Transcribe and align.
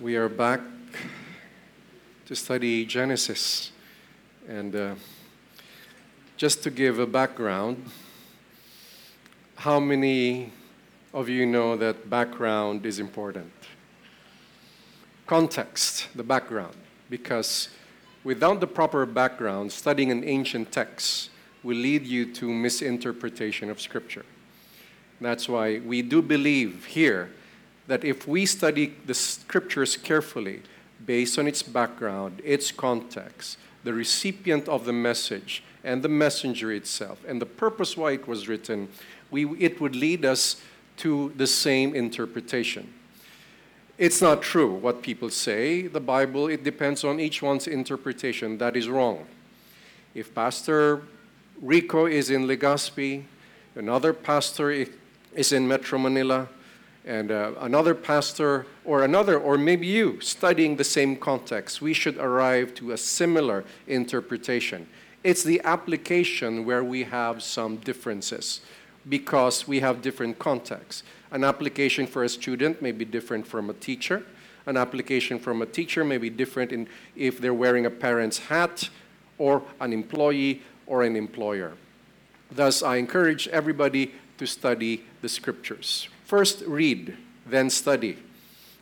we 0.00 0.14
are 0.14 0.28
back 0.28 0.60
to 2.26 2.36
study 2.36 2.84
Genesis. 2.84 3.72
And 4.48 4.74
uh, 4.74 4.94
just 6.36 6.62
to 6.62 6.70
give 6.70 7.00
a 7.00 7.06
background, 7.06 7.84
how 9.56 9.80
many 9.80 10.52
of 11.12 11.28
you 11.28 11.46
know 11.46 11.76
that 11.76 12.08
background 12.08 12.86
is 12.86 13.00
important? 13.00 13.52
Context, 15.26 16.06
the 16.14 16.22
background. 16.22 16.76
Because 17.10 17.68
without 18.22 18.60
the 18.60 18.68
proper 18.68 19.04
background, 19.04 19.72
studying 19.72 20.12
an 20.12 20.22
ancient 20.22 20.70
text 20.70 21.30
will 21.64 21.76
lead 21.76 22.06
you 22.06 22.32
to 22.34 22.48
misinterpretation 22.48 23.68
of 23.68 23.80
Scripture. 23.80 24.24
That's 25.20 25.48
why 25.48 25.80
we 25.80 26.02
do 26.02 26.22
believe 26.22 26.84
here 26.84 27.30
that 27.88 28.04
if 28.04 28.28
we 28.28 28.46
study 28.46 28.94
the 29.06 29.14
scriptures 29.14 29.96
carefully, 29.96 30.62
based 31.04 31.38
on 31.38 31.48
its 31.48 31.62
background, 31.62 32.40
its 32.44 32.70
context, 32.70 33.58
the 33.82 33.92
recipient 33.92 34.68
of 34.68 34.84
the 34.84 34.92
message, 34.92 35.64
and 35.82 36.02
the 36.02 36.08
messenger 36.08 36.70
itself, 36.70 37.18
and 37.26 37.40
the 37.40 37.46
purpose 37.46 37.96
why 37.96 38.12
it 38.12 38.28
was 38.28 38.46
written, 38.46 38.88
we, 39.30 39.46
it 39.58 39.80
would 39.80 39.96
lead 39.96 40.24
us 40.24 40.60
to 40.98 41.32
the 41.36 41.46
same 41.46 41.94
interpretation. 41.94 42.92
It's 43.96 44.20
not 44.20 44.42
true 44.42 44.74
what 44.74 45.02
people 45.02 45.30
say. 45.30 45.86
The 45.86 46.00
Bible, 46.00 46.48
it 46.48 46.62
depends 46.62 47.04
on 47.04 47.18
each 47.18 47.42
one's 47.42 47.66
interpretation. 47.66 48.58
That 48.58 48.76
is 48.76 48.88
wrong. 48.88 49.26
If 50.14 50.34
Pastor 50.34 51.02
Rico 51.60 52.06
is 52.06 52.30
in 52.30 52.46
Legazpi, 52.46 53.24
another 53.74 54.12
pastor 54.12 54.70
is 55.34 55.52
in 55.52 55.66
Metro 55.66 55.98
Manila, 55.98 56.48
and 57.08 57.30
uh, 57.30 57.52
another 57.60 57.94
pastor 57.94 58.66
or 58.84 59.02
another, 59.02 59.38
or 59.38 59.56
maybe 59.56 59.86
you, 59.86 60.20
studying 60.20 60.76
the 60.76 60.84
same 60.84 61.16
context, 61.16 61.80
we 61.80 61.94
should 61.94 62.18
arrive 62.18 62.74
to 62.74 62.92
a 62.92 62.98
similar 62.98 63.64
interpretation. 63.86 64.86
It's 65.24 65.42
the 65.42 65.60
application 65.64 66.66
where 66.66 66.84
we 66.84 67.04
have 67.04 67.42
some 67.42 67.78
differences 67.78 68.60
because 69.08 69.66
we 69.66 69.80
have 69.80 70.02
different 70.02 70.38
contexts. 70.38 71.02
An 71.30 71.44
application 71.44 72.06
for 72.06 72.24
a 72.24 72.28
student 72.28 72.82
may 72.82 72.92
be 72.92 73.06
different 73.06 73.46
from 73.46 73.70
a 73.70 73.74
teacher. 73.74 74.22
An 74.66 74.76
application 74.76 75.38
from 75.38 75.62
a 75.62 75.66
teacher 75.66 76.04
may 76.04 76.18
be 76.18 76.28
different 76.28 76.72
in 76.72 76.88
if 77.16 77.40
they're 77.40 77.54
wearing 77.54 77.86
a 77.86 77.90
parent's 77.90 78.38
hat 78.38 78.90
or 79.38 79.62
an 79.80 79.94
employee 79.94 80.62
or 80.86 81.04
an 81.04 81.16
employer. 81.16 81.72
Thus, 82.52 82.82
I 82.82 82.96
encourage 82.96 83.48
everybody 83.48 84.12
to 84.36 84.46
study 84.46 85.04
the 85.22 85.28
scriptures. 85.30 86.08
First, 86.28 86.62
read, 86.66 87.16
then 87.46 87.70
study. 87.70 88.18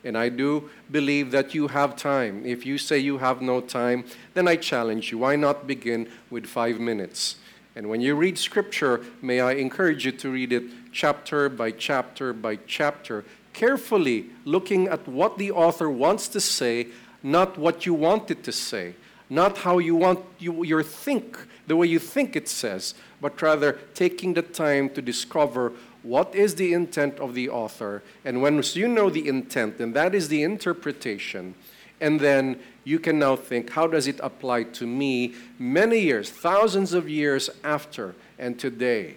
And 0.03 0.19
I 0.19 0.31
do 0.31 0.69
believe 0.91 1.31
that 1.31 1.55
you 1.55 1.69
have 1.69 1.95
time. 1.95 2.45
If 2.45 2.67
you 2.67 2.77
say 2.77 2.99
you 2.99 3.19
have 3.19 3.41
no 3.41 3.61
time, 3.61 4.05
then 4.35 4.49
I 4.49 4.57
challenge 4.57 5.13
you. 5.13 5.19
Why 5.19 5.37
not 5.37 5.65
begin 5.65 6.09
with 6.29 6.45
five 6.45 6.81
minutes? 6.81 7.37
And 7.77 7.89
when 7.89 8.01
you 8.01 8.17
read 8.17 8.37
scripture, 8.37 9.05
may 9.23 9.39
I 9.39 9.53
encourage 9.53 10.05
you 10.05 10.11
to 10.11 10.29
read 10.29 10.53
it 10.53 10.65
chapter 10.91 11.49
by 11.49 11.71
chapter 11.71 12.33
by 12.33 12.57
chapter, 12.67 13.25
carefully 13.53 14.27
looking 14.45 14.89
at 14.89 15.07
what 15.07 15.39
the 15.39 15.53
author 15.53 15.89
wants 15.89 16.27
to 16.31 16.41
say, 16.41 16.89
not 17.23 17.57
what 17.57 17.87
you 17.87 17.95
want 17.95 18.29
it 18.29 18.43
to 18.43 18.51
say, 18.51 18.97
not 19.31 19.59
how 19.59 19.79
you 19.79 19.95
want 19.95 20.19
you, 20.41 20.65
your 20.65 20.83
think, 20.83 21.39
the 21.69 21.77
way 21.77 21.87
you 21.87 22.01
think 22.01 22.35
it 22.35 22.49
says, 22.49 22.95
but 23.21 23.41
rather 23.41 23.79
taking 23.95 24.35
the 24.35 24.43
time 24.43 24.91
to 24.91 25.01
discover 25.01 25.73
what 26.07 26.35
is 26.37 26.55
the 26.55 26.73
intent 26.73 27.19
of 27.19 27.35
the 27.35 27.49
author. 27.49 28.03
And 28.25 28.41
once 28.41 28.77
you 28.77 28.87
know 28.87 29.11
the 29.11 29.27
intent, 29.27 29.79
then 29.79 29.93
that 29.95 30.15
is 30.15 30.29
the 30.29 30.45
interpretation. 30.45 31.55
And 32.01 32.21
then 32.21 32.61
you 32.85 33.01
can 33.01 33.19
now 33.19 33.35
think, 33.35 33.71
how 33.71 33.89
does 33.89 34.07
it 34.07 34.21
apply 34.23 34.65
to 34.65 34.87
me 34.87 35.35
many 35.59 35.99
years, 35.99 36.31
thousands 36.31 36.93
of 36.93 37.09
years 37.09 37.51
after 37.65 38.15
and 38.39 38.57
today? 38.57 39.17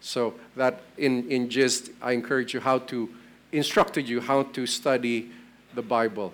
So 0.00 0.34
that 0.56 0.82
in, 0.98 1.30
in 1.30 1.48
just, 1.48 1.90
I 2.02 2.12
encourage 2.12 2.52
you 2.52 2.60
how 2.60 2.78
to, 2.78 3.08
instructed 3.52 4.08
you 4.08 4.20
how 4.20 4.42
to 4.42 4.66
study 4.66 5.30
the 5.74 5.82
Bible. 5.82 6.32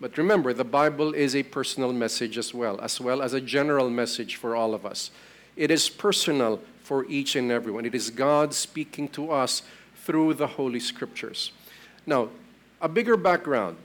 But 0.00 0.16
remember, 0.16 0.52
the 0.52 0.64
Bible 0.64 1.12
is 1.12 1.34
a 1.34 1.42
personal 1.42 1.92
message 1.92 2.38
as 2.38 2.54
well, 2.54 2.80
as 2.80 3.00
well 3.00 3.20
as 3.20 3.34
a 3.34 3.40
general 3.40 3.90
message 3.90 4.36
for 4.36 4.54
all 4.54 4.74
of 4.74 4.86
us. 4.86 5.10
It 5.56 5.70
is 5.70 5.88
personal 5.88 6.60
for 6.90 7.06
each 7.06 7.36
and 7.36 7.52
everyone. 7.52 7.86
It 7.86 7.94
is 7.94 8.10
God 8.10 8.52
speaking 8.52 9.06
to 9.10 9.30
us 9.30 9.62
through 10.04 10.34
the 10.34 10.48
Holy 10.48 10.80
Scriptures. 10.80 11.52
Now, 12.04 12.30
a 12.80 12.88
bigger 12.88 13.16
background 13.16 13.76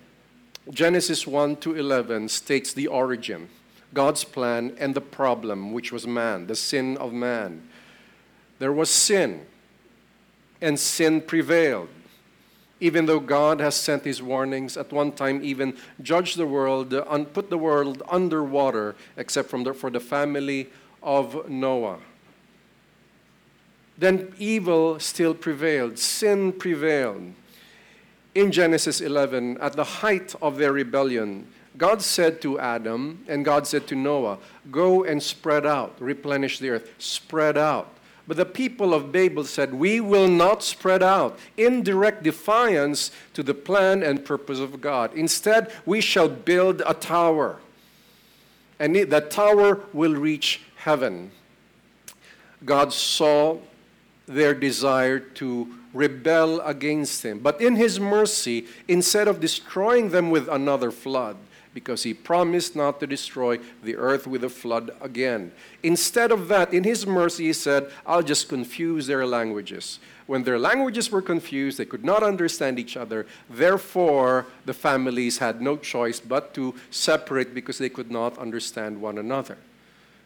Genesis 0.72 1.28
1 1.28 1.58
to 1.58 1.76
11 1.76 2.30
states 2.30 2.74
the 2.74 2.88
origin, 2.88 3.50
God's 3.94 4.24
plan, 4.24 4.76
and 4.80 4.96
the 4.96 5.02
problem, 5.02 5.72
which 5.72 5.92
was 5.92 6.08
man, 6.08 6.48
the 6.48 6.56
sin 6.56 6.98
of 6.98 7.14
man. 7.14 7.70
There 8.58 8.74
was 8.74 8.90
sin, 8.90 9.46
and 10.60 10.80
sin 10.80 11.22
prevailed. 11.22 11.90
Even 12.80 13.06
though 13.06 13.20
God 13.20 13.60
has 13.60 13.76
sent 13.76 14.04
his 14.04 14.20
warnings, 14.20 14.78
at 14.78 14.92
one 14.92 15.12
time 15.12 15.42
even 15.44 15.78
judged 16.02 16.38
the 16.38 16.48
world, 16.48 16.92
and 16.92 17.32
put 17.32 17.52
the 17.52 17.60
world 17.60 18.02
underwater, 18.10 18.96
except 19.16 19.52
the, 19.52 19.76
for 19.76 19.92
the 19.92 20.00
family 20.00 20.70
of 21.04 21.48
Noah 21.48 22.00
then 23.98 24.34
evil 24.38 25.00
still 25.00 25.34
prevailed, 25.34 25.98
sin 25.98 26.52
prevailed. 26.52 27.34
In 28.34 28.52
Genesis 28.52 29.00
11, 29.00 29.58
at 29.60 29.74
the 29.74 29.84
height 29.84 30.36
of 30.42 30.58
their 30.58 30.74
rebellion, 30.74 31.48
God 31.78 32.02
said 32.02 32.42
to 32.42 32.60
Adam 32.60 33.24
and 33.28 33.46
God 33.46 33.68
said 33.68 33.88
to 33.88 33.96
Noah, 33.96 34.38
Go 34.72 35.04
and 35.04 35.22
spread 35.22 35.66
out, 35.66 35.96
replenish 36.00 36.60
the 36.60 36.70
earth, 36.70 36.90
spread 36.98 37.58
out. 37.58 37.90
But 38.28 38.38
the 38.38 38.46
people 38.46 38.94
of 38.94 39.12
Babel 39.12 39.44
said, 39.44 39.74
We 39.74 40.00
will 40.00 40.28
not 40.28 40.64
spread 40.64 41.04
out, 41.04 41.38
in 41.58 41.84
direct 41.84 42.24
defiance 42.24 43.12
to 43.34 43.44
the 43.44 43.54
plan 43.54 44.02
and 44.04 44.26
purpose 44.26 44.60
of 44.60 44.82
God. 44.82 45.14
Instead, 45.14 45.72
we 45.86 46.02
shall 46.02 46.28
build 46.28 46.82
a 46.86 46.94
tower, 46.94 47.60
and 48.80 48.96
that 48.96 49.30
tower 49.30 49.82
will 49.94 50.16
reach 50.16 50.62
heaven. 50.78 51.32
God 52.66 52.92
saw 52.92 53.60
their 54.28 54.53
desire 54.53 55.19
to 55.19 55.68
rebel 55.94 56.62
against 56.62 57.24
him. 57.24 57.40
But 57.40 57.62
in 57.62 57.75
his 57.75 58.00
mercy, 58.00 58.68
instead 58.88 59.28
of 59.28 59.40
destroying 59.40 60.09
them 60.09 60.30
with 60.30 60.47
another 60.47 60.91
flood, 60.91 61.38
because 61.75 62.03
he 62.03 62.13
promised 62.13 62.75
not 62.75 63.02
to 63.02 63.06
destroy 63.06 63.59
the 63.84 63.97
earth 63.97 64.25
with 64.25 64.44
a 64.46 64.50
flood 64.50 64.91
again. 65.02 65.52
Instead 65.84 66.31
of 66.31 66.47
that, 66.47 66.74
in 66.74 66.85
his 66.85 67.06
mercy, 67.06 67.47
he 67.47 67.53
said, 67.53 67.91
I'll 68.08 68.24
just 68.24 68.47
confuse 68.47 69.08
their 69.08 69.28
languages. 69.28 70.00
When 70.25 70.44
their 70.44 70.58
languages 70.58 71.12
were 71.12 71.22
confused, 71.22 71.78
they 71.78 71.85
could 71.85 72.06
not 72.06 72.24
understand 72.24 72.80
each 72.80 72.96
other. 72.96 73.28
Therefore, 73.50 74.47
the 74.66 74.74
families 74.74 75.38
had 75.38 75.62
no 75.62 75.75
choice 75.75 76.22
but 76.22 76.53
to 76.56 76.74
separate 76.90 77.53
because 77.53 77.78
they 77.78 77.90
could 77.90 78.09
not 78.09 78.38
understand 78.38 79.02
one 79.02 79.18
another. 79.18 79.58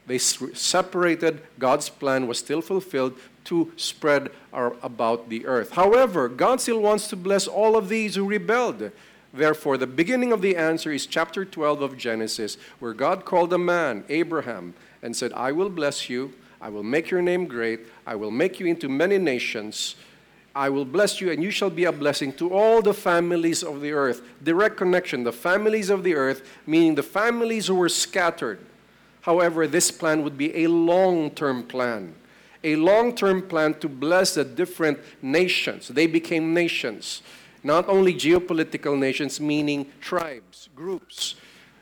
They 0.08 0.18
separated, 0.18 1.42
God's 1.60 1.90
plan 1.90 2.28
was 2.28 2.40
still 2.40 2.62
fulfilled, 2.62 3.14
to 3.46 3.72
spread 3.78 4.30
our, 4.54 4.76
about 4.82 5.30
the 5.30 5.46
earth. 5.46 5.72
However, 5.72 6.28
God 6.28 6.62
still 6.62 6.80
wants 6.80 7.08
to 7.08 7.16
bless 7.16 7.48
all 7.48 7.76
of 7.76 7.90
these 7.90 8.16
who 8.16 8.26
rebelled. 8.26 8.92
Therefore, 9.34 9.78
the 9.78 9.88
beginning 9.88 10.32
of 10.32 10.42
the 10.42 10.56
answer 10.56 10.92
is 10.92 11.06
chapter 11.06 11.46
12 11.46 11.82
of 11.82 11.98
Genesis, 11.98 12.58
where 12.80 12.94
God 12.94 13.26
called 13.26 13.54
a 13.54 13.58
man, 13.58 14.04
Abraham, 14.10 14.74
and 15.02 15.16
said, 15.16 15.32
I 15.34 15.52
will 15.52 15.70
bless 15.70 16.10
you, 16.10 16.34
I 16.62 16.70
will 16.70 16.84
make 16.84 17.10
your 17.10 17.22
name 17.22 17.46
great, 17.46 17.82
I 18.06 18.16
will 18.16 18.32
make 18.32 18.60
you 18.60 18.66
into 18.66 18.90
many 18.90 19.18
nations. 19.18 19.96
I 20.56 20.70
will 20.70 20.86
bless 20.86 21.22
you, 21.22 21.32
and 21.32 21.44
you 21.44 21.52
shall 21.52 21.70
be 21.70 21.86
a 21.86 21.92
blessing 21.92 22.34
to 22.34 22.52
all 22.52 22.82
the 22.82 22.94
families 22.94 23.64
of 23.64 23.82
the 23.82 23.94
earth. 23.94 24.24
Direct 24.44 24.78
connection, 24.78 25.24
the 25.24 25.32
families 25.32 25.90
of 25.90 26.04
the 26.04 26.16
earth, 26.16 26.42
meaning 26.66 26.96
the 26.96 27.04
families 27.04 27.68
who 27.68 27.76
were 27.76 27.88
scattered. 27.88 28.60
However, 29.30 29.68
this 29.68 29.92
plan 29.92 30.24
would 30.24 30.38
be 30.38 30.64
a 30.64 30.68
long 30.68 31.30
term 31.30 31.62
plan 31.62 32.16
a 32.64 32.76
long 32.76 33.16
term 33.16 33.42
plan 33.42 33.74
to 33.76 33.88
bless 33.88 34.36
the 34.36 34.44
different 34.44 35.00
nations. 35.22 35.88
They 35.88 36.08
became 36.08 36.54
nations, 36.54 37.22
not 37.64 37.88
only 37.88 38.14
geopolitical 38.14 38.98
nations, 38.98 39.40
meaning 39.40 39.88
tribes, 40.02 40.70
groups. 40.76 41.36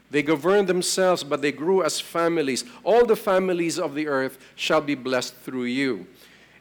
They 0.09 0.23
governed 0.23 0.69
themselves, 0.69 1.23
but 1.23 1.41
they 1.41 1.51
grew 1.51 1.83
as 1.83 1.99
families. 1.99 2.63
All 2.83 3.05
the 3.05 3.15
families 3.15 3.77
of 3.77 3.93
the 3.93 4.07
earth 4.07 4.37
shall 4.55 4.81
be 4.81 4.95
blessed 4.95 5.35
through 5.37 5.65
you. 5.65 6.07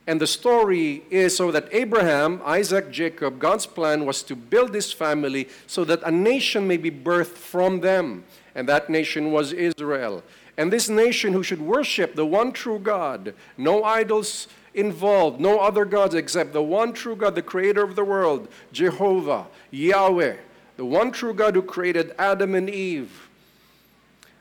And 0.09 0.21
the 0.21 0.27
story 0.27 1.03
is 1.11 1.37
so 1.37 1.51
that 1.53 1.69
Abraham, 1.73 2.41
Isaac, 2.45 2.91
Jacob, 2.91 3.39
God's 3.39 3.67
plan 3.67 4.07
was 4.07 4.23
to 4.25 4.37
build 4.37 4.73
this 4.73 4.93
family 4.93 5.49
so 5.67 5.85
that 5.85 6.03
a 6.05 6.11
nation 6.11 6.67
may 6.67 6.77
be 6.77 6.91
birthed 6.91 7.37
from 7.37 7.81
them. 7.81 8.25
And 8.55 8.69
that 8.69 8.89
nation 8.89 9.33
was 9.33 9.53
Israel. 9.53 10.23
And 10.57 10.73
this 10.73 10.89
nation 10.89 11.33
who 11.33 11.43
should 11.43 11.61
worship 11.61 12.15
the 12.15 12.27
one 12.27 12.53
true 12.53 12.79
God, 12.79 13.35
no 13.59 13.85
idols 13.85 14.49
involved, 14.75 15.41
no 15.41 15.59
other 15.59 15.85
gods 15.85 16.15
except 16.15 16.53
the 16.53 16.63
one 16.63 16.93
true 16.93 17.17
God, 17.17 17.35
the 17.35 17.43
creator 17.43 17.83
of 17.83 17.97
the 17.97 18.05
world, 18.05 18.49
Jehovah, 18.73 19.47
Yahweh, 19.71 20.37
the 20.77 20.85
one 20.85 21.11
true 21.11 21.35
God 21.35 21.55
who 21.55 21.63
created 21.63 22.15
Adam 22.19 22.55
and 22.55 22.71
Eve. 22.71 23.29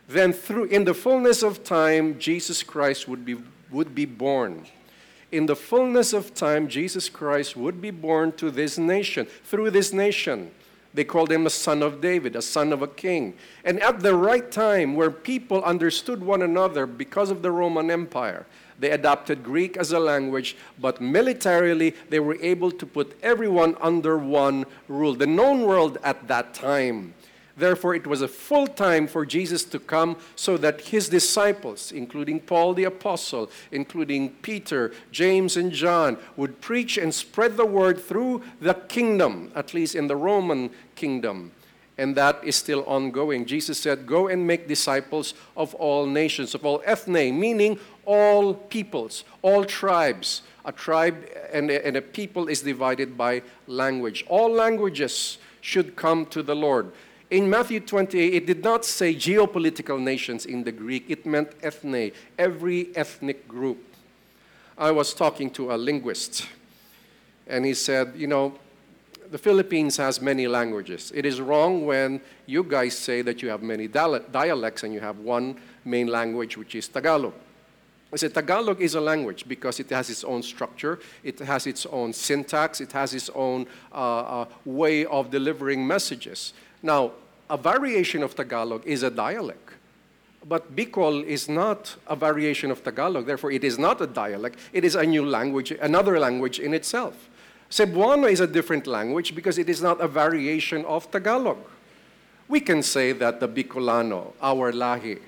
Then, 0.07 0.33
through, 0.33 0.65
in 0.65 0.85
the 0.85 0.93
fullness 0.93 1.41
of 1.41 1.63
time, 1.63 2.19
Jesus 2.19 2.63
Christ 2.63 3.07
would 3.07 3.25
be, 3.25 3.37
would 3.71 3.95
be 3.95 4.05
born. 4.05 4.65
In 5.31 5.47
the 5.47 5.55
fullness 5.55 6.13
of 6.13 6.33
time, 6.33 6.67
Jesus 6.67 7.09
Christ 7.09 7.57
would 7.57 7.81
be 7.81 7.91
born 7.91 8.31
to 8.33 8.51
this 8.51 8.77
nation, 8.77 9.25
through 9.43 9.71
this 9.71 9.91
nation. 9.91 10.51
They 10.95 11.03
called 11.03 11.29
him 11.29 11.45
a 11.45 11.49
son 11.49 11.83
of 11.83 11.99
David, 11.99 12.37
a 12.37 12.41
son 12.41 12.71
of 12.71 12.81
a 12.81 12.87
king. 12.87 13.35
And 13.65 13.81
at 13.81 13.99
the 13.99 14.15
right 14.15 14.49
time, 14.49 14.95
where 14.95 15.11
people 15.11 15.61
understood 15.63 16.23
one 16.23 16.41
another 16.41 16.85
because 16.85 17.29
of 17.29 17.41
the 17.41 17.51
Roman 17.51 17.91
Empire, 17.91 18.45
they 18.79 18.91
adopted 18.91 19.43
Greek 19.43 19.75
as 19.75 19.91
a 19.91 19.99
language, 19.99 20.55
but 20.79 21.01
militarily, 21.01 21.93
they 22.09 22.19
were 22.19 22.37
able 22.41 22.71
to 22.71 22.85
put 22.85 23.17
everyone 23.21 23.75
under 23.81 24.17
one 24.17 24.65
rule. 24.87 25.15
The 25.15 25.27
known 25.27 25.63
world 25.63 25.97
at 26.03 26.27
that 26.29 26.53
time 26.53 27.13
Therefore, 27.57 27.95
it 27.95 28.05
was 28.05 28.21
a 28.21 28.27
full 28.27 28.67
time 28.67 29.07
for 29.07 29.25
Jesus 29.25 29.63
to 29.65 29.79
come 29.79 30.17
so 30.35 30.57
that 30.57 30.81
his 30.81 31.07
disciples, 31.07 31.91
including 31.91 32.41
Paul 32.41 32.73
the 32.73 32.83
Apostle, 32.83 33.49
including 33.71 34.31
Peter, 34.41 34.91
James, 35.11 35.55
and 35.55 35.71
John, 35.71 36.17
would 36.35 36.59
preach 36.59 36.97
and 36.97 37.13
spread 37.13 37.55
the 37.55 37.65
word 37.65 37.99
through 37.99 38.43
the 38.59 38.73
kingdom, 38.73 39.51
at 39.55 39.73
least 39.73 39.95
in 39.95 40.07
the 40.07 40.17
Roman 40.17 40.69
kingdom. 40.95 41.51
And 41.97 42.13
that 42.17 42.43
is 42.43 42.57
still 42.57 42.83
ongoing. 42.83 43.45
Jesus 43.45 43.79
said, 43.79 44.05
Go 44.05 44.27
and 44.27 44.45
make 44.45 44.67
disciples 44.67 45.33
of 45.55 45.73
all 45.75 46.05
nations, 46.05 46.53
of 46.53 46.65
all 46.65 46.81
ethne, 46.85 47.39
meaning 47.39 47.79
all 48.05 48.53
peoples, 48.53 49.23
all 49.41 49.63
tribes. 49.63 50.41
A 50.65 50.73
tribe 50.73 51.29
and 51.53 51.69
a, 51.69 51.85
and 51.87 51.95
a 51.95 52.01
people 52.01 52.49
is 52.49 52.61
divided 52.61 53.17
by 53.17 53.43
language. 53.67 54.25
All 54.27 54.51
languages 54.51 55.37
should 55.61 55.95
come 55.95 56.25
to 56.27 56.43
the 56.43 56.55
Lord. 56.55 56.91
In 57.35 57.49
Matthew 57.49 57.81
28, 57.81 58.33
it 58.33 58.45
did 58.45 58.63
not 58.63 58.85
say 58.85 59.13
geopolitical 59.13 60.01
nations 60.01 60.45
in 60.45 60.63
the 60.63 60.71
Greek, 60.71 61.03
it 61.09 61.25
meant 61.25 61.51
ethne, 61.61 62.13
every 62.39 62.95
ethnic 62.95 63.45
group. 63.45 63.83
I 64.77 64.91
was 64.91 65.13
talking 65.13 65.49
to 65.49 65.73
a 65.73 65.75
linguist, 65.75 66.47
and 67.45 67.65
he 67.65 67.73
said, 67.73 68.13
You 68.15 68.27
know, 68.27 68.57
the 69.29 69.37
Philippines 69.37 69.97
has 69.97 70.21
many 70.21 70.47
languages. 70.47 71.11
It 71.13 71.25
is 71.25 71.41
wrong 71.41 71.85
when 71.85 72.21
you 72.45 72.63
guys 72.63 72.97
say 72.97 73.21
that 73.23 73.41
you 73.41 73.49
have 73.49 73.61
many 73.61 73.89
dialects 73.89 74.83
and 74.83 74.93
you 74.93 75.01
have 75.01 75.19
one 75.19 75.57
main 75.83 76.07
language, 76.07 76.55
which 76.55 76.73
is 76.75 76.87
Tagalog. 76.87 77.33
I 78.13 78.15
said 78.15 78.33
Tagalog 78.33 78.79
is 78.79 78.95
a 78.95 79.01
language 79.01 79.43
because 79.45 79.81
it 79.81 79.89
has 79.89 80.09
its 80.09 80.23
own 80.23 80.41
structure, 80.41 80.99
it 81.21 81.39
has 81.39 81.67
its 81.67 81.85
own 81.87 82.13
syntax, 82.13 82.79
it 82.79 82.93
has 82.93 83.13
its 83.13 83.29
own 83.35 83.67
uh, 83.91 84.19
uh, 84.19 84.45
way 84.63 85.03
of 85.03 85.29
delivering 85.29 85.85
messages. 85.85 86.53
Now, 86.81 87.11
a 87.49 87.57
variation 87.57 88.23
of 88.23 88.35
Tagalog 88.35 88.85
is 88.85 89.03
a 89.03 89.09
dialect. 89.09 89.69
But 90.47 90.75
Bicol 90.75 91.23
is 91.23 91.49
not 91.49 91.95
a 92.07 92.15
variation 92.15 92.69
of 92.69 92.83
Tagalog, 92.83 93.25
therefore, 93.25 93.51
it 93.51 93.63
is 93.63 93.79
not 93.79 93.99
a 94.01 94.07
dialect. 94.07 94.59
It 94.73 94.85
is 94.85 94.95
a 94.95 95.03
new 95.03 95.25
language, 95.25 95.71
another 95.71 96.19
language 96.19 96.59
in 96.59 96.73
itself. 96.73 97.29
Cebuano 97.69 98.31
is 98.31 98.39
a 98.39 98.47
different 98.47 98.85
language 98.85 99.33
because 99.33 99.57
it 99.57 99.69
is 99.69 99.81
not 99.81 99.99
a 99.99 100.07
variation 100.07 100.85
of 100.85 101.09
Tagalog. 101.09 101.57
We 102.47 102.59
can 102.59 102.83
say 102.83 103.11
that 103.13 103.39
the 103.39 103.47
Bicolano, 103.47 104.33
our 104.39 104.71
Lahi, 104.71 105.19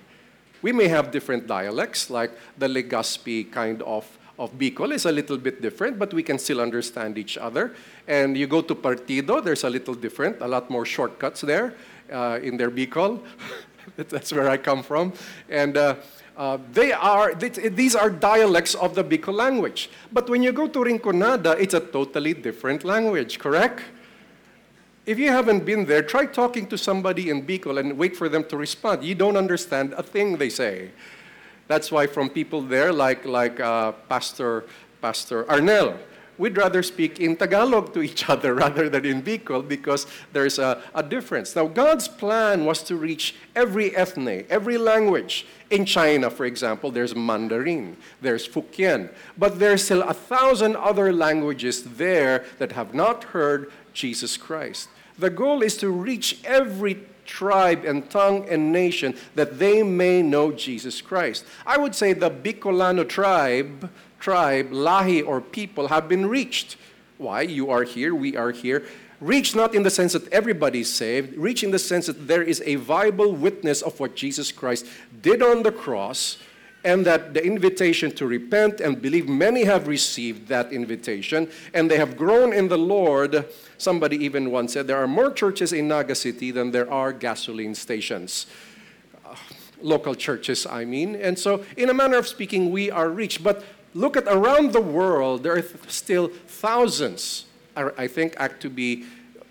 we 0.61 0.71
may 0.71 0.87
have 0.87 1.11
different 1.11 1.47
dialects, 1.47 2.09
like 2.11 2.31
the 2.57 2.67
Legazpi 2.67 3.51
kind 3.51 3.81
of 3.81 4.05
of 4.39 4.53
Bicol 4.53 4.93
is 4.93 5.05
a 5.05 5.11
little 5.11 5.37
bit 5.37 5.61
different, 5.63 5.97
but 5.97 6.13
we 6.13 6.21
can 6.21 6.37
still 6.37 6.61
understand 6.61 7.17
each 7.17 7.37
other. 7.37 7.73
And 8.07 8.37
you 8.37 8.45
go 8.45 8.61
to 8.61 8.75
Partido, 8.75 9.43
there's 9.43 9.63
a 9.63 9.69
little 9.69 9.95
different, 9.95 10.41
a 10.41 10.47
lot 10.47 10.69
more 10.69 10.85
shortcuts 10.85 11.41
there 11.41 11.73
in 12.09 12.57
their 12.57 12.71
Bicol. 12.71 13.21
That's 13.95 14.31
where 14.31 14.49
I 14.49 14.57
come 14.57 14.83
from. 14.83 15.13
And 15.49 15.77
uh, 15.77 15.95
uh, 16.35 16.59
they 16.71 16.91
are, 16.91 17.33
these 17.33 17.95
are 17.95 18.09
dialects 18.09 18.75
of 18.75 18.95
the 18.95 19.03
Bicol 19.03 19.33
language. 19.33 19.89
But 20.11 20.29
when 20.29 20.43
you 20.43 20.51
go 20.51 20.67
to 20.67 20.79
Rinconada, 20.79 21.59
it's 21.59 21.73
a 21.73 21.79
totally 21.79 22.33
different 22.33 22.83
language, 22.83 23.39
correct? 23.39 23.81
If 25.05 25.17
you 25.17 25.29
haven't 25.29 25.65
been 25.65 25.85
there, 25.85 26.03
try 26.03 26.25
talking 26.25 26.67
to 26.67 26.77
somebody 26.77 27.29
in 27.29 27.45
Bicol 27.45 27.79
and 27.79 27.97
wait 27.97 28.15
for 28.15 28.27
them 28.29 28.43
to 28.45 28.57
respond. 28.57 29.03
You 29.03 29.15
don't 29.15 29.37
understand 29.37 29.93
a 29.93 30.03
thing 30.03 30.37
they 30.37 30.49
say. 30.49 30.91
That's 31.67 31.91
why 31.91 32.07
from 32.07 32.29
people 32.29 32.61
there, 32.61 32.93
like, 32.93 33.25
like 33.25 33.59
uh, 33.59 33.93
Pastor, 34.09 34.65
Pastor 35.01 35.45
Arnel, 35.45 35.97
we'd 36.37 36.57
rather 36.57 36.83
speak 36.83 37.19
in 37.19 37.35
Tagalog 37.35 37.93
to 37.93 38.01
each 38.01 38.29
other 38.33 38.53
rather 38.53 38.89
than 38.89 39.05
in 39.05 39.21
Bicol 39.21 39.67
because 39.67 40.07
there's 40.33 40.59
a, 40.59 40.81
a 40.93 41.03
difference. 41.03 41.55
Now, 41.55 41.67
God's 41.67 42.07
plan 42.07 42.65
was 42.65 42.81
to 42.83 42.95
reach 42.95 43.35
every 43.55 43.95
ethne, 43.95 44.45
every 44.49 44.77
language. 44.77 45.45
In 45.69 45.85
China, 45.85 46.29
for 46.29 46.45
example, 46.45 46.91
there's 46.91 47.15
Mandarin, 47.15 47.97
there's 48.21 48.47
Fukien, 48.47 49.09
but 49.37 49.59
there's 49.59 49.83
still 49.83 50.03
a 50.03 50.13
thousand 50.13 50.75
other 50.77 51.11
languages 51.11 51.83
there 51.83 52.45
that 52.59 52.71
have 52.71 52.93
not 52.93 53.25
heard 53.25 53.71
Jesus 53.93 54.37
Christ. 54.37 54.89
The 55.19 55.29
goal 55.29 55.61
is 55.61 55.75
to 55.77 55.89
reach 55.89 56.39
every 56.45 56.99
tribe 57.27 57.83
and 57.85 58.09
tongue 58.09 58.47
and 58.49 58.71
nation 58.71 59.15
that 59.35 59.59
they 59.59 59.83
may 59.83 60.21
know 60.21 60.51
Jesus 60.51 61.01
Christ. 61.01 61.45
I 61.65 61.77
would 61.77 61.93
say 61.93 62.13
the 62.13 62.31
Bicolano 62.31 63.07
tribe, 63.07 63.89
tribe, 64.19 64.71
Lahi 64.71 65.25
or 65.25 65.41
people 65.41 65.87
have 65.87 66.07
been 66.07 66.27
reached. 66.27 66.77
Why? 67.17 67.41
You 67.41 67.71
are 67.71 67.83
here, 67.83 68.13
we 68.13 68.35
are 68.35 68.51
here. 68.51 68.85
Reach 69.19 69.55
not 69.55 69.73
in 69.73 69.81
the 69.81 69.89
sense 69.89 70.13
that 70.13 70.31
everybody 70.31 70.81
is 70.81 70.93
saved, 70.93 71.35
reach 71.35 71.63
in 71.63 71.71
the 71.71 71.79
sense 71.79 72.05
that 72.05 72.27
there 72.27 72.43
is 72.43 72.61
a 72.65 72.75
viable 72.75 73.33
witness 73.33 73.81
of 73.81 73.99
what 73.99 74.15
Jesus 74.15 74.51
Christ 74.51 74.85
did 75.21 75.41
on 75.41 75.63
the 75.63 75.71
cross 75.71 76.37
and 76.83 77.05
that 77.05 77.33
the 77.33 77.43
invitation 77.43 78.11
to 78.11 78.25
repent 78.25 78.79
and 78.79 79.01
believe, 79.01 79.27
many 79.27 79.65
have 79.65 79.87
received 79.87 80.47
that 80.47 80.71
invitation, 80.71 81.49
and 81.73 81.91
they 81.91 81.97
have 81.97 82.15
grown 82.15 82.53
in 82.53 82.67
the 82.67 82.77
Lord. 82.77 83.45
Somebody 83.77 84.23
even 84.23 84.51
once 84.51 84.73
said 84.73 84.87
there 84.87 84.97
are 85.03 85.07
more 85.07 85.31
churches 85.31 85.73
in 85.73 85.87
Naga 85.87 86.15
City 86.15 86.51
than 86.51 86.71
there 86.71 86.89
are 86.89 87.11
gasoline 87.11 87.75
stations. 87.75 88.45
Uh, 89.25 89.35
local 89.81 90.15
churches, 90.15 90.65
I 90.65 90.85
mean. 90.85 91.15
And 91.15 91.37
so, 91.37 91.65
in 91.75 91.89
a 91.89 91.93
manner 91.93 92.17
of 92.17 92.27
speaking, 92.27 92.71
we 92.71 92.89
are 92.89 93.09
reached. 93.09 93.43
But 93.43 93.65
look 93.93 94.17
at 94.17 94.25
around 94.27 94.73
the 94.73 94.81
world, 94.81 95.43
there 95.43 95.57
are 95.57 95.65
still 95.87 96.29
thousands, 96.47 97.45
I 97.75 98.07
think, 98.07 98.35
act 98.37 98.61
to 98.61 98.69
be, 98.69 99.05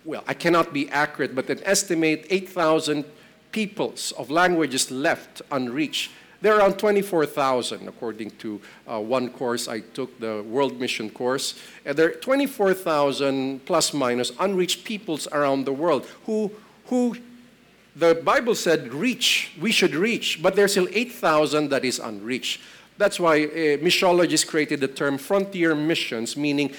well, 0.04 0.24
I 0.26 0.34
cannot 0.34 0.72
be 0.72 0.88
accurate, 0.90 1.34
but 1.34 1.48
an 1.50 1.60
estimate 1.64 2.26
8,000 2.30 3.04
peoples 3.52 4.12
of 4.12 4.30
languages 4.30 4.90
left 4.90 5.42
unreached 5.50 6.10
there 6.42 6.54
are 6.54 6.60
around 6.60 6.78
24,000, 6.78 7.88
according 7.88 8.30
to 8.32 8.60
uh, 8.86 9.00
one 9.00 9.30
course 9.30 9.68
I 9.68 9.80
took, 9.80 10.18
the 10.20 10.42
World 10.42 10.78
Mission 10.78 11.10
course. 11.10 11.58
And 11.84 11.96
there 11.96 12.08
are 12.08 12.12
24,000 12.12 13.64
plus 13.64 13.94
minus 13.94 14.32
unreached 14.38 14.84
peoples 14.84 15.26
around 15.32 15.64
the 15.64 15.72
world 15.72 16.06
who, 16.26 16.52
who 16.86 17.16
the 17.94 18.14
Bible 18.14 18.54
said 18.54 18.92
reach, 18.92 19.52
we 19.60 19.72
should 19.72 19.94
reach, 19.94 20.42
but 20.42 20.54
there's 20.54 20.72
still 20.72 20.88
8,000 20.92 21.70
that 21.70 21.84
is 21.84 21.98
unreached. 21.98 22.60
That's 22.98 23.20
why 23.20 23.44
uh, 23.44 23.48
missiologists 23.78 24.46
created 24.46 24.80
the 24.80 24.88
term 24.88 25.18
frontier 25.18 25.74
missions, 25.74 26.36
meaning 26.36 26.72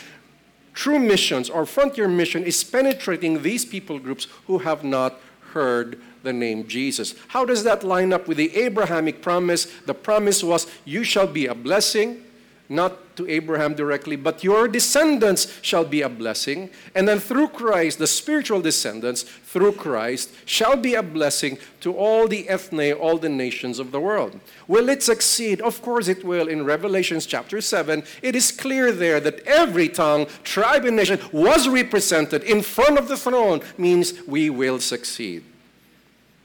true 0.73 0.99
missions 0.99 1.49
or 1.49 1.65
frontier 1.65 2.07
mission 2.07 2.43
is 2.43 2.63
penetrating 2.63 3.41
these 3.41 3.65
people 3.65 3.99
groups 3.99 4.27
who 4.47 4.59
have 4.59 4.83
not 4.83 5.19
heard 5.53 5.99
the 6.23 6.33
name 6.33 6.67
Jesus. 6.67 7.15
How 7.29 7.45
does 7.45 7.63
that 7.63 7.83
line 7.83 8.11
up 8.11 8.27
with 8.27 8.37
the 8.37 8.55
Abrahamic 8.55 9.21
promise? 9.21 9.65
The 9.85 9.93
promise 9.93 10.43
was, 10.43 10.67
You 10.85 11.03
shall 11.03 11.27
be 11.27 11.47
a 11.47 11.55
blessing, 11.55 12.23
not 12.69 13.15
to 13.17 13.27
Abraham 13.29 13.73
directly, 13.73 14.15
but 14.15 14.43
your 14.43 14.67
descendants 14.67 15.59
shall 15.61 15.83
be 15.83 16.01
a 16.01 16.09
blessing. 16.09 16.69
And 16.93 17.07
then 17.07 17.19
through 17.19 17.49
Christ, 17.49 17.97
the 17.97 18.07
spiritual 18.07 18.61
descendants, 18.61 19.23
through 19.23 19.73
Christ, 19.73 20.31
shall 20.45 20.75
be 20.75 20.93
a 20.93 21.03
blessing 21.03 21.57
to 21.81 21.93
all 21.93 22.27
the 22.27 22.47
ethne, 22.47 22.93
all 22.93 23.17
the 23.17 23.29
nations 23.29 23.79
of 23.79 23.91
the 23.91 23.99
world. 23.99 24.39
Will 24.67 24.89
it 24.89 25.01
succeed? 25.01 25.61
Of 25.61 25.81
course 25.81 26.07
it 26.07 26.23
will. 26.23 26.47
In 26.47 26.65
Revelations 26.65 27.25
chapter 27.25 27.61
7, 27.61 28.03
it 28.21 28.35
is 28.35 28.51
clear 28.51 28.91
there 28.91 29.19
that 29.19 29.39
every 29.47 29.89
tongue, 29.89 30.27
tribe, 30.43 30.85
and 30.85 30.95
nation 30.95 31.19
was 31.31 31.67
represented 31.67 32.43
in 32.43 32.61
front 32.61 32.97
of 32.97 33.07
the 33.07 33.17
throne, 33.17 33.61
means 33.77 34.13
we 34.27 34.49
will 34.49 34.79
succeed. 34.79 35.43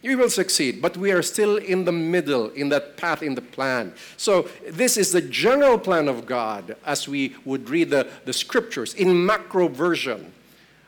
You 0.02 0.18
will 0.18 0.30
succeed, 0.30 0.82
but 0.82 0.96
we 0.96 1.12
are 1.12 1.22
still 1.22 1.58
in 1.58 1.84
the 1.84 1.92
middle, 1.92 2.50
in 2.50 2.70
that 2.70 2.96
path, 2.96 3.22
in 3.22 3.36
the 3.36 3.42
plan. 3.42 3.94
So, 4.16 4.48
this 4.68 4.96
is 4.96 5.12
the 5.12 5.22
general 5.22 5.78
plan 5.78 6.08
of 6.08 6.26
God 6.26 6.74
as 6.84 7.06
we 7.06 7.36
would 7.44 7.70
read 7.70 7.90
the, 7.90 8.08
the 8.24 8.32
scriptures 8.32 8.94
in 8.94 9.24
macro 9.24 9.68
version. 9.68 10.32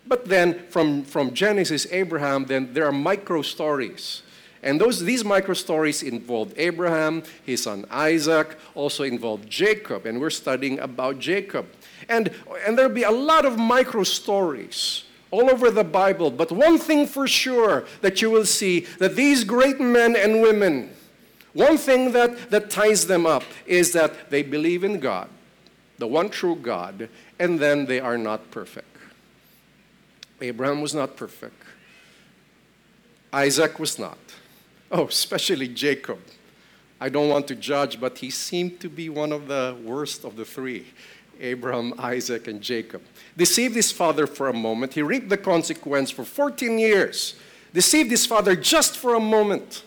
But 0.04 0.26
then, 0.26 0.66
from, 0.68 1.04
from 1.04 1.33
Genesis, 1.33 1.87
Abraham, 1.92 2.47
then 2.47 2.75
there 2.75 2.87
are 2.87 2.92
micro 2.92 3.42
stories. 3.42 4.23
And 4.64 4.80
those, 4.80 5.00
these 5.00 5.25
micro 5.25 5.54
stories 5.54 6.02
involved 6.02 6.54
Abraham, 6.56 7.23
his 7.44 7.62
son 7.62 7.85
Isaac, 7.90 8.59
also 8.75 9.04
involved 9.04 9.49
Jacob, 9.49 10.06
and 10.06 10.21
we're 10.21 10.30
studying 10.30 10.80
about 10.80 11.21
Jacob. 11.21 11.66
And, 12.09 12.30
and 12.66 12.76
there'll 12.76 12.92
be 12.92 13.04
a 13.04 13.11
lot 13.11 13.44
of 13.44 13.59
micro 13.59 14.02
stories 14.02 15.04
all 15.35 15.50
over 15.50 15.69
the 15.69 15.83
Bible. 15.83 16.31
But 16.31 16.53
one 16.53 16.79
thing 16.79 17.09
for 17.09 17.26
sure 17.26 17.85
that 18.03 18.23
you 18.23 18.31
will 18.31 18.45
see 18.45 18.81
that 18.99 19.17
these 19.17 19.43
great 19.43 19.81
men 19.81 20.14
and 20.14 20.41
women, 20.41 20.91
one 21.53 21.76
thing 21.76 22.12
that, 22.12 22.50
that 22.50 22.71
ties 22.71 23.09
them 23.09 23.26
up 23.26 23.43
is 23.67 23.93
that 23.93 24.31
they 24.31 24.43
believe 24.43 24.85
in 24.85 25.00
God, 25.00 25.29
the 25.99 26.07
one 26.07 26.29
true 26.31 26.55
God, 26.55 27.09
and 27.41 27.59
then 27.59 27.87
they 27.87 27.99
are 27.99 28.17
not 28.17 28.53
perfect. 28.53 28.87
Abraham 30.41 30.81
was 30.81 30.95
not 30.95 31.17
perfect. 31.17 31.61
Isaac 33.33 33.81
was 33.81 33.99
not. 33.99 34.19
Oh, 34.93 35.09
especially 35.09 35.67
Jacob. 35.67 36.21
I 37.00 37.09
don't 37.09 37.29
want 37.29 37.49
to 37.49 37.57
judge, 37.57 37.99
but 37.99 38.19
he 38.19 38.31
seemed 38.31 38.79
to 38.81 38.88
be 38.88 39.09
one 39.09 39.33
of 39.33 39.49
the 39.49 39.76
worst 39.83 40.25
of 40.25 40.37
the 40.37 40.45
three 40.45 40.87
Abraham, 41.41 41.95
Isaac, 41.99 42.49
and 42.49 42.61
Jacob. 42.61 43.03
Deceived 43.37 43.75
his 43.75 43.93
father 43.93 44.26
for 44.26 44.49
a 44.49 44.53
moment. 44.53 44.95
He 44.95 45.03
reaped 45.03 45.29
the 45.29 45.37
consequence 45.37 46.11
for 46.11 46.25
14 46.25 46.79
years. 46.79 47.35
Deceived 47.73 48.11
his 48.11 48.26
father 48.26 48.55
just 48.55 48.97
for 48.97 49.14
a 49.14 49.21
moment. 49.21 49.85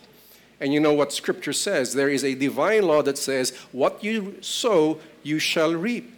And 0.60 0.72
you 0.72 0.80
know 0.80 0.92
what 0.92 1.12
scripture 1.12 1.52
says? 1.52 1.94
There 1.94 2.08
is 2.08 2.24
a 2.24 2.34
divine 2.34 2.82
law 2.82 3.02
that 3.02 3.16
says, 3.16 3.56
What 3.72 4.02
you 4.02 4.36
sow, 4.40 5.00
you 5.22 5.38
shall 5.38 5.74
reap. 5.74 6.12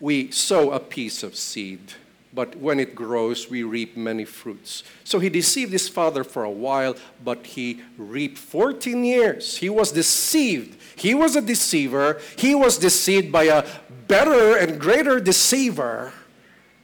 We 0.00 0.30
sow 0.30 0.72
a 0.72 0.80
piece 0.80 1.22
of 1.22 1.36
seed 1.36 1.94
but 2.32 2.56
when 2.56 2.78
it 2.78 2.94
grows, 2.94 3.50
we 3.50 3.64
reap 3.64 3.96
many 3.96 4.24
fruits. 4.24 4.84
So 5.02 5.18
he 5.18 5.28
deceived 5.28 5.72
his 5.72 5.88
father 5.88 6.22
for 6.22 6.44
a 6.44 6.50
while, 6.50 6.94
but 7.24 7.44
he 7.44 7.82
reaped 7.98 8.38
14 8.38 9.04
years. 9.04 9.56
He 9.56 9.68
was 9.68 9.90
deceived. 9.90 10.80
He 10.94 11.12
was 11.12 11.34
a 11.34 11.40
deceiver. 11.40 12.20
He 12.36 12.54
was 12.54 12.78
deceived 12.78 13.32
by 13.32 13.44
a 13.44 13.66
better 14.06 14.56
and 14.56 14.80
greater 14.80 15.18
deceiver 15.18 16.12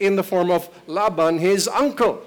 in 0.00 0.16
the 0.16 0.24
form 0.24 0.50
of 0.50 0.68
Laban, 0.88 1.38
his 1.38 1.68
uncle. 1.68 2.22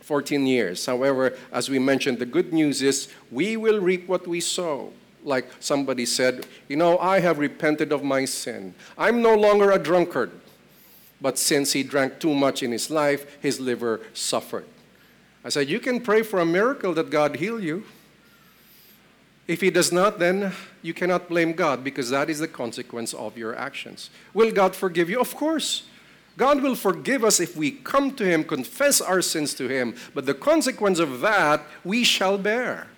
14 0.00 0.46
years. 0.46 0.86
However, 0.86 1.36
as 1.52 1.68
we 1.68 1.78
mentioned, 1.78 2.18
the 2.18 2.26
good 2.26 2.52
news 2.52 2.80
is 2.80 3.08
we 3.30 3.56
will 3.56 3.80
reap 3.80 4.08
what 4.08 4.26
we 4.26 4.40
sow 4.40 4.92
like 5.24 5.46
somebody 5.60 6.04
said, 6.04 6.46
You 6.68 6.76
know, 6.76 6.98
I 6.98 7.20
have 7.20 7.38
repented 7.38 7.92
of 7.92 8.02
my 8.02 8.24
sin. 8.24 8.74
I'm 8.98 9.22
no 9.22 9.34
longer 9.34 9.70
a 9.70 9.78
drunkard 9.78 10.32
but 11.22 11.38
since 11.38 11.72
he 11.72 11.84
drank 11.84 12.18
too 12.18 12.34
much 12.34 12.62
in 12.62 12.72
his 12.72 12.90
life, 12.90 13.38
his 13.40 13.60
liver 13.60 14.00
suffered. 14.12 14.66
I 15.44 15.48
said, 15.48 15.70
You 15.70 15.78
can 15.78 16.00
pray 16.00 16.22
for 16.22 16.40
a 16.40 16.44
miracle 16.44 16.92
that 16.94 17.10
God 17.10 17.36
heal 17.36 17.60
you. 17.60 17.84
If 19.46 19.60
he 19.60 19.70
does 19.70 19.92
not, 19.92 20.18
then 20.18 20.52
you 20.82 20.92
cannot 20.92 21.28
blame 21.28 21.52
God 21.52 21.82
because 21.84 22.10
that 22.10 22.28
is 22.28 22.40
the 22.40 22.48
consequence 22.48 23.14
of 23.14 23.38
your 23.38 23.56
actions. 23.56 24.10
Will 24.34 24.50
God 24.50 24.74
forgive 24.74 25.08
you? 25.08 25.20
Of 25.20 25.34
course. 25.36 25.84
God 26.36 26.62
will 26.62 26.76
forgive 26.76 27.24
us 27.24 27.40
if 27.40 27.56
we 27.56 27.70
come 27.70 28.14
to 28.14 28.24
him, 28.24 28.42
confess 28.42 29.02
our 29.02 29.20
sins 29.20 29.52
to 29.54 29.68
him, 29.68 29.94
but 30.14 30.24
the 30.24 30.34
consequence 30.34 30.98
of 30.98 31.20
that 31.20 31.62
we 31.84 32.04
shall 32.04 32.38
bear 32.38 32.88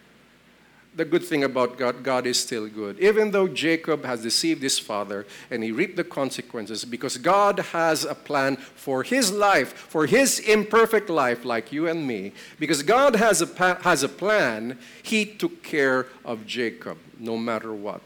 the 0.97 1.05
good 1.05 1.25
thing 1.25 1.45
about 1.45 1.77
God, 1.77 2.03
God 2.03 2.27
is 2.27 2.39
still 2.39 2.69
good. 2.69 2.99
Even 3.01 3.31
though 3.31 3.49
Jacob 3.49 4.05
has 4.05 4.23
deceived 4.23 4.63
his 4.63 4.79
father 4.79 5.27
and 5.51 5.63
he 5.63 5.73
reaped 5.73 5.97
the 5.97 6.05
consequences, 6.05 6.85
because 6.85 7.17
God 7.17 7.59
has 7.59 8.05
a 8.05 8.15
plan 8.15 8.57
for 8.57 9.03
his 9.03 9.33
life, 9.33 9.73
for 9.73 10.07
his 10.07 10.39
imperfect 10.39 11.11
life, 11.11 11.45
like 11.45 11.73
you 11.73 11.89
and 11.89 12.07
me, 12.07 12.33
because 12.59 12.83
God 12.83 13.17
has 13.17 13.43
a, 13.43 13.75
has 13.83 14.03
a 14.03 14.09
plan, 14.09 14.79
he 15.03 15.25
took 15.25 15.63
care 15.63 16.07
of 16.25 16.47
Jacob 16.47 16.99
no 17.19 17.37
matter 17.37 17.73
what. 17.73 18.01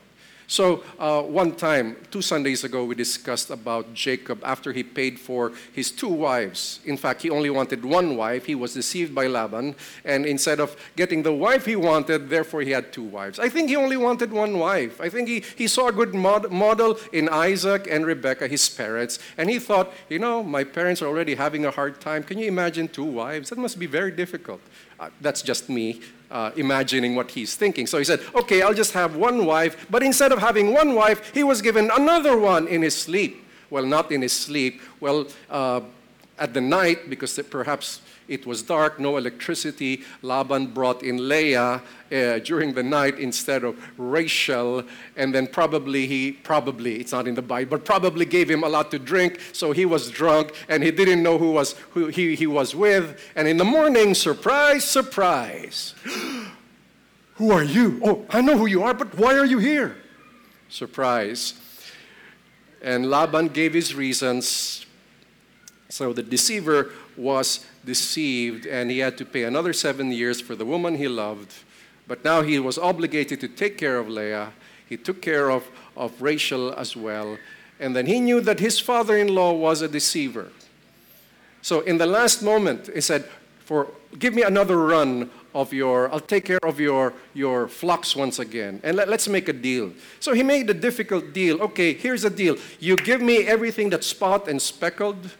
So, 0.50 0.82
uh, 0.98 1.20
one 1.20 1.52
time, 1.56 1.98
two 2.10 2.22
Sundays 2.22 2.64
ago, 2.64 2.86
we 2.86 2.94
discussed 2.94 3.50
about 3.50 3.92
Jacob 3.92 4.40
after 4.42 4.72
he 4.72 4.82
paid 4.82 5.20
for 5.20 5.52
his 5.74 5.90
two 5.90 6.08
wives. 6.08 6.80
In 6.86 6.96
fact, 6.96 7.20
he 7.20 7.28
only 7.28 7.50
wanted 7.50 7.84
one 7.84 8.16
wife. 8.16 8.46
He 8.46 8.54
was 8.54 8.72
deceived 8.72 9.14
by 9.14 9.26
Laban. 9.26 9.74
And 10.06 10.24
instead 10.24 10.58
of 10.58 10.74
getting 10.96 11.22
the 11.22 11.34
wife 11.34 11.66
he 11.66 11.76
wanted, 11.76 12.30
therefore 12.30 12.62
he 12.62 12.70
had 12.70 12.94
two 12.94 13.02
wives. 13.02 13.38
I 13.38 13.50
think 13.50 13.68
he 13.68 13.76
only 13.76 13.98
wanted 13.98 14.32
one 14.32 14.58
wife. 14.58 15.02
I 15.02 15.10
think 15.10 15.28
he, 15.28 15.44
he 15.54 15.68
saw 15.68 15.88
a 15.88 15.92
good 15.92 16.14
mod- 16.14 16.50
model 16.50 16.98
in 17.12 17.28
Isaac 17.28 17.86
and 17.86 18.06
Rebekah, 18.06 18.48
his 18.48 18.70
parents. 18.70 19.18
And 19.36 19.50
he 19.50 19.58
thought, 19.58 19.92
you 20.08 20.18
know, 20.18 20.42
my 20.42 20.64
parents 20.64 21.02
are 21.02 21.08
already 21.08 21.34
having 21.34 21.66
a 21.66 21.70
hard 21.70 22.00
time. 22.00 22.22
Can 22.22 22.38
you 22.38 22.48
imagine 22.48 22.88
two 22.88 23.04
wives? 23.04 23.50
That 23.50 23.58
must 23.58 23.78
be 23.78 23.86
very 23.86 24.12
difficult. 24.12 24.62
Uh, 24.98 25.10
that's 25.20 25.42
just 25.42 25.68
me 25.68 26.00
uh, 26.30 26.50
imagining 26.56 27.14
what 27.14 27.30
he's 27.30 27.54
thinking. 27.54 27.86
So 27.86 27.98
he 27.98 28.04
said, 28.04 28.20
okay, 28.34 28.62
I'll 28.62 28.74
just 28.74 28.92
have 28.92 29.16
one 29.16 29.46
wife. 29.46 29.86
But 29.90 30.02
instead 30.02 30.32
of 30.32 30.38
having 30.38 30.72
one 30.72 30.94
wife, 30.94 31.32
he 31.34 31.44
was 31.44 31.62
given 31.62 31.90
another 31.90 32.36
one 32.38 32.66
in 32.68 32.82
his 32.82 32.96
sleep. 32.96 33.44
Well, 33.70 33.86
not 33.86 34.10
in 34.12 34.22
his 34.22 34.32
sleep. 34.32 34.80
Well, 35.00 35.26
uh, 35.50 35.80
at 36.38 36.54
the 36.54 36.60
night, 36.60 37.10
because 37.10 37.38
perhaps 37.50 38.00
it 38.28 38.46
was 38.46 38.62
dark, 38.62 39.00
no 39.00 39.16
electricity. 39.16 40.04
Laban 40.22 40.68
brought 40.68 41.02
in 41.02 41.28
Leah 41.28 41.80
uh, 42.12 42.38
during 42.40 42.74
the 42.74 42.82
night 42.82 43.18
instead 43.18 43.64
of 43.64 43.76
Rachel. 43.96 44.84
And 45.16 45.34
then 45.34 45.46
probably 45.46 46.06
he, 46.06 46.32
probably, 46.32 47.00
it's 47.00 47.12
not 47.12 47.26
in 47.26 47.34
the 47.34 47.42
Bible, 47.42 47.70
but 47.70 47.84
probably 47.86 48.26
gave 48.26 48.50
him 48.50 48.62
a 48.62 48.68
lot 48.68 48.90
to 48.90 48.98
drink. 48.98 49.40
So 49.52 49.72
he 49.72 49.86
was 49.86 50.10
drunk 50.10 50.52
and 50.68 50.82
he 50.82 50.90
didn't 50.90 51.22
know 51.22 51.38
who, 51.38 51.52
was, 51.52 51.72
who 51.90 52.08
he, 52.08 52.36
he 52.36 52.46
was 52.46 52.74
with. 52.74 53.18
And 53.34 53.48
in 53.48 53.56
the 53.56 53.64
morning, 53.64 54.14
surprise, 54.14 54.84
surprise. 54.84 55.94
who 57.34 57.50
are 57.50 57.64
you? 57.64 58.00
Oh, 58.04 58.26
I 58.28 58.42
know 58.42 58.58
who 58.58 58.66
you 58.66 58.82
are, 58.82 58.94
but 58.94 59.16
why 59.16 59.38
are 59.38 59.46
you 59.46 59.58
here? 59.58 59.96
Surprise. 60.68 61.54
And 62.82 63.10
Laban 63.10 63.48
gave 63.48 63.72
his 63.72 63.94
reasons. 63.94 64.84
So 65.88 66.12
the 66.12 66.22
deceiver 66.22 66.92
was 67.18 67.66
deceived 67.84 68.66
and 68.66 68.90
he 68.90 69.00
had 69.00 69.18
to 69.18 69.24
pay 69.24 69.44
another 69.44 69.72
seven 69.72 70.12
years 70.12 70.40
for 70.40 70.54
the 70.54 70.64
woman 70.64 70.96
he 70.96 71.08
loved. 71.08 71.52
But 72.06 72.24
now 72.24 72.42
he 72.42 72.58
was 72.58 72.78
obligated 72.78 73.40
to 73.40 73.48
take 73.48 73.76
care 73.76 73.98
of 73.98 74.08
Leah. 74.08 74.52
He 74.88 74.96
took 74.96 75.20
care 75.20 75.50
of, 75.50 75.68
of 75.96 76.22
Rachel 76.22 76.72
as 76.72 76.96
well. 76.96 77.36
And 77.80 77.94
then 77.94 78.06
he 78.06 78.20
knew 78.20 78.40
that 78.40 78.60
his 78.60 78.80
father 78.80 79.16
in 79.16 79.28
law 79.28 79.52
was 79.52 79.82
a 79.82 79.88
deceiver. 79.88 80.50
So 81.60 81.80
in 81.80 81.98
the 81.98 82.06
last 82.06 82.42
moment, 82.42 82.88
he 82.94 83.00
said, 83.00 83.28
for, 83.58 83.88
Give 84.18 84.34
me 84.34 84.42
another 84.42 84.78
run 84.78 85.30
of 85.54 85.72
your, 85.72 86.10
I'll 86.10 86.20
take 86.20 86.46
care 86.46 86.58
of 86.62 86.80
your, 86.80 87.12
your 87.34 87.68
flocks 87.68 88.16
once 88.16 88.38
again. 88.38 88.80
And 88.82 88.96
let, 88.96 89.08
let's 89.08 89.28
make 89.28 89.48
a 89.48 89.52
deal. 89.52 89.92
So 90.20 90.32
he 90.32 90.42
made 90.42 90.70
a 90.70 90.74
difficult 90.74 91.32
deal. 91.32 91.60
Okay, 91.60 91.92
here's 91.92 92.24
a 92.24 92.30
deal. 92.30 92.56
You 92.80 92.96
give 92.96 93.20
me 93.20 93.46
everything 93.46 93.90
that's 93.90 94.06
spot 94.06 94.48
and 94.48 94.62
speckled 94.62 95.30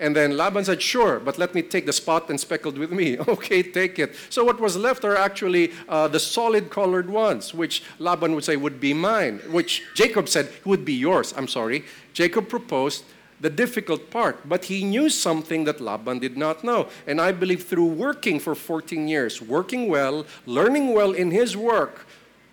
and 0.00 0.14
then 0.14 0.36
Laban 0.36 0.64
said, 0.64 0.82
Sure, 0.82 1.20
but 1.20 1.38
let 1.38 1.54
me 1.54 1.62
take 1.62 1.86
the 1.86 1.92
spot 1.92 2.28
and 2.28 2.38
speckled 2.38 2.76
with 2.78 2.90
me. 2.90 3.18
okay, 3.28 3.62
take 3.62 3.98
it. 3.98 4.14
So 4.28 4.44
what 4.44 4.60
was 4.60 4.76
left 4.76 5.04
are 5.04 5.16
actually 5.16 5.72
uh, 5.88 6.08
the 6.08 6.20
solid 6.20 6.70
colored 6.70 7.08
ones, 7.08 7.54
which 7.54 7.82
Laban 7.98 8.34
would 8.34 8.44
say 8.44 8.56
would 8.56 8.80
be 8.80 8.92
mine, 8.92 9.38
which 9.50 9.82
Jacob 9.94 10.28
said 10.28 10.50
would 10.64 10.84
be 10.84 10.94
yours. 10.94 11.32
I'm 11.36 11.48
sorry. 11.48 11.84
Jacob 12.12 12.48
proposed 12.48 13.04
the 13.40 13.50
difficult 13.50 14.10
part, 14.10 14.48
but 14.48 14.64
he 14.64 14.84
knew 14.84 15.10
something 15.10 15.64
that 15.64 15.80
Laban 15.80 16.18
did 16.18 16.36
not 16.36 16.64
know. 16.64 16.88
And 17.06 17.20
I 17.20 17.32
believe 17.32 17.64
through 17.64 17.86
working 17.86 18.40
for 18.40 18.54
14 18.54 19.06
years, 19.06 19.42
working 19.42 19.88
well, 19.88 20.24
learning 20.46 20.94
well 20.94 21.12
in 21.12 21.30
his 21.30 21.56
work, 21.56 22.06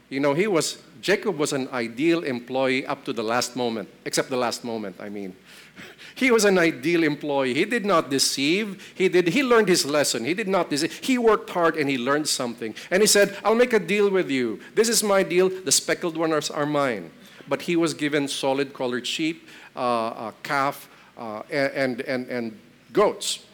you 0.10 0.20
know, 0.20 0.34
he 0.34 0.48
was, 0.48 0.82
Jacob 1.02 1.38
was 1.38 1.54
an 1.54 1.70
ideal 1.72 2.24
employee 2.24 2.86
up 2.86 3.06
to 3.06 3.14
the 3.14 3.24
last 3.24 3.56
moment, 3.56 3.88
except 4.06 4.30
the 4.30 4.38
last 4.38 4.64
moment, 4.64 4.98
I 5.00 5.10
mean. 5.10 5.36
He 6.16 6.32
was 6.32 6.46
an 6.46 6.58
ideal 6.58 7.04
employee. 7.04 7.54
He 7.54 7.66
did 7.66 7.86
not 7.86 8.10
deceive. 8.10 8.92
He 8.96 9.10
did 9.10 9.30
he 9.30 9.44
learned 9.44 9.68
his 9.68 9.86
lesson. 9.86 10.26
He 10.26 10.34
did 10.34 10.48
not 10.48 10.70
deceive. 10.70 10.94
He 11.00 11.18
worked 11.18 11.50
hard 11.50 11.78
and 11.78 11.90
he 11.90 11.98
learned 11.98 12.28
something. 12.28 12.76
And 12.90 13.02
he 13.02 13.08
said, 13.08 13.38
"I'll 13.44 13.56
make 13.56 13.74
a 13.74 13.80
deal 13.80 14.10
with 14.10 14.30
you. 14.30 14.60
This 14.76 14.90
is 14.90 15.04
my 15.04 15.24
deal. 15.24 15.50
The 15.50 15.72
speckled 15.72 16.18
ones 16.18 16.50
are 16.50 16.66
mine." 16.66 17.12
But 17.48 17.64
he 17.64 17.76
was 17.76 17.94
given 17.94 18.28
solid 18.28 18.74
colored 18.74 19.06
sheep, 19.06 19.48
uh, 19.76 20.32
calf, 20.44 20.88
uh, 21.18 21.42
and, 21.50 22.02
and, 22.02 22.28
and 22.28 22.60
goats. 22.94 23.46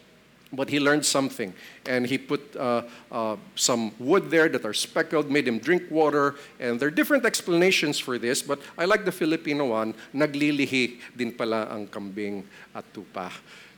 But 0.52 0.70
he 0.70 0.80
learned 0.80 1.06
something, 1.06 1.54
and 1.86 2.08
he 2.08 2.18
put 2.18 2.56
uh, 2.56 2.84
uh, 3.12 3.36
some 3.56 3.92
wood 4.00 4.32
there 4.32 4.48
that 4.48 4.64
are 4.64 4.74
speckled, 4.74 5.30
made 5.30 5.46
him 5.46 5.60
drink 5.60 5.84
water, 5.92 6.36
and 6.58 6.80
there 6.80 6.88
are 6.88 6.92
different 6.92 7.26
explanations 7.26 8.00
for 8.00 8.18
this, 8.18 8.42
but 8.42 8.60
I 8.78 8.86
like 8.86 9.04
the 9.04 9.12
Filipino 9.12 9.76
one, 9.76 9.94
naglilihi 10.16 11.00
din 11.18 11.34
pala 11.34 11.68
ang 11.68 11.88
kambing 11.88 12.44
at 12.74 12.86
tupa. 12.94 13.28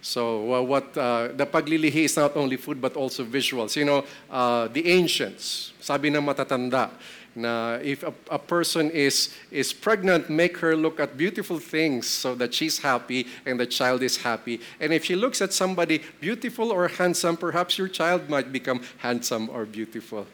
So 0.02 0.54
uh, 0.54 0.62
what 0.62 0.96
uh, 0.96 1.30
the 1.36 1.46
paglilihi 1.46 2.06
is 2.06 2.16
not 2.16 2.38
only 2.38 2.56
food 2.56 2.80
but 2.80 2.96
also 2.96 3.26
visuals. 3.26 3.76
You 3.76 3.86
know, 3.86 4.06
uh, 4.30 4.68
the 4.68 4.88
ancients, 4.88 5.74
sabi 5.82 6.08
ng 6.08 6.24
matatanda, 6.24 6.92
na 7.36 7.76
if 7.82 8.04
a, 8.04 8.14
a, 8.30 8.40
person 8.40 8.90
is, 8.92 9.34
is 9.52 9.72
pregnant, 9.72 10.30
make 10.30 10.58
her 10.58 10.76
look 10.76 11.00
at 11.00 11.18
beautiful 11.18 11.60
things 11.60 12.08
so 12.08 12.36
that 12.36 12.54
she's 12.54 12.80
happy 12.80 13.28
and 13.46 13.60
the 13.60 13.66
child 13.66 14.04
is 14.04 14.18
happy. 14.18 14.60
And 14.80 14.94
if 14.94 15.06
she 15.06 15.16
looks 15.16 15.42
at 15.42 15.54
somebody 15.54 16.02
beautiful 16.20 16.72
or 16.72 16.88
handsome, 16.88 17.38
perhaps 17.38 17.78
your 17.78 17.88
child 17.88 18.30
might 18.30 18.52
become 18.52 18.82
handsome 18.98 19.50
or 19.50 19.66
beautiful. 19.66 20.26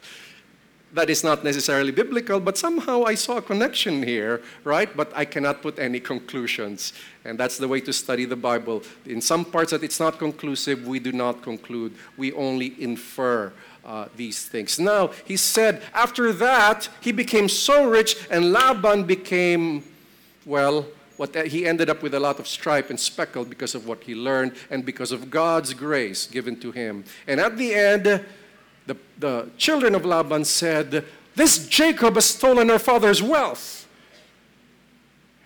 that 0.96 1.10
is 1.10 1.24
not 1.24 1.44
necessarily 1.44 1.92
biblical, 1.92 2.40
but 2.40 2.58
somehow 2.58 3.04
I 3.04 3.16
saw 3.16 3.38
a 3.38 3.42
connection 3.42 4.02
here, 4.02 4.42
right? 4.64 4.90
But 4.96 5.12
I 5.14 5.26
cannot 5.26 5.62
put 5.62 5.78
any 5.78 6.00
conclusions. 6.00 6.94
And 7.26 7.38
that's 7.38 7.58
the 7.58 7.68
way 7.68 7.82
to 7.82 7.92
study 7.92 8.26
the 8.26 8.36
Bible. 8.36 8.82
In 9.06 9.22
some 9.22 9.44
parts 9.44 9.72
that 9.72 9.84
it's 9.84 10.00
not 10.00 10.18
conclusive, 10.18 10.88
we 10.88 11.00
do 11.00 11.12
not 11.12 11.42
conclude, 11.42 11.94
we 12.18 12.32
only 12.34 12.82
infer. 12.82 13.52
Uh, 13.86 14.08
these 14.18 14.44
things. 14.44 14.80
Now, 14.80 15.12
he 15.26 15.38
said, 15.38 15.84
after 15.94 16.34
that, 16.34 16.90
he 17.02 17.12
became 17.12 17.48
so 17.48 17.88
rich, 17.88 18.18
and 18.32 18.52
Laban 18.52 19.04
became, 19.04 19.84
well, 20.44 20.88
what 21.18 21.36
he 21.36 21.68
ended 21.68 21.90
up 21.90 22.02
with 22.02 22.16
a 22.16 22.20
lot 22.20 22.40
of 22.40 22.48
stripe 22.48 22.90
and 22.90 23.00
speckle 23.00 23.46
because 23.46 23.76
of 23.76 23.88
what 23.88 24.04
he 24.04 24.16
learned 24.16 24.54
and 24.70 24.86
because 24.86 25.12
of 25.12 25.30
God's 25.30 25.76
grace 25.76 26.26
given 26.26 26.60
to 26.62 26.72
him. 26.72 27.04
And 27.28 27.40
at 27.40 27.58
the 27.58 27.76
end, 27.76 28.26
the, 28.88 28.98
the 29.20 29.50
children 29.58 29.96
of 29.96 30.04
Laban 30.04 30.46
said, 30.46 31.06
This 31.36 31.68
Jacob 31.68 32.16
has 32.16 32.26
stolen 32.26 32.70
our 32.70 32.80
father's 32.80 33.22
wealth. 33.22 33.88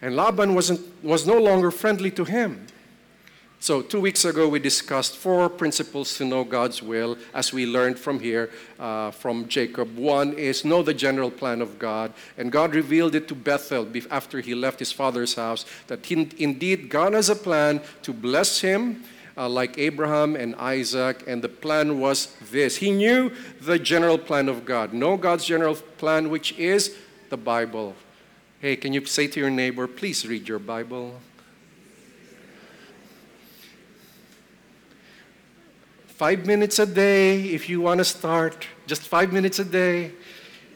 And 0.02 0.16
Laban 0.16 0.56
wasn't, 0.56 1.04
was 1.04 1.28
no 1.28 1.38
longer 1.38 1.72
friendly 1.72 2.12
to 2.12 2.24
him. 2.24 2.68
So, 3.62 3.82
two 3.82 4.00
weeks 4.00 4.24
ago, 4.24 4.48
we 4.48 4.60
discussed 4.60 5.18
four 5.18 5.50
principles 5.50 6.18
to 6.18 6.24
know 6.24 6.46
God's 6.46 6.82
will, 6.82 7.18
as 7.34 7.52
we 7.52 7.66
learned 7.66 8.00
from 8.00 8.22
here 8.22 8.52
uh, 8.80 9.12
from 9.12 9.50
Jacob. 9.50 9.98
One 9.98 10.32
is 10.32 10.64
know 10.64 10.82
the 10.82 10.94
general 10.94 11.30
plan 11.30 11.62
of 11.62 11.78
God. 11.78 12.14
And 12.38 12.54
God 12.54 12.74
revealed 12.74 13.16
it 13.16 13.28
to 13.28 13.36
Bethel 13.36 13.86
after 14.10 14.40
he 14.40 14.56
left 14.56 14.80
his 14.80 14.94
father's 14.94 15.36
house 15.36 15.66
that 15.88 16.06
he, 16.06 16.30
indeed 16.38 16.90
God 16.90 17.12
has 17.12 17.30
a 17.30 17.36
plan 17.36 17.82
to 18.04 18.14
bless 18.14 18.62
him 18.62 19.04
uh, 19.36 19.50
like 19.50 19.78
Abraham 19.78 20.38
and 20.38 20.56
Isaac, 20.56 21.26
and 21.28 21.42
the 21.42 21.50
plan 21.50 22.00
was 22.00 22.36
this. 22.52 22.78
He 22.78 22.92
knew 22.92 23.30
the 23.60 23.78
general 23.78 24.18
plan 24.18 24.48
of 24.48 24.64
God. 24.64 24.94
Know 24.94 25.18
God's 25.18 25.44
general 25.44 25.76
plan, 25.76 26.30
which 26.30 26.58
is 26.58 26.96
the 27.30 27.38
Bible. 27.38 27.94
Hey, 28.62 28.78
can 28.78 28.94
you 28.94 29.06
say 29.06 29.28
to 29.28 29.40
your 29.40 29.50
neighbor, 29.50 29.86
please 29.86 30.26
read 30.26 30.48
your 30.48 30.60
Bible? 30.60 31.20
Five 36.20 36.46
minutes 36.46 36.80
a 36.80 36.86
day, 36.86 37.44
if 37.44 37.70
you 37.70 37.80
want 37.80 38.00
to 38.00 38.04
start, 38.04 38.68
just 38.88 39.04
five 39.04 39.32
minutes 39.32 39.60
a 39.60 39.64
day, 39.64 40.12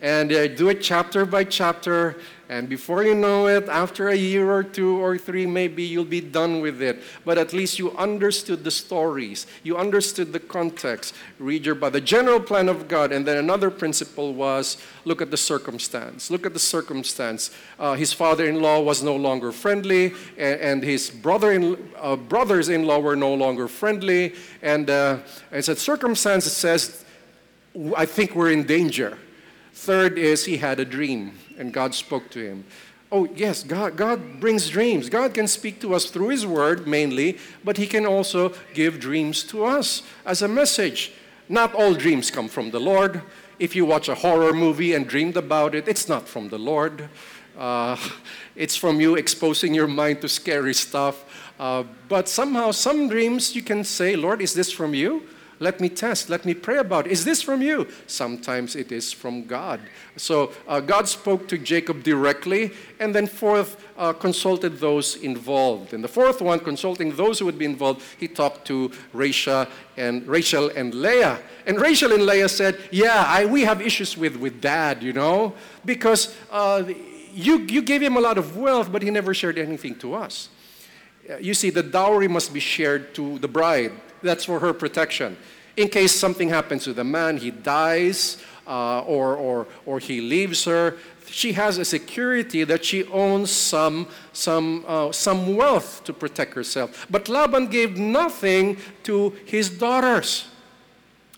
and 0.01 0.31
uh, 0.31 0.47
do 0.47 0.69
it 0.69 0.81
chapter 0.81 1.25
by 1.25 1.43
chapter 1.43 2.15
and 2.53 2.69
before 2.69 3.03
you 3.03 3.15
know 3.15 3.47
it, 3.47 3.67
after 3.67 4.09
a 4.09 4.15
year 4.15 4.51
or 4.51 4.63
two 4.63 5.03
or 5.03 5.17
three, 5.17 5.47
maybe 5.47 5.81
you'll 5.81 6.05
be 6.05 6.21
done 6.21 6.61
with 6.61 6.83
it. 6.83 7.01
But 7.25 7.39
at 7.39 7.51
least 7.51 7.79
you 7.79 7.97
understood 7.97 8.63
the 8.63 8.69
stories, 8.69 9.47
you 9.63 9.75
understood 9.75 10.31
the 10.31 10.39
context. 10.39 11.15
Read 11.39 11.65
your 11.65 11.73
Bible, 11.73 11.93
the 11.93 12.01
general 12.01 12.39
plan 12.39 12.69
of 12.69 12.87
God. 12.87 13.11
And 13.11 13.25
then 13.25 13.37
another 13.37 13.71
principle 13.71 14.35
was 14.35 14.77
look 15.03 15.19
at 15.19 15.31
the 15.31 15.37
circumstance. 15.37 16.29
Look 16.29 16.45
at 16.45 16.53
the 16.53 16.59
circumstance. 16.59 17.49
Uh, 17.79 17.95
his 17.95 18.13
father 18.13 18.45
in 18.45 18.61
law 18.61 18.79
was 18.81 19.01
no 19.01 19.15
longer 19.15 19.51
friendly, 19.51 20.13
and, 20.37 20.61
and 20.61 20.83
his 20.83 21.09
brother 21.09 21.75
uh, 21.97 22.15
brothers 22.15 22.69
in 22.69 22.85
law 22.85 22.99
were 22.99 23.15
no 23.15 23.33
longer 23.33 23.67
friendly. 23.67 24.35
And 24.61 24.91
uh, 24.91 25.17
it's 25.51 25.69
a 25.69 25.75
circumstance 25.75 26.43
that 26.43 26.51
says, 26.51 27.03
I 27.97 28.05
think 28.05 28.35
we're 28.35 28.51
in 28.51 28.65
danger. 28.65 29.17
Third 29.73 30.19
is 30.19 30.45
he 30.45 30.57
had 30.57 30.79
a 30.79 30.85
dream 30.85 31.39
and 31.57 31.73
God 31.73 31.95
spoke 31.95 32.29
to 32.31 32.39
him. 32.39 32.65
Oh, 33.11 33.29
yes, 33.35 33.61
God, 33.61 33.95
God 33.95 34.39
brings 34.39 34.67
dreams. 34.69 35.07
God 35.07 35.35
can 35.35 35.47
speak 35.47 35.79
to 35.81 35.93
us 35.93 36.05
through 36.05 36.29
His 36.29 36.47
Word 36.47 36.87
mainly, 36.87 37.37
but 37.63 37.77
He 37.77 37.85
can 37.85 38.07
also 38.07 38.53
give 38.73 38.99
dreams 38.99 39.43
to 39.43 39.65
us 39.65 40.01
as 40.25 40.41
a 40.41 40.47
message. 40.47 41.11
Not 41.47 41.75
all 41.75 41.93
dreams 41.93 42.31
come 42.31 42.47
from 42.47 42.71
the 42.71 42.79
Lord. 42.79 43.21
If 43.59 43.75
you 43.75 43.85
watch 43.85 44.09
a 44.09 44.15
horror 44.15 44.51
movie 44.51 44.95
and 44.95 45.07
dreamed 45.07 45.37
about 45.37 45.75
it, 45.75 45.87
it's 45.87 46.09
not 46.09 46.27
from 46.27 46.49
the 46.49 46.57
Lord. 46.57 47.07
Uh, 47.55 47.97
it's 48.55 48.75
from 48.75 48.99
you 48.99 49.13
exposing 49.13 49.75
your 49.75 49.85
mind 49.87 50.21
to 50.21 50.27
scary 50.27 50.73
stuff. 50.73 51.23
Uh, 51.59 51.83
but 52.09 52.27
somehow, 52.27 52.71
some 52.71 53.07
dreams 53.07 53.55
you 53.55 53.61
can 53.61 53.83
say, 53.83 54.15
Lord, 54.15 54.41
is 54.41 54.55
this 54.55 54.71
from 54.71 54.95
you? 54.95 55.21
Let 55.59 55.79
me 55.79 55.89
test. 55.89 56.29
Let 56.29 56.45
me 56.45 56.53
pray 56.53 56.77
about. 56.77 57.07
Is 57.07 57.25
this 57.25 57.41
from 57.41 57.61
you? 57.61 57.87
Sometimes 58.07 58.75
it 58.75 58.91
is 58.91 59.13
from 59.13 59.45
God. 59.45 59.79
So 60.17 60.51
uh, 60.67 60.79
God 60.79 61.07
spoke 61.07 61.47
to 61.47 61.57
Jacob 61.57 62.03
directly, 62.03 62.71
and 62.99 63.13
then 63.13 63.27
fourth, 63.27 63.83
uh, 63.97 64.13
consulted 64.13 64.79
those 64.79 65.15
involved. 65.17 65.93
And 65.93 66.03
the 66.03 66.07
fourth 66.07 66.41
one, 66.41 66.59
consulting 66.59 67.15
those 67.15 67.39
who 67.39 67.45
would 67.45 67.57
be 67.57 67.65
involved, 67.65 68.01
he 68.19 68.27
talked 68.27 68.65
to 68.67 68.91
Rachel 69.13 69.67
and 69.97 70.27
Rachel 70.27 70.69
and 70.75 70.93
Leah. 70.93 71.39
And 71.65 71.79
Rachel 71.79 72.11
and 72.11 72.25
Leah 72.25 72.49
said, 72.49 72.79
"Yeah, 72.91 73.23
I, 73.27 73.45
we 73.45 73.61
have 73.61 73.81
issues 73.81 74.17
with 74.17 74.35
with 74.35 74.59
Dad, 74.59 75.01
you 75.01 75.13
know, 75.13 75.53
because 75.85 76.35
uh, 76.51 76.83
you 77.33 77.59
you 77.59 77.81
gave 77.81 78.01
him 78.01 78.17
a 78.17 78.21
lot 78.21 78.37
of 78.37 78.57
wealth, 78.57 78.91
but 78.91 79.01
he 79.01 79.09
never 79.09 79.33
shared 79.33 79.57
anything 79.57 79.95
to 79.99 80.13
us." 80.13 80.49
Uh, 81.29 81.37
you 81.37 81.53
see, 81.53 81.69
the 81.69 81.83
dowry 81.83 82.27
must 82.27 82.53
be 82.53 82.59
shared 82.59 83.15
to 83.15 83.39
the 83.39 83.47
bride. 83.47 83.93
That's 84.23 84.45
for 84.45 84.59
her 84.59 84.73
protection 84.73 85.37
in 85.75 85.87
case 85.89 86.13
something 86.13 86.49
happens 86.49 86.83
to 86.83 86.93
the 86.93 87.03
man, 87.03 87.37
he 87.37 87.51
dies, 87.51 88.37
uh, 88.67 89.01
or, 89.01 89.35
or, 89.35 89.67
or 89.85 89.99
he 89.99 90.21
leaves 90.21 90.65
her, 90.65 90.97
she 91.25 91.53
has 91.53 91.77
a 91.77 91.85
security 91.85 92.63
that 92.63 92.85
she 92.85 93.05
owns 93.05 93.49
some, 93.49 94.07
some, 94.33 94.85
uh, 94.87 95.11
some 95.11 95.55
wealth 95.55 96.03
to 96.03 96.13
protect 96.13 96.53
herself. 96.53 97.07
But 97.09 97.27
Laban 97.27 97.67
gave 97.67 97.97
nothing 97.97 98.77
to 99.03 99.31
his 99.45 99.69
daughters. 99.69 100.47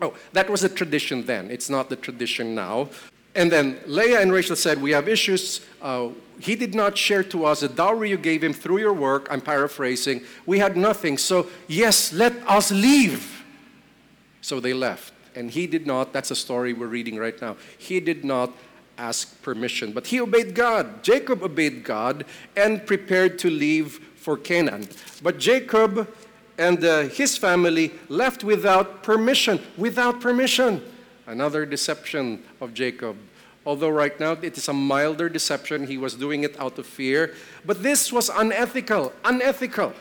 Oh, 0.02 0.14
that 0.34 0.50
was 0.50 0.64
a 0.64 0.70
tradition 0.70 1.26
then. 1.26 1.50
It's 1.50 1.70
not 1.70 1.90
the 1.90 1.96
tradition 1.96 2.54
now. 2.56 2.90
And 3.36 3.52
then 3.52 3.80
Leah 3.86 4.22
and 4.22 4.32
Rachel 4.32 4.56
said, 4.56 4.82
We 4.82 4.92
have 4.92 5.08
issues. 5.10 5.62
Uh, 5.82 6.10
he 6.40 6.56
did 6.56 6.76
not 6.76 6.98
share 6.98 7.24
to 7.24 7.46
us 7.46 7.62
the 7.62 7.70
dowry 7.70 8.10
you 8.10 8.18
gave 8.18 8.44
him 8.44 8.54
through 8.54 8.80
your 8.80 8.94
work. 8.94 9.28
I'm 9.30 9.42
paraphrasing. 9.42 10.22
We 10.46 10.60
had 10.60 10.76
nothing. 10.76 11.18
So, 11.18 11.48
yes, 11.68 12.12
let 12.12 12.34
us 12.48 12.72
leave. 12.72 13.44
So 14.42 14.60
they 14.60 14.74
left. 14.74 15.14
And 15.36 15.52
he 15.52 15.68
did 15.68 15.86
not, 15.86 16.14
that's 16.14 16.32
a 16.32 16.36
story 16.36 16.74
we're 16.74 16.88
reading 16.88 17.18
right 17.18 17.40
now. 17.42 17.58
He 17.78 18.00
did 18.00 18.24
not 18.24 18.54
ask 18.98 19.42
permission, 19.42 19.92
but 19.92 20.08
he 20.08 20.22
obeyed 20.22 20.56
God. 20.56 21.04
Jacob 21.04 21.44
obeyed 21.44 21.84
God 21.84 22.26
and 22.56 22.86
prepared 22.86 23.38
to 23.40 23.50
leave 23.50 24.00
for 24.16 24.38
Canaan. 24.38 24.88
But 25.22 25.40
Jacob 25.40 26.08
and 26.58 26.84
uh, 26.84 27.02
his 27.04 27.38
family 27.38 27.92
left 28.08 28.44
without 28.44 29.04
permission. 29.04 29.60
Without 29.78 30.22
permission. 30.22 30.82
Another 31.28 31.66
deception 31.66 32.44
of 32.62 32.74
Jacob. 32.74 33.18
Although 33.66 33.90
right 33.90 34.18
now 34.20 34.34
it 34.34 34.58
is 34.58 34.68
a 34.68 34.74
milder 34.74 35.28
deception, 35.28 35.88
he 35.88 35.98
was 35.98 36.14
doing 36.14 36.44
it 36.44 36.60
out 36.60 36.78
of 36.78 36.86
fear. 36.86 37.34
But 37.66 37.82
this 37.82 38.14
was 38.14 38.30
unethical. 38.30 39.12
Unethical. 39.24 39.94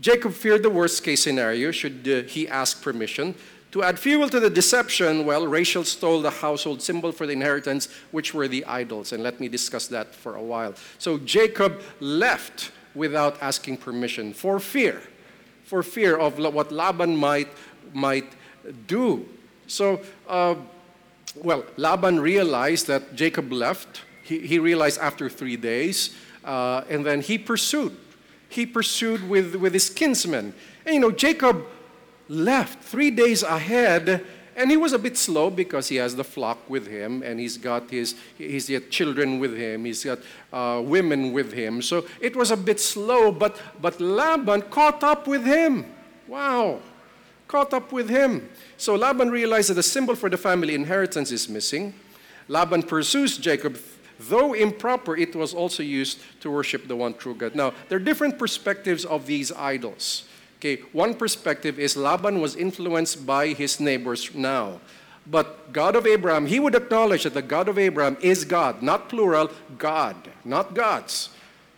Jacob 0.00 0.34
feared 0.34 0.62
the 0.62 0.70
worst 0.70 1.02
case 1.02 1.22
scenario 1.22 1.70
should 1.70 2.06
uh, 2.06 2.28
he 2.28 2.46
ask 2.48 2.82
permission. 2.82 3.34
To 3.72 3.82
add 3.82 3.98
fuel 3.98 4.28
to 4.28 4.38
the 4.38 4.50
deception, 4.50 5.24
well, 5.24 5.46
Rachel 5.46 5.82
stole 5.82 6.22
the 6.22 6.30
household 6.30 6.80
symbol 6.80 7.10
for 7.10 7.26
the 7.26 7.32
inheritance, 7.32 7.88
which 8.12 8.32
were 8.32 8.46
the 8.46 8.64
idols. 8.66 9.12
And 9.12 9.22
let 9.22 9.40
me 9.40 9.48
discuss 9.48 9.88
that 9.88 10.14
for 10.14 10.36
a 10.36 10.42
while. 10.42 10.74
So 10.98 11.18
Jacob 11.18 11.80
left 12.00 12.70
without 12.94 13.42
asking 13.42 13.78
permission 13.78 14.32
for 14.32 14.60
fear, 14.60 15.02
for 15.64 15.82
fear 15.82 16.16
of 16.16 16.38
what 16.38 16.70
Laban 16.70 17.16
might, 17.16 17.48
might 17.92 18.32
do. 18.86 19.26
So, 19.66 20.00
uh, 20.28 20.56
well, 21.36 21.64
Laban 21.76 22.20
realized 22.20 22.86
that 22.86 23.14
Jacob 23.14 23.52
left. 23.52 24.02
He, 24.22 24.40
he 24.40 24.58
realized 24.58 25.00
after 25.00 25.28
three 25.28 25.56
days, 25.56 26.14
uh, 26.44 26.82
and 26.88 27.04
then 27.04 27.20
he 27.20 27.38
pursued. 27.38 27.96
He 28.48 28.66
pursued 28.66 29.28
with, 29.28 29.56
with 29.56 29.72
his 29.72 29.90
kinsmen. 29.90 30.54
And 30.86 30.94
you 30.94 31.00
know, 31.00 31.10
Jacob 31.10 31.64
left 32.28 32.82
three 32.82 33.10
days 33.10 33.42
ahead 33.42 34.24
and 34.56 34.70
he 34.70 34.76
was 34.76 34.92
a 34.92 34.98
bit 34.98 35.16
slow 35.16 35.50
because 35.50 35.88
he 35.88 35.96
has 35.96 36.14
the 36.14 36.24
flock 36.24 36.58
with 36.70 36.86
him 36.86 37.22
and 37.22 37.40
he's 37.40 37.58
got 37.58 37.90
his 37.90 38.14
he's 38.38 38.68
got 38.68 38.88
children 38.90 39.38
with 39.38 39.56
him 39.56 39.84
he's 39.84 40.04
got 40.04 40.18
uh, 40.52 40.80
women 40.82 41.32
with 41.32 41.52
him 41.52 41.82
so 41.82 42.06
it 42.20 42.34
was 42.36 42.50
a 42.50 42.56
bit 42.56 42.80
slow 42.80 43.30
but 43.30 43.60
but 43.80 44.00
laban 44.00 44.62
caught 44.62 45.02
up 45.02 45.26
with 45.26 45.44
him 45.44 45.84
wow 46.28 46.78
caught 47.54 47.72
up 47.72 47.92
with 47.98 48.08
him 48.18 48.32
so 48.76 48.94
laban 49.04 49.30
realized 49.30 49.68
that 49.70 49.78
the 49.82 49.88
symbol 49.96 50.16
for 50.22 50.28
the 50.34 50.40
family 50.48 50.74
inheritance 50.74 51.30
is 51.38 51.48
missing 51.48 51.94
laban 52.48 52.82
pursues 52.82 53.38
jacob 53.48 53.78
though 54.30 54.52
improper 54.66 55.16
it 55.16 55.34
was 55.42 55.54
also 55.54 55.82
used 55.82 56.16
to 56.40 56.50
worship 56.50 56.82
the 56.88 56.96
one 57.04 57.14
true 57.22 57.36
god 57.42 57.54
now 57.54 57.72
there 57.88 57.98
are 58.00 58.06
different 58.10 58.38
perspectives 58.38 59.04
of 59.04 59.26
these 59.26 59.50
idols 59.52 60.24
Okay, 60.64 60.80
one 60.92 61.12
perspective 61.12 61.78
is 61.78 61.94
Laban 61.94 62.40
was 62.40 62.56
influenced 62.56 63.26
by 63.26 63.48
his 63.48 63.80
neighbors 63.80 64.34
now. 64.34 64.80
But 65.26 65.74
God 65.74 65.94
of 65.94 66.06
Abraham, 66.06 66.46
he 66.46 66.58
would 66.58 66.74
acknowledge 66.74 67.24
that 67.24 67.34
the 67.34 67.42
God 67.42 67.68
of 67.68 67.78
Abraham 67.78 68.16
is 68.22 68.46
God, 68.46 68.80
not 68.82 69.10
plural, 69.10 69.50
God, 69.76 70.16
not 70.42 70.72
gods. 70.72 71.28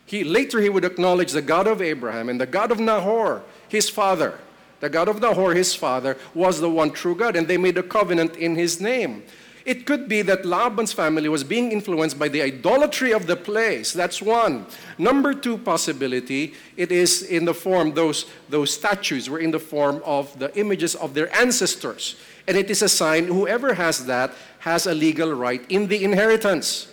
He, 0.04 0.22
later 0.22 0.60
he 0.60 0.68
would 0.68 0.84
acknowledge 0.84 1.32
the 1.32 1.42
God 1.42 1.66
of 1.66 1.82
Abraham 1.82 2.28
and 2.28 2.40
the 2.40 2.46
God 2.46 2.70
of 2.70 2.78
Nahor, 2.78 3.42
his 3.68 3.90
father. 3.90 4.38
The 4.80 4.88
God 4.88 5.08
of 5.08 5.20
Nahor, 5.20 5.54
his 5.54 5.74
father, 5.74 6.16
was 6.34 6.60
the 6.60 6.70
one 6.70 6.90
true 6.90 7.14
God, 7.14 7.36
and 7.36 7.48
they 7.48 7.56
made 7.56 7.78
a 7.78 7.82
covenant 7.82 8.36
in 8.36 8.56
his 8.56 8.80
name. 8.80 9.22
It 9.66 9.84
could 9.84 10.08
be 10.08 10.22
that 10.22 10.46
Laban's 10.46 10.92
family 10.92 11.28
was 11.28 11.42
being 11.42 11.72
influenced 11.72 12.16
by 12.16 12.28
the 12.28 12.40
idolatry 12.40 13.12
of 13.12 13.26
the 13.26 13.34
place. 13.34 13.92
That's 13.92 14.22
one. 14.22 14.64
Number 14.96 15.34
two 15.34 15.58
possibility, 15.58 16.54
it 16.76 16.92
is 16.92 17.22
in 17.22 17.44
the 17.44 17.52
form, 17.52 17.92
those, 17.92 18.26
those 18.48 18.72
statues 18.72 19.28
were 19.28 19.40
in 19.40 19.50
the 19.50 19.58
form 19.58 20.00
of 20.04 20.38
the 20.38 20.56
images 20.56 20.94
of 20.94 21.14
their 21.14 21.34
ancestors. 21.34 22.14
And 22.46 22.56
it 22.56 22.70
is 22.70 22.82
a 22.82 22.88
sign 22.88 23.26
whoever 23.26 23.74
has 23.74 24.06
that 24.06 24.32
has 24.60 24.86
a 24.86 24.94
legal 24.94 25.32
right 25.32 25.64
in 25.68 25.88
the 25.88 26.04
inheritance. 26.04 26.86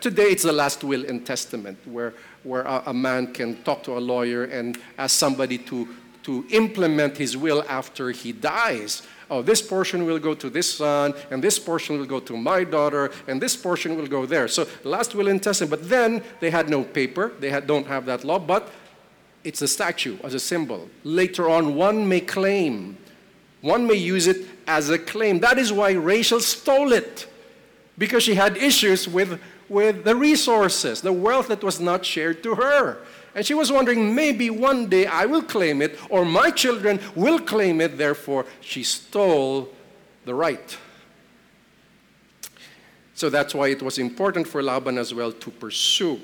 today 0.00 0.30
it's 0.30 0.44
the 0.44 0.52
last 0.52 0.84
will 0.84 1.04
and 1.06 1.26
testament 1.26 1.78
where, 1.84 2.14
where 2.44 2.62
a, 2.62 2.84
a 2.86 2.94
man 2.94 3.32
can 3.32 3.60
talk 3.64 3.82
to 3.82 3.98
a 3.98 4.00
lawyer 4.00 4.44
and 4.44 4.78
ask 4.98 5.18
somebody 5.18 5.58
to, 5.58 5.88
to 6.26 6.44
implement 6.50 7.16
his 7.16 7.36
will 7.36 7.64
after 7.68 8.10
he 8.10 8.32
dies 8.32 9.02
oh, 9.30 9.42
this 9.42 9.62
portion 9.62 10.04
will 10.04 10.18
go 10.18 10.34
to 10.34 10.50
this 10.50 10.76
son, 10.76 11.14
and 11.30 11.42
this 11.42 11.58
portion 11.58 11.98
will 11.98 12.06
go 12.06 12.20
to 12.20 12.36
my 12.36 12.64
daughter, 12.64 13.10
and 13.26 13.40
this 13.40 13.56
portion 13.56 13.96
will 13.96 14.06
go 14.06 14.26
there. 14.26 14.48
So 14.48 14.66
last 14.84 15.14
will 15.14 15.28
and 15.28 15.42
testament. 15.42 15.70
But 15.70 15.88
then 15.88 16.22
they 16.40 16.50
had 16.50 16.68
no 16.68 16.84
paper, 16.84 17.32
they 17.40 17.50
had, 17.50 17.66
don't 17.66 17.86
have 17.86 18.06
that 18.06 18.24
law, 18.24 18.38
but 18.38 18.70
it's 19.44 19.62
a 19.62 19.68
statue 19.68 20.16
as 20.24 20.34
a 20.34 20.40
symbol. 20.40 20.88
Later 21.04 21.48
on, 21.48 21.74
one 21.74 22.08
may 22.08 22.20
claim, 22.20 22.96
one 23.60 23.86
may 23.86 23.94
use 23.94 24.26
it 24.26 24.46
as 24.66 24.90
a 24.90 24.98
claim. 24.98 25.40
That 25.40 25.58
is 25.58 25.72
why 25.72 25.92
Rachel 25.92 26.40
stole 26.40 26.92
it, 26.92 27.26
because 27.98 28.22
she 28.22 28.34
had 28.34 28.56
issues 28.56 29.08
with, 29.08 29.40
with 29.68 30.04
the 30.04 30.14
resources, 30.14 31.00
the 31.00 31.12
wealth 31.12 31.48
that 31.48 31.62
was 31.62 31.80
not 31.80 32.04
shared 32.04 32.42
to 32.42 32.54
her. 32.54 32.98
And 33.34 33.44
she 33.44 33.52
was 33.52 33.70
wondering, 33.70 34.14
maybe 34.14 34.48
one 34.48 34.88
day 34.88 35.06
I 35.06 35.26
will 35.26 35.42
claim 35.42 35.82
it, 35.82 35.98
or 36.08 36.24
my 36.24 36.50
children 36.50 37.00
will 37.14 37.38
claim 37.38 37.80
it. 37.80 37.98
Therefore, 37.98 38.46
she 38.60 38.82
stole 38.82 39.68
the 40.24 40.34
right. 40.34 40.76
So 43.14 43.30
that's 43.30 43.54
why 43.54 43.68
it 43.68 43.82
was 43.82 43.98
important 43.98 44.46
for 44.46 44.62
Laban 44.62 44.98
as 44.98 45.12
well 45.12 45.32
to 45.32 45.50
pursue. 45.50 46.20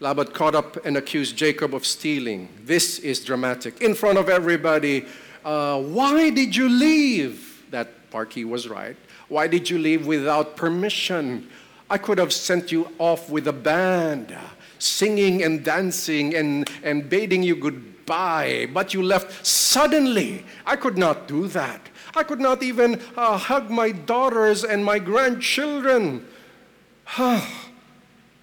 Laban 0.00 0.28
caught 0.28 0.54
up 0.54 0.84
and 0.86 0.96
accused 0.96 1.36
Jacob 1.36 1.74
of 1.74 1.84
stealing. 1.84 2.48
This 2.64 2.98
is 3.00 3.24
dramatic. 3.24 3.80
In 3.80 3.94
front 3.94 4.16
of 4.16 4.28
everybody, 4.28 5.06
uh, 5.44 5.80
why 5.80 6.30
did 6.30 6.54
you 6.54 6.68
leave? 6.68 7.64
That 7.70 8.10
part 8.10 8.32
he 8.32 8.44
was 8.44 8.68
right. 8.68 8.96
Why 9.28 9.48
did 9.48 9.68
you 9.68 9.78
leave 9.78 10.06
without 10.06 10.56
permission? 10.56 11.48
I 11.90 11.98
could 11.98 12.18
have 12.18 12.32
sent 12.32 12.70
you 12.70 12.92
off 12.98 13.30
with 13.30 13.48
a 13.48 13.52
band 13.52 14.36
singing 14.78 15.42
and 15.42 15.64
dancing 15.64 16.34
and, 16.34 16.68
and 16.82 17.08
bidding 17.08 17.42
you 17.42 17.56
goodbye, 17.56 18.68
but 18.72 18.94
you 18.94 19.02
left 19.02 19.44
suddenly. 19.46 20.44
I 20.66 20.76
could 20.76 20.96
not 20.96 21.28
do 21.28 21.48
that. 21.48 21.80
I 22.14 22.22
could 22.22 22.40
not 22.40 22.62
even 22.62 23.00
uh, 23.16 23.36
hug 23.36 23.70
my 23.70 23.92
daughters 23.92 24.64
and 24.64 24.84
my 24.84 24.98
grandchildren. 24.98 26.26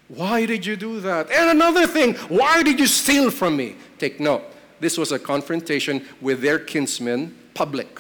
why 0.08 0.46
did 0.46 0.66
you 0.66 0.76
do 0.76 1.00
that? 1.02 1.32
And 1.32 1.50
another 1.50 1.88
thing, 1.88 2.16
why 2.30 2.64
did 2.64 2.80
you 2.80 2.88
steal 2.88 3.32
from 3.32 3.58
me? 3.58 3.76
Take 3.98 4.20
note. 4.20 4.44
This 4.80 4.98
was 4.98 5.12
a 5.12 5.20
confrontation 5.20 6.06
with 6.22 6.42
their 6.42 6.60
kinsmen, 6.60 7.36
public. 7.54 8.00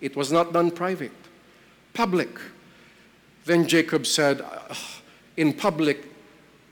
It 0.00 0.16
was 0.16 0.32
not 0.32 0.52
done 0.52 0.70
private. 0.70 1.12
Public. 1.94 2.38
Then 3.46 3.66
Jacob 3.66 4.06
said, 4.06 4.44
in 5.36 5.54
public, 5.54 6.04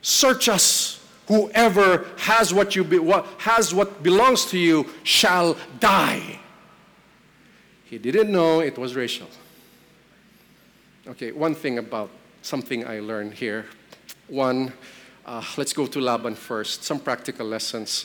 Search 0.04 0.50
us. 0.50 1.00
Whoever 1.28 2.04
has 2.18 2.52
what, 2.52 2.76
you 2.76 2.84
be, 2.84 2.98
what, 2.98 3.26
has 3.38 3.74
what 3.74 4.02
belongs 4.02 4.44
to 4.50 4.58
you 4.58 4.86
shall 5.02 5.56
die. 5.80 6.38
He 7.84 7.96
didn't 7.96 8.30
know 8.30 8.60
it 8.60 8.76
was 8.76 8.94
Rachel. 8.94 9.28
Okay, 11.06 11.32
one 11.32 11.54
thing 11.54 11.78
about 11.78 12.10
something 12.42 12.86
I 12.86 13.00
learned 13.00 13.32
here. 13.32 13.64
One, 14.28 14.74
uh, 15.24 15.42
let's 15.56 15.72
go 15.72 15.86
to 15.86 16.00
Laban 16.00 16.34
first. 16.34 16.84
Some 16.84 17.00
practical 17.00 17.46
lessons. 17.46 18.04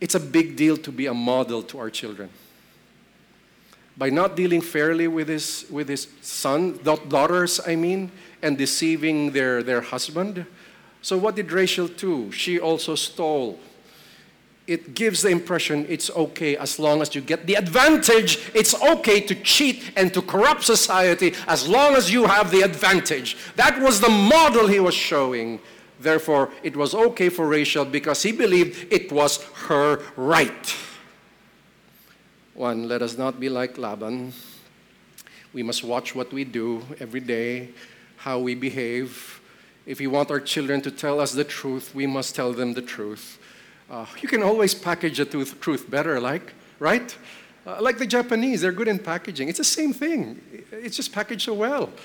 It's 0.00 0.14
a 0.14 0.20
big 0.20 0.56
deal 0.56 0.78
to 0.78 0.90
be 0.90 1.06
a 1.06 1.14
model 1.14 1.62
to 1.64 1.78
our 1.78 1.90
children. 1.90 2.30
By 3.98 4.10
not 4.10 4.36
dealing 4.36 4.62
fairly 4.62 5.08
with 5.08 5.28
his, 5.28 5.66
with 5.68 5.88
his 5.88 6.06
son, 6.22 6.78
daughters, 6.84 7.60
I 7.66 7.74
mean, 7.76 8.10
and 8.40 8.56
deceiving 8.56 9.32
their, 9.32 9.62
their 9.62 9.80
husband, 9.80 10.46
so, 11.02 11.16
what 11.16 11.36
did 11.36 11.52
Rachel 11.52 11.88
do? 11.88 12.32
She 12.32 12.58
also 12.58 12.94
stole. 12.94 13.58
It 14.66 14.94
gives 14.94 15.22
the 15.22 15.30
impression 15.30 15.86
it's 15.88 16.10
okay 16.10 16.56
as 16.56 16.78
long 16.78 17.00
as 17.00 17.14
you 17.14 17.22
get 17.22 17.46
the 17.46 17.54
advantage. 17.54 18.38
It's 18.54 18.74
okay 18.82 19.20
to 19.20 19.34
cheat 19.36 19.92
and 19.96 20.12
to 20.12 20.20
corrupt 20.20 20.64
society 20.64 21.34
as 21.46 21.66
long 21.66 21.94
as 21.94 22.12
you 22.12 22.26
have 22.26 22.50
the 22.50 22.60
advantage. 22.60 23.36
That 23.56 23.80
was 23.80 24.00
the 24.00 24.10
model 24.10 24.66
he 24.66 24.80
was 24.80 24.94
showing. 24.94 25.60
Therefore, 26.00 26.50
it 26.62 26.76
was 26.76 26.94
okay 26.94 27.30
for 27.30 27.46
Rachel 27.46 27.84
because 27.84 28.22
he 28.22 28.32
believed 28.32 28.92
it 28.92 29.10
was 29.10 29.42
her 29.68 30.02
right. 30.16 30.74
One, 32.58 32.88
let 32.88 33.02
us 33.02 33.16
not 33.16 33.38
be 33.38 33.48
like 33.48 33.78
Laban. 33.78 34.32
We 35.52 35.62
must 35.62 35.84
watch 35.84 36.14
what 36.14 36.32
we 36.32 36.42
do 36.44 36.82
every 36.98 37.20
day, 37.20 37.68
how 38.16 38.40
we 38.40 38.54
behave 38.54 39.38
if 39.88 40.00
we 40.00 40.06
want 40.06 40.30
our 40.30 40.38
children 40.38 40.82
to 40.82 40.90
tell 40.90 41.18
us 41.18 41.32
the 41.32 41.44
truth, 41.44 41.94
we 41.94 42.06
must 42.06 42.34
tell 42.34 42.52
them 42.52 42.74
the 42.74 42.82
truth. 42.82 43.38
Uh, 43.90 44.04
you 44.20 44.28
can 44.28 44.42
always 44.42 44.74
package 44.74 45.16
the 45.16 45.24
truth, 45.24 45.58
truth 45.62 45.90
better, 45.90 46.20
like, 46.20 46.52
right? 46.78 47.16
Uh, 47.66 47.78
like 47.80 47.96
the 47.96 48.06
Japanese, 48.06 48.60
they're 48.60 48.70
good 48.70 48.86
in 48.86 48.98
packaging. 48.98 49.48
It's 49.48 49.56
the 49.56 49.64
same 49.64 49.94
thing, 49.94 50.42
it's 50.70 50.94
just 50.94 51.10
packaged 51.10 51.42
so 51.42 51.54
well. 51.54 51.90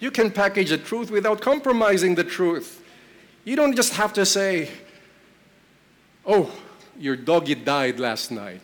You 0.00 0.12
can 0.12 0.30
package 0.30 0.70
the 0.70 0.78
truth 0.78 1.10
without 1.10 1.40
compromising 1.40 2.14
the 2.14 2.22
truth. 2.22 2.84
You 3.44 3.56
don't 3.56 3.74
just 3.74 3.94
have 3.94 4.12
to 4.12 4.24
say, 4.24 4.70
oh, 6.24 6.52
your 6.96 7.16
doggy 7.16 7.56
died 7.56 7.98
last 7.98 8.30
night. 8.30 8.62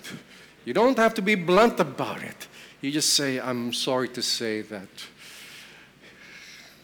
You 0.65 0.75
don't 0.75 0.99
have 0.99 1.15
to 1.15 1.23
be 1.23 1.35
blunt 1.35 1.81
about 1.81 2.23
it. 2.23 2.49
You 2.81 2.91
just 2.91 3.15
say, 3.15 3.41
I'm 3.41 3.73
sorry 3.73 4.09
to 4.09 4.23
say 4.23 4.63
that 4.63 4.89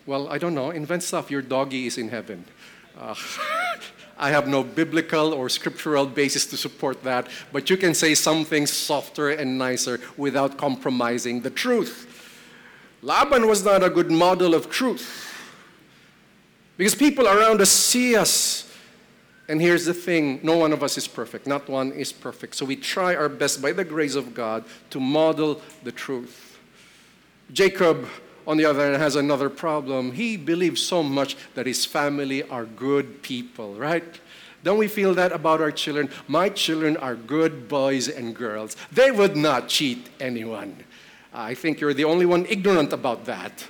well, 0.06 0.28
I 0.28 0.38
don't 0.38 0.54
know, 0.54 0.70
invent 0.70 1.04
stuff. 1.04 1.30
Your 1.30 1.40
doggy 1.40 1.86
is 1.86 1.96
in 1.96 2.08
heaven. 2.08 2.44
Uh, 2.98 3.14
I 4.18 4.30
have 4.30 4.48
no 4.48 4.62
biblical 4.62 5.32
or 5.32 5.48
scriptural 5.48 6.04
basis 6.04 6.46
to 6.46 6.56
support 6.56 7.04
that, 7.04 7.28
but 7.52 7.70
you 7.70 7.76
can 7.76 7.94
say 7.94 8.14
something 8.14 8.66
softer 8.66 9.30
and 9.30 9.56
nicer 9.56 10.00
without 10.16 10.58
compromising 10.58 11.40
the 11.40 11.50
truth. 11.50 12.06
Laban 13.02 13.46
was 13.46 13.64
not 13.64 13.82
a 13.82 13.88
good 13.88 14.10
model 14.10 14.52
of 14.54 14.68
truth 14.68 15.32
because 16.76 16.96
people 16.96 17.26
around 17.26 17.60
us 17.60 17.70
see 17.70 18.16
us. 18.16 18.66
And 19.50 19.60
here's 19.60 19.84
the 19.84 19.94
thing 19.94 20.38
no 20.44 20.56
one 20.56 20.72
of 20.72 20.84
us 20.84 20.96
is 20.96 21.08
perfect, 21.08 21.46
not 21.48 21.68
one 21.68 21.90
is 21.90 22.12
perfect. 22.12 22.54
So 22.54 22.64
we 22.64 22.76
try 22.76 23.16
our 23.16 23.28
best 23.28 23.60
by 23.60 23.72
the 23.72 23.84
grace 23.84 24.14
of 24.14 24.32
God 24.32 24.64
to 24.90 25.00
model 25.00 25.60
the 25.82 25.90
truth. 25.90 26.56
Jacob 27.52 28.06
on 28.46 28.56
the 28.56 28.64
other 28.64 28.82
hand, 28.84 28.96
has 28.96 29.16
another 29.16 29.50
problem. 29.50 30.12
He 30.12 30.36
believes 30.36 30.82
so 30.82 31.02
much 31.02 31.36
that 31.54 31.66
his 31.66 31.84
family 31.84 32.42
are 32.44 32.64
good 32.64 33.22
people, 33.22 33.74
right? 33.74 34.04
Don't 34.64 34.78
we 34.78 34.88
feel 34.88 35.14
that 35.14 35.32
about 35.32 35.60
our 35.60 35.70
children? 35.70 36.10
My 36.26 36.48
children 36.48 36.96
are 36.96 37.14
good 37.14 37.68
boys 37.68 38.08
and 38.08 38.34
girls. 38.34 38.76
They 38.90 39.10
would 39.10 39.36
not 39.36 39.68
cheat 39.68 40.08
anyone. 40.18 40.84
I 41.32 41.54
think 41.54 41.80
you're 41.80 41.94
the 41.94 42.04
only 42.04 42.26
one 42.26 42.46
ignorant 42.46 42.92
about 42.92 43.24
that 43.26 43.64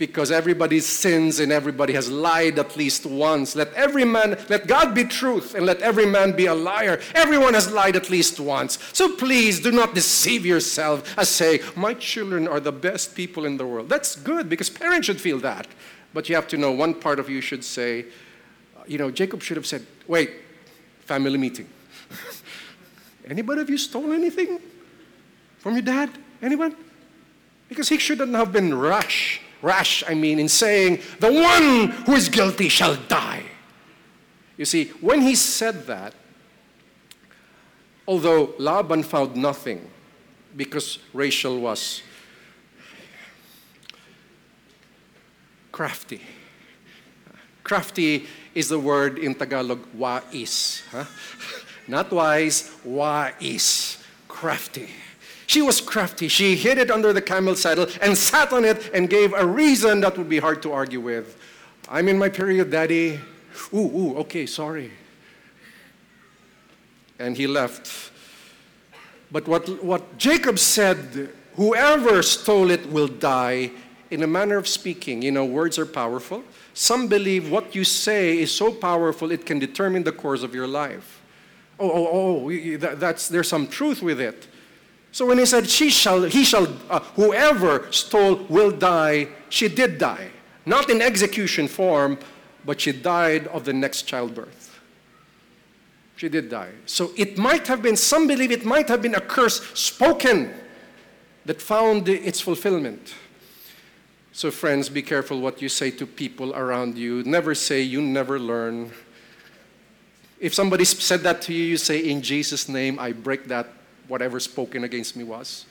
because 0.00 0.32
everybody 0.32 0.80
sins 0.80 1.40
and 1.40 1.52
everybody 1.52 1.92
has 1.92 2.10
lied 2.10 2.58
at 2.58 2.74
least 2.74 3.04
once. 3.04 3.54
Let 3.54 3.72
every 3.74 4.06
man, 4.06 4.36
let 4.48 4.66
God 4.66 4.94
be 4.94 5.04
truth 5.04 5.54
and 5.54 5.66
let 5.66 5.82
every 5.82 6.06
man 6.06 6.32
be 6.32 6.46
a 6.46 6.54
liar. 6.54 7.00
Everyone 7.14 7.52
has 7.52 7.70
lied 7.70 7.96
at 7.96 8.08
least 8.08 8.40
once. 8.40 8.78
So 8.94 9.14
please 9.14 9.60
do 9.60 9.70
not 9.70 9.94
deceive 9.94 10.46
yourself 10.46 11.16
as 11.18 11.28
say, 11.28 11.60
my 11.76 11.92
children 11.92 12.48
are 12.48 12.60
the 12.60 12.72
best 12.72 13.14
people 13.14 13.44
in 13.44 13.58
the 13.58 13.66
world. 13.66 13.90
That's 13.90 14.16
good 14.16 14.48
because 14.48 14.70
parents 14.70 15.06
should 15.06 15.20
feel 15.20 15.38
that. 15.40 15.68
But 16.14 16.30
you 16.30 16.34
have 16.34 16.48
to 16.48 16.56
know 16.56 16.72
one 16.72 16.94
part 16.94 17.20
of 17.20 17.28
you 17.28 17.42
should 17.42 17.62
say, 17.62 18.06
you 18.88 18.96
know, 18.96 19.10
Jacob 19.10 19.42
should 19.42 19.58
have 19.58 19.66
said, 19.66 19.86
wait, 20.08 20.30
family 21.00 21.36
meeting. 21.36 21.68
Anybody 23.28 23.60
of 23.60 23.68
you 23.68 23.76
stole 23.76 24.12
anything 24.12 24.60
from 25.58 25.74
your 25.74 25.82
dad? 25.82 26.10
Anyone? 26.40 26.74
Because 27.68 27.90
he 27.90 27.98
shouldn't 27.98 28.34
have 28.34 28.50
been 28.50 28.76
rash 28.76 29.42
rash, 29.62 30.02
I 30.08 30.14
mean, 30.14 30.38
in 30.38 30.48
saying, 30.48 31.00
the 31.18 31.32
one 31.32 31.88
who 32.04 32.14
is 32.14 32.28
guilty 32.28 32.68
shall 32.68 32.96
die. 33.08 33.44
You 34.56 34.64
see, 34.64 34.86
when 35.00 35.22
he 35.22 35.34
said 35.34 35.86
that, 35.86 36.14
although 38.06 38.54
Laban 38.58 39.02
found 39.02 39.36
nothing 39.36 39.90
because 40.56 40.98
Rachel 41.12 41.60
was 41.60 42.02
crafty. 45.72 46.20
Crafty 47.62 48.26
is 48.54 48.68
the 48.68 48.78
word 48.78 49.18
in 49.18 49.34
Tagalog, 49.34 49.80
wais. 49.94 50.82
Huh? 50.90 51.04
Not 51.88 52.10
wise, 52.10 52.70
wais. 52.84 54.02
Crafty. 54.28 54.88
She 55.50 55.62
was 55.62 55.80
crafty. 55.80 56.28
She 56.28 56.54
hid 56.54 56.78
it 56.78 56.92
under 56.92 57.12
the 57.12 57.20
camel 57.20 57.56
saddle 57.56 57.88
and 58.00 58.16
sat 58.16 58.52
on 58.52 58.64
it 58.64 58.88
and 58.94 59.10
gave 59.10 59.32
a 59.32 59.44
reason 59.44 60.00
that 60.02 60.16
would 60.16 60.28
be 60.28 60.38
hard 60.38 60.62
to 60.62 60.70
argue 60.70 61.00
with. 61.00 61.36
I'm 61.88 62.06
in 62.06 62.16
my 62.20 62.28
period, 62.28 62.70
Daddy. 62.70 63.18
Ooh, 63.74 63.78
ooh, 63.78 64.16
okay, 64.18 64.46
sorry. 64.46 64.92
And 67.18 67.36
he 67.36 67.48
left. 67.48 68.12
But 69.32 69.48
what, 69.48 69.82
what 69.82 70.16
Jacob 70.18 70.56
said, 70.56 71.30
whoever 71.56 72.22
stole 72.22 72.70
it 72.70 72.86
will 72.86 73.08
die, 73.08 73.72
in 74.12 74.22
a 74.22 74.28
manner 74.28 74.56
of 74.56 74.68
speaking. 74.68 75.20
You 75.20 75.32
know, 75.32 75.44
words 75.44 75.80
are 75.80 75.86
powerful. 75.86 76.44
Some 76.74 77.08
believe 77.08 77.50
what 77.50 77.74
you 77.74 77.82
say 77.82 78.38
is 78.38 78.54
so 78.54 78.72
powerful 78.72 79.32
it 79.32 79.46
can 79.46 79.58
determine 79.58 80.04
the 80.04 80.12
course 80.12 80.44
of 80.44 80.54
your 80.54 80.68
life. 80.68 81.20
Oh, 81.80 81.90
oh, 81.90 82.08
oh, 82.12 82.76
that, 82.76 83.00
that's, 83.00 83.26
there's 83.26 83.48
some 83.48 83.66
truth 83.66 84.00
with 84.00 84.20
it. 84.20 84.46
So 85.12 85.26
when 85.26 85.38
he 85.38 85.46
said, 85.46 85.68
she 85.68 85.90
shall, 85.90 86.22
he 86.22 86.44
shall, 86.44 86.68
uh, 86.88 87.00
whoever 87.16 87.90
stole 87.90 88.36
will 88.48 88.70
die, 88.70 89.28
she 89.48 89.68
did 89.68 89.98
die. 89.98 90.30
Not 90.64 90.88
in 90.88 91.02
execution 91.02 91.66
form, 91.66 92.18
but 92.64 92.80
she 92.80 92.92
died 92.92 93.46
of 93.48 93.64
the 93.64 93.72
next 93.72 94.02
childbirth. 94.02 94.80
She 96.16 96.28
did 96.28 96.50
die. 96.50 96.72
So 96.86 97.12
it 97.16 97.38
might 97.38 97.66
have 97.66 97.82
been, 97.82 97.96
some 97.96 98.26
believe 98.26 98.50
it 98.50 98.64
might 98.64 98.88
have 98.88 99.02
been 99.02 99.14
a 99.14 99.20
curse 99.20 99.62
spoken 99.72 100.52
that 101.46 101.60
found 101.60 102.08
its 102.08 102.40
fulfillment. 102.40 103.14
So, 104.32 104.50
friends, 104.50 104.88
be 104.88 105.02
careful 105.02 105.40
what 105.40 105.60
you 105.60 105.68
say 105.68 105.90
to 105.92 106.06
people 106.06 106.54
around 106.54 106.96
you. 106.96 107.22
Never 107.24 107.54
say, 107.54 107.82
you 107.82 108.00
never 108.00 108.38
learn. 108.38 108.92
If 110.38 110.54
somebody 110.54 110.84
said 110.84 111.20
that 111.20 111.42
to 111.42 111.52
you, 111.52 111.64
you 111.64 111.76
say, 111.76 111.98
In 111.98 112.22
Jesus' 112.22 112.68
name, 112.68 112.98
I 112.98 113.12
break 113.12 113.48
that, 113.48 113.68
whatever 114.10 114.40
spoken 114.40 114.84
against 114.84 115.16
me 115.16 115.24
was. 115.24 115.64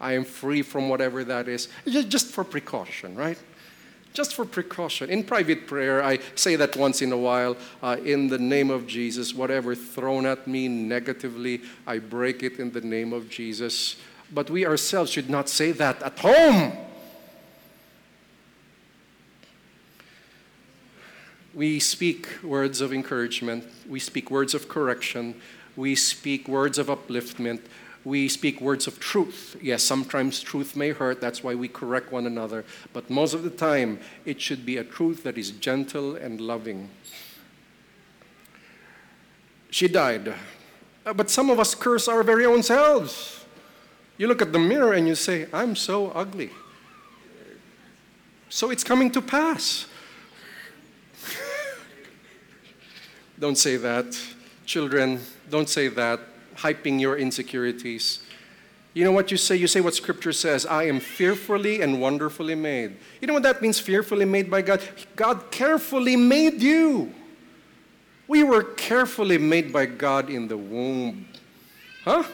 I 0.00 0.12
am 0.12 0.24
free 0.24 0.62
from 0.62 0.88
whatever 0.88 1.24
that 1.24 1.48
is. 1.48 1.68
Just 1.86 2.28
for 2.28 2.44
precaution, 2.44 3.16
right? 3.16 3.38
Just 4.12 4.34
for 4.34 4.44
precaution. 4.44 5.10
In 5.10 5.24
private 5.24 5.66
prayer, 5.66 6.02
I 6.04 6.20
say 6.34 6.54
that 6.56 6.76
once 6.76 7.02
in 7.02 7.10
a 7.10 7.16
while. 7.16 7.56
Uh, 7.82 7.96
in 8.04 8.28
the 8.28 8.38
name 8.38 8.70
of 8.70 8.86
Jesus, 8.86 9.34
whatever 9.34 9.74
thrown 9.74 10.26
at 10.26 10.46
me 10.46 10.68
negatively, 10.68 11.62
I 11.86 11.98
break 11.98 12.42
it 12.42 12.60
in 12.60 12.70
the 12.70 12.80
name 12.80 13.12
of 13.12 13.28
Jesus. 13.28 13.96
But 14.32 14.50
we 14.50 14.66
ourselves 14.66 15.10
should 15.10 15.30
not 15.30 15.48
say 15.48 15.72
that 15.72 16.02
at 16.02 16.18
home. 16.20 16.88
we 21.58 21.80
speak 21.80 22.28
words 22.44 22.80
of 22.80 22.92
encouragement, 22.92 23.64
we 23.88 23.98
speak 23.98 24.30
words 24.30 24.54
of 24.54 24.68
correction, 24.68 25.34
we 25.78 25.94
speak 25.94 26.48
words 26.48 26.76
of 26.76 26.88
upliftment, 26.88 27.60
we 28.04 28.28
speak 28.28 28.60
words 28.60 28.88
of 28.88 28.98
truth. 28.98 29.56
Yes, 29.62 29.84
sometimes 29.84 30.40
truth 30.40 30.74
may 30.74 30.90
hurt, 30.90 31.20
that's 31.20 31.44
why 31.44 31.54
we 31.54 31.68
correct 31.68 32.10
one 32.10 32.26
another, 32.26 32.64
but 32.92 33.08
most 33.08 33.32
of 33.32 33.44
the 33.44 33.50
time 33.50 34.00
it 34.24 34.40
should 34.40 34.66
be 34.66 34.76
a 34.76 34.82
truth 34.82 35.22
that 35.22 35.38
is 35.38 35.52
gentle 35.52 36.16
and 36.16 36.40
loving. 36.40 36.90
She 39.70 39.86
died. 39.86 40.34
Uh, 41.06 41.12
but 41.12 41.30
some 41.30 41.48
of 41.48 41.60
us 41.60 41.76
curse 41.76 42.08
our 42.08 42.24
very 42.24 42.44
own 42.44 42.64
selves. 42.64 43.44
You 44.16 44.26
look 44.26 44.42
at 44.42 44.52
the 44.52 44.58
mirror 44.58 44.94
and 44.94 45.06
you 45.06 45.14
say, 45.14 45.46
I'm 45.52 45.76
so 45.76 46.10
ugly. 46.10 46.50
So 48.48 48.70
it's 48.70 48.82
coming 48.82 49.12
to 49.12 49.22
pass. 49.22 49.86
Don't 53.38 53.56
say 53.56 53.76
that. 53.76 54.18
Children, 54.68 55.18
don't 55.48 55.66
say 55.66 55.88
that, 55.88 56.20
hyping 56.56 57.00
your 57.00 57.16
insecurities. 57.16 58.20
You 58.92 59.02
know 59.02 59.12
what 59.12 59.30
you 59.30 59.38
say? 59.38 59.56
You 59.56 59.66
say 59.66 59.80
what 59.80 59.94
Scripture 59.94 60.34
says 60.34 60.66
I 60.66 60.84
am 60.84 61.00
fearfully 61.00 61.80
and 61.80 62.02
wonderfully 62.02 62.54
made. 62.54 62.98
You 63.22 63.28
know 63.28 63.32
what 63.32 63.44
that 63.44 63.62
means, 63.62 63.80
fearfully 63.80 64.26
made 64.26 64.50
by 64.50 64.60
God? 64.60 64.82
God 65.16 65.50
carefully 65.50 66.16
made 66.16 66.60
you. 66.60 67.14
We 68.26 68.42
were 68.42 68.62
carefully 68.62 69.38
made 69.38 69.72
by 69.72 69.86
God 69.86 70.28
in 70.28 70.48
the 70.48 70.58
womb. 70.58 71.26
Huh? 72.04 72.24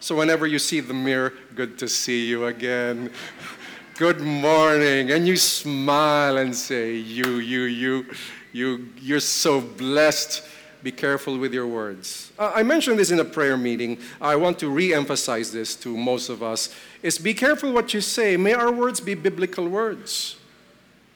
So 0.00 0.16
whenever 0.16 0.48
you 0.48 0.58
see 0.58 0.80
the 0.80 0.94
mirror, 0.94 1.32
good 1.54 1.78
to 1.78 1.86
see 1.86 2.26
you 2.26 2.46
again. 2.46 3.12
Good 3.96 4.20
morning. 4.20 5.12
And 5.12 5.28
you 5.28 5.36
smile 5.36 6.38
and 6.38 6.56
say, 6.56 6.94
You, 6.96 7.36
you, 7.36 7.60
you, 7.62 8.06
you, 8.52 8.88
you're 9.00 9.20
so 9.20 9.60
blessed 9.60 10.42
be 10.84 10.92
careful 10.92 11.38
with 11.38 11.54
your 11.54 11.66
words. 11.66 12.30
I 12.38 12.62
mentioned 12.62 12.98
this 12.98 13.10
in 13.10 13.18
a 13.18 13.24
prayer 13.24 13.56
meeting. 13.56 13.98
I 14.20 14.36
want 14.36 14.58
to 14.58 14.68
re 14.68 14.92
emphasize 14.92 15.50
this 15.50 15.74
to 15.76 15.96
most 15.96 16.28
of 16.28 16.42
us 16.42 16.68
is 17.02 17.16
be 17.16 17.32
careful 17.32 17.72
what 17.72 17.94
you 17.94 18.02
say. 18.02 18.36
May 18.36 18.52
our 18.52 18.70
words 18.70 19.00
be 19.00 19.14
biblical 19.14 19.66
words. 19.66 20.36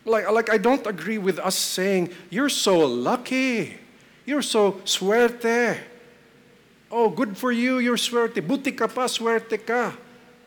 Like, 0.07 0.31
like 0.31 0.49
I 0.51 0.57
don't 0.57 0.87
agree 0.87 1.19
with 1.19 1.39
us 1.39 1.55
saying, 1.55 2.09
You're 2.31 2.49
so 2.49 2.79
lucky. 2.79 3.77
You're 4.25 4.43
so 4.43 4.81
suerte. 4.87 5.77
Oh, 6.91 7.11
good 7.11 7.37
for 7.37 7.53
you, 7.53 7.79
you're 7.79 7.99
suerte. 7.99 8.41
Buti 8.41 8.73
ka 8.73 8.87
pa, 8.87 9.05
suerte 9.07 9.59
ka. 9.67 9.95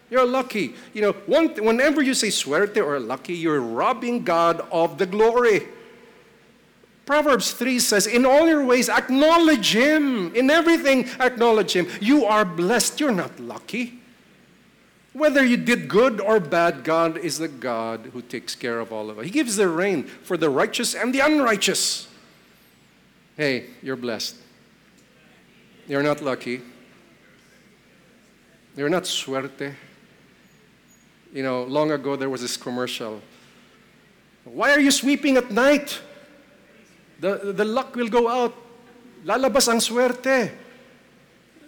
You're 0.10 0.26
lucky. 0.26 0.74
You 0.94 1.02
know, 1.04 1.12
one, 1.28 1.50
whenever 1.64 2.02
you 2.02 2.16
say 2.16 2.30
suerte 2.30 2.78
or 2.78 3.00
lucky, 3.00 3.36
you're 3.36 3.62
robbing 3.62 4.24
God 4.24 4.66
of 4.72 4.98
the 4.98 5.06
glory. 5.06 5.68
Proverbs 7.12 7.52
3 7.52 7.78
says, 7.80 8.08
In 8.08 8.26
all 8.26 8.48
your 8.48 8.64
ways, 8.64 8.88
acknowledge 8.88 9.76
Him. 9.76 10.34
In 10.34 10.50
everything, 10.50 11.10
acknowledge 11.20 11.74
Him. 11.74 11.90
You 12.00 12.24
are 12.24 12.46
blessed. 12.46 13.02
You're 13.02 13.12
not 13.12 13.38
lucky. 13.38 14.00
Whether 15.12 15.44
you 15.44 15.58
did 15.58 15.90
good 15.90 16.22
or 16.22 16.40
bad, 16.40 16.86
God 16.86 17.18
is 17.18 17.38
the 17.38 17.50
God 17.50 18.12
who 18.14 18.22
takes 18.22 18.56
care 18.56 18.80
of 18.80 18.94
all 18.94 19.10
of 19.10 19.20
us. 19.20 19.26
He 19.26 19.30
gives 19.30 19.58
the 19.58 19.68
rain 19.68 20.06
for 20.06 20.38
the 20.38 20.50
righteous 20.50 20.96
and 20.96 21.14
the 21.14 21.20
unrighteous. 21.20 22.08
Hey, 23.36 23.66
you're 23.84 23.98
blessed. 23.98 24.38
You're 25.90 26.04
not 26.04 26.22
lucky. 26.22 26.62
You're 28.78 28.88
not 28.88 29.04
suerte. 29.04 29.74
You 31.34 31.44
know, 31.44 31.64
long 31.64 31.92
ago 31.92 32.16
there 32.16 32.30
was 32.30 32.40
this 32.40 32.56
commercial. 32.56 33.22
Why 34.46 34.72
are 34.72 34.80
you 34.80 34.92
sweeping 34.92 35.36
at 35.36 35.52
night? 35.52 36.00
The, 37.22 37.54
the 37.54 37.66
luck 37.66 37.96
will 37.96 38.10
go 38.10 38.28
out. 38.28 38.54
Lalabas 39.24 39.70
ang 39.70 39.78
swerte. 39.78 40.50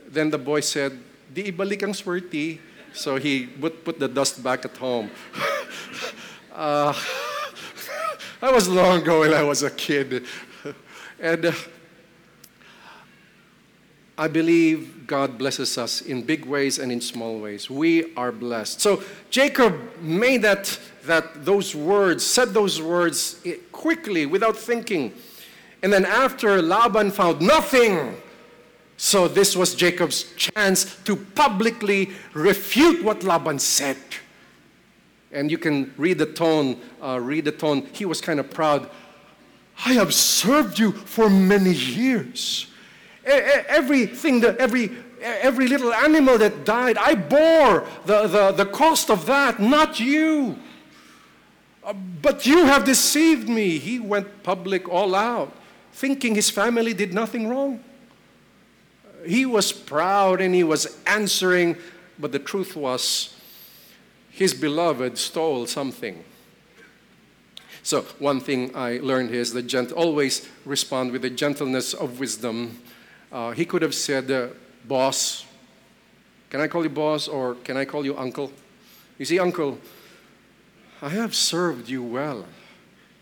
Then 0.09 0.31
the 0.31 0.39
boy 0.41 0.61
said, 0.61 0.97
Di 1.31 1.51
ibalik 1.51 1.83
ang 1.83 1.93
swerte. 1.93 2.57
So 2.93 3.17
he 3.17 3.49
would 3.61 3.85
put 3.85 3.99
the 3.99 4.07
dust 4.07 4.41
back 4.41 4.65
at 4.65 4.75
home. 4.77 5.11
uh, 6.53 6.93
that 8.41 8.51
was 8.51 8.67
long 8.67 9.01
ago 9.01 9.21
when 9.21 9.33
I 9.33 9.43
was 9.43 9.61
a 9.61 9.69
kid. 9.69 10.25
and 11.19 11.45
uh, 11.45 11.53
I 14.17 14.27
believe 14.27 15.05
God 15.07 15.37
blesses 15.37 15.77
us 15.77 16.01
in 16.01 16.23
big 16.23 16.45
ways 16.45 16.79
and 16.79 16.91
in 16.91 17.01
small 17.01 17.39
ways. 17.39 17.69
We 17.69 18.13
are 18.15 18.31
blessed. 18.31 18.81
So 18.81 19.03
Jacob 19.29 19.75
made 20.01 20.41
that, 20.43 20.79
that 21.05 21.45
those 21.45 21.75
words, 21.75 22.25
said 22.25 22.53
those 22.53 22.81
words 22.81 23.41
quickly 23.71 24.25
without 24.25 24.57
thinking. 24.57 25.13
And 25.83 25.91
then 25.91 26.05
after 26.05 26.61
Laban 26.61 27.11
found 27.11 27.41
nothing, 27.41 28.15
so 28.95 29.27
this 29.27 29.53
was 29.53 29.75
Jacob's 29.75 30.31
chance 30.37 30.95
to 31.03 31.17
publicly 31.17 32.11
refute 32.33 33.03
what 33.03 33.23
Laban 33.23 33.59
said. 33.59 33.97
And 35.33 35.51
you 35.51 35.57
can 35.57 35.93
read 35.97 36.19
the 36.19 36.27
tone, 36.27 36.79
uh, 37.01 37.19
read 37.19 37.43
the 37.43 37.51
tone. 37.51 37.85
He 37.91 38.05
was 38.05 38.21
kind 38.21 38.39
of 38.39 38.49
proud. 38.49 38.89
I 39.85 39.93
have 39.93 40.13
served 40.13 40.79
you 40.79 40.93
for 40.93 41.29
many 41.29 41.73
years. 41.73 42.67
Everything, 43.25 44.39
that, 44.39 44.57
every, 44.59 44.89
every 45.21 45.67
little 45.67 45.93
animal 45.93 46.37
that 46.37 46.63
died, 46.63 46.97
I 46.97 47.15
bore 47.15 47.85
the, 48.05 48.27
the, 48.27 48.51
the 48.53 48.65
cost 48.67 49.09
of 49.09 49.25
that, 49.25 49.59
not 49.59 49.99
you. 49.99 50.57
Uh, 51.83 51.91
but 52.21 52.45
you 52.45 52.63
have 52.65 52.85
deceived 52.85 53.49
me. 53.49 53.79
He 53.79 53.99
went 53.99 54.43
public 54.43 54.87
all 54.87 55.13
out 55.13 55.51
thinking 55.93 56.35
his 56.35 56.49
family 56.49 56.93
did 56.93 57.13
nothing 57.13 57.47
wrong. 57.47 57.83
He 59.25 59.45
was 59.45 59.71
proud 59.71 60.41
and 60.41 60.53
he 60.53 60.63
was 60.63 60.97
answering, 61.07 61.77
but 62.19 62.31
the 62.31 62.39
truth 62.39 62.75
was 62.75 63.35
his 64.29 64.53
beloved 64.53 65.17
stole 65.17 65.65
something. 65.67 66.23
So, 67.83 68.01
one 68.19 68.39
thing 68.39 68.75
I 68.75 68.99
learned 68.99 69.31
is 69.31 69.53
that 69.53 69.63
gent- 69.63 69.91
always 69.91 70.49
respond 70.65 71.11
with 71.11 71.21
the 71.21 71.29
gentleness 71.29 71.93
of 71.93 72.19
wisdom. 72.19 72.81
Uh, 73.31 73.51
he 73.51 73.65
could 73.65 73.81
have 73.81 73.93
said, 73.93 74.31
uh, 74.31 74.47
Boss, 74.85 75.45
can 76.53 76.61
I 76.61 76.67
call 76.67 76.83
you 76.83 76.89
boss 76.89 77.27
or 77.27 77.55
can 77.55 77.77
I 77.77 77.85
call 77.85 78.05
you 78.05 78.15
uncle? 78.15 78.51
You 79.17 79.25
see, 79.25 79.39
uncle, 79.39 79.79
I 81.01 81.09
have 81.09 81.33
served 81.33 81.89
you 81.89 82.03
well. 82.03 82.45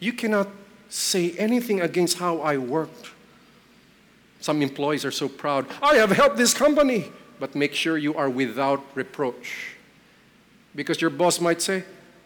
You 0.01 0.11
cannot 0.11 0.49
say 0.91 1.31
anything 1.31 1.81
against 1.81 2.19
how 2.19 2.41
I 2.41 2.57
worked. 2.57 3.09
Some 4.39 4.61
employees 4.61 5.05
are 5.05 5.11
so 5.11 5.27
proud. 5.27 5.65
I 5.81 5.95
have 5.95 6.11
helped 6.11 6.37
this 6.37 6.53
company. 6.53 7.11
But 7.41 7.55
make 7.55 7.73
sure 7.73 7.97
you 7.97 8.13
are 8.13 8.29
without 8.29 8.83
reproach. 8.93 9.75
Because 10.75 11.01
your 11.01 11.09
boss 11.09 11.41
might 11.41 11.59
say, 11.59 11.83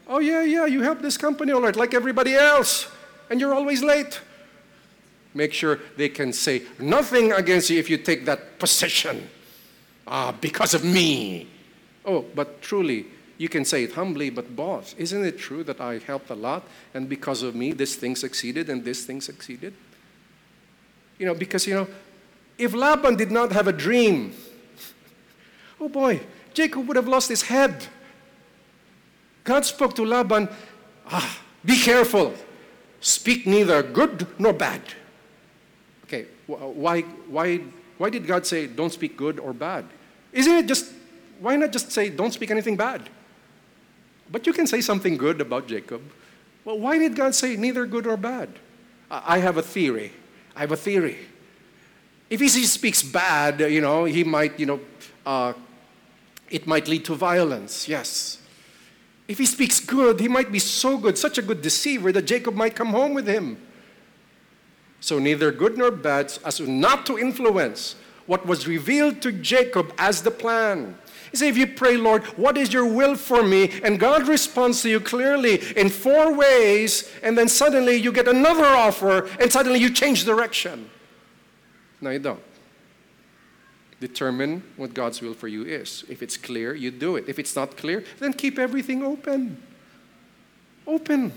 Oh, 0.08 0.20
yeah, 0.20 0.44
yeah, 0.44 0.66
you 0.66 0.82
helped 0.82 1.02
this 1.02 1.18
company 1.18 1.54
all 1.54 1.62
right, 1.62 1.76
like 1.76 1.94
everybody 1.94 2.36
else, 2.36 2.92
and 3.30 3.40
you're 3.40 3.54
always 3.54 3.82
late. 3.82 4.20
Make 5.34 5.54
sure 5.54 5.80
they 5.98 6.10
can 6.10 6.32
say 6.34 6.64
nothing 6.78 7.32
against 7.32 7.70
you 7.70 7.80
if 7.80 7.90
you 7.90 7.98
take 7.98 8.26
that 8.26 8.60
position. 8.60 9.28
Ah, 10.06 10.34
because 10.40 10.74
of 10.74 10.84
me. 10.84 11.48
Oh, 12.06 12.26
but 12.36 12.62
truly, 12.62 13.08
you 13.38 13.50
can 13.50 13.66
say 13.66 13.84
it 13.84 13.94
humbly, 13.94 14.30
but 14.30 14.56
boss, 14.56 14.96
isn't 14.98 15.26
it 15.26 15.38
true 15.38 15.64
that 15.64 15.82
I 15.82 16.00
helped 16.00 16.30
a 16.30 16.36
lot 16.36 16.64
and 16.94 17.10
because 17.10 17.44
of 17.44 17.56
me 17.56 17.74
this 17.74 17.96
thing 17.96 18.16
succeeded 18.16 18.70
and 18.70 18.84
this 18.84 19.06
thing 19.06 19.20
succeeded? 19.20 19.74
You 21.18 21.26
know, 21.26 21.34
because, 21.34 21.68
you 21.68 21.74
know, 21.74 21.88
if 22.58 22.74
Laban 22.74 23.16
did 23.16 23.32
not 23.32 23.52
have 23.52 23.68
a 23.68 23.74
dream, 23.74 24.34
oh 25.80 25.90
boy, 25.90 26.22
Jacob 26.54 26.88
would 26.88 26.96
have 26.96 27.08
lost 27.08 27.28
his 27.28 27.42
head. 27.42 27.88
God 29.44 29.66
spoke 29.66 29.94
to 29.96 30.06
Laban, 30.06 30.48
ah, 31.08 31.40
be 31.64 31.78
careful. 31.78 32.34
Speak 33.02 33.46
neither 33.46 33.84
good 33.84 34.26
nor 34.40 34.54
bad. 34.54 34.82
Okay, 36.06 36.26
why, 36.48 37.02
why, 37.02 37.62
why 37.98 38.10
did 38.10 38.26
God 38.26 38.46
say 38.46 38.68
don't 38.68 38.92
speak 38.92 39.18
good 39.18 39.40
or 39.40 39.54
bad? 39.54 39.86
Isn't 40.32 40.54
it 40.54 40.66
just, 40.68 40.92
why 41.40 41.56
not 41.56 41.72
just 41.72 41.92
say 41.92 42.10
don't 42.10 42.32
speak 42.32 42.52
anything 42.52 42.76
bad? 42.76 43.10
But 44.32 44.48
you 44.48 44.54
can 44.54 44.68
say 44.68 44.82
something 44.82 45.18
good 45.18 45.42
about 45.42 45.68
Jacob. 45.68 46.02
Well, 46.64 46.80
why 46.80 46.98
did 46.98 47.16
God 47.16 47.36
say 47.36 47.56
neither 47.56 47.86
good 47.86 48.08
or 48.08 48.18
bad? 48.18 48.50
I 49.10 49.38
have 49.38 49.58
a 49.58 49.62
theory. 49.62 50.12
I 50.56 50.62
have 50.62 50.72
a 50.72 50.78
theory. 50.78 51.18
If 52.30 52.40
he 52.40 52.48
speaks 52.48 53.04
bad, 53.04 53.60
you 53.60 53.82
know, 53.82 54.06
he 54.06 54.24
might, 54.24 54.60
you 54.60 54.66
know, 54.66 54.80
uh, 55.26 55.54
it 56.50 56.66
might 56.66 56.88
lead 56.88 57.06
to 57.06 57.16
violence, 57.16 57.88
yes. 57.88 58.40
If 59.28 59.38
he 59.38 59.46
speaks 59.46 59.80
good, 59.80 60.20
he 60.20 60.28
might 60.28 60.52
be 60.52 60.60
so 60.60 60.98
good, 60.98 61.18
such 61.18 61.38
a 61.38 61.42
good 61.42 61.62
deceiver 61.62 62.12
that 62.12 62.24
Jacob 62.24 62.56
might 62.56 62.76
come 62.76 62.90
home 62.90 63.14
with 63.14 63.28
him. 63.28 63.58
So, 65.00 65.20
neither 65.20 65.52
good 65.52 65.78
nor 65.78 65.92
bad, 65.92 66.34
as 66.44 66.60
not 66.60 67.06
to 67.08 67.18
influence 67.20 67.96
what 68.26 68.46
was 68.46 68.68
revealed 68.68 69.22
to 69.22 69.32
Jacob 69.32 69.94
as 69.98 70.24
the 70.24 70.32
plan. 70.32 70.98
You 71.36 71.40
say, 71.40 71.50
if 71.50 71.58
you 71.58 71.68
pray, 71.68 71.98
Lord, 71.98 72.24
what 72.38 72.58
is 72.58 72.72
your 72.72 72.86
will 72.86 73.16
for 73.16 73.44
me? 73.44 73.70
And 73.84 74.00
God 74.00 74.26
responds 74.26 74.82
to 74.84 74.90
you 74.90 75.02
clearly 75.02 75.56
in 75.76 75.90
four 75.90 76.34
ways, 76.34 77.12
and 77.22 77.38
then 77.38 77.50
suddenly 77.50 77.98
you 77.98 78.14
get 78.14 78.30
another 78.30 78.64
offer, 78.64 79.28
and 79.42 79.52
suddenly 79.52 79.82
you 79.82 79.90
change 79.90 80.24
direction. 80.24 80.90
No, 82.00 82.12
you 82.12 82.20
don't. 82.20 82.40
Determine 84.00 84.64
what 84.78 84.94
God's 84.94 85.22
will 85.22 85.34
for 85.34 85.50
you 85.50 85.66
is. 85.66 86.06
If 86.08 86.24
it's 86.24 86.38
clear, 86.38 86.74
you 86.74 86.90
do 86.90 87.18
it. 87.18 87.28
If 87.28 87.38
it's 87.38 87.54
not 87.54 87.76
clear, 87.76 88.06
then 88.20 88.32
keep 88.32 88.58
everything 88.58 89.04
open. 89.04 89.62
Open. 90.88 91.34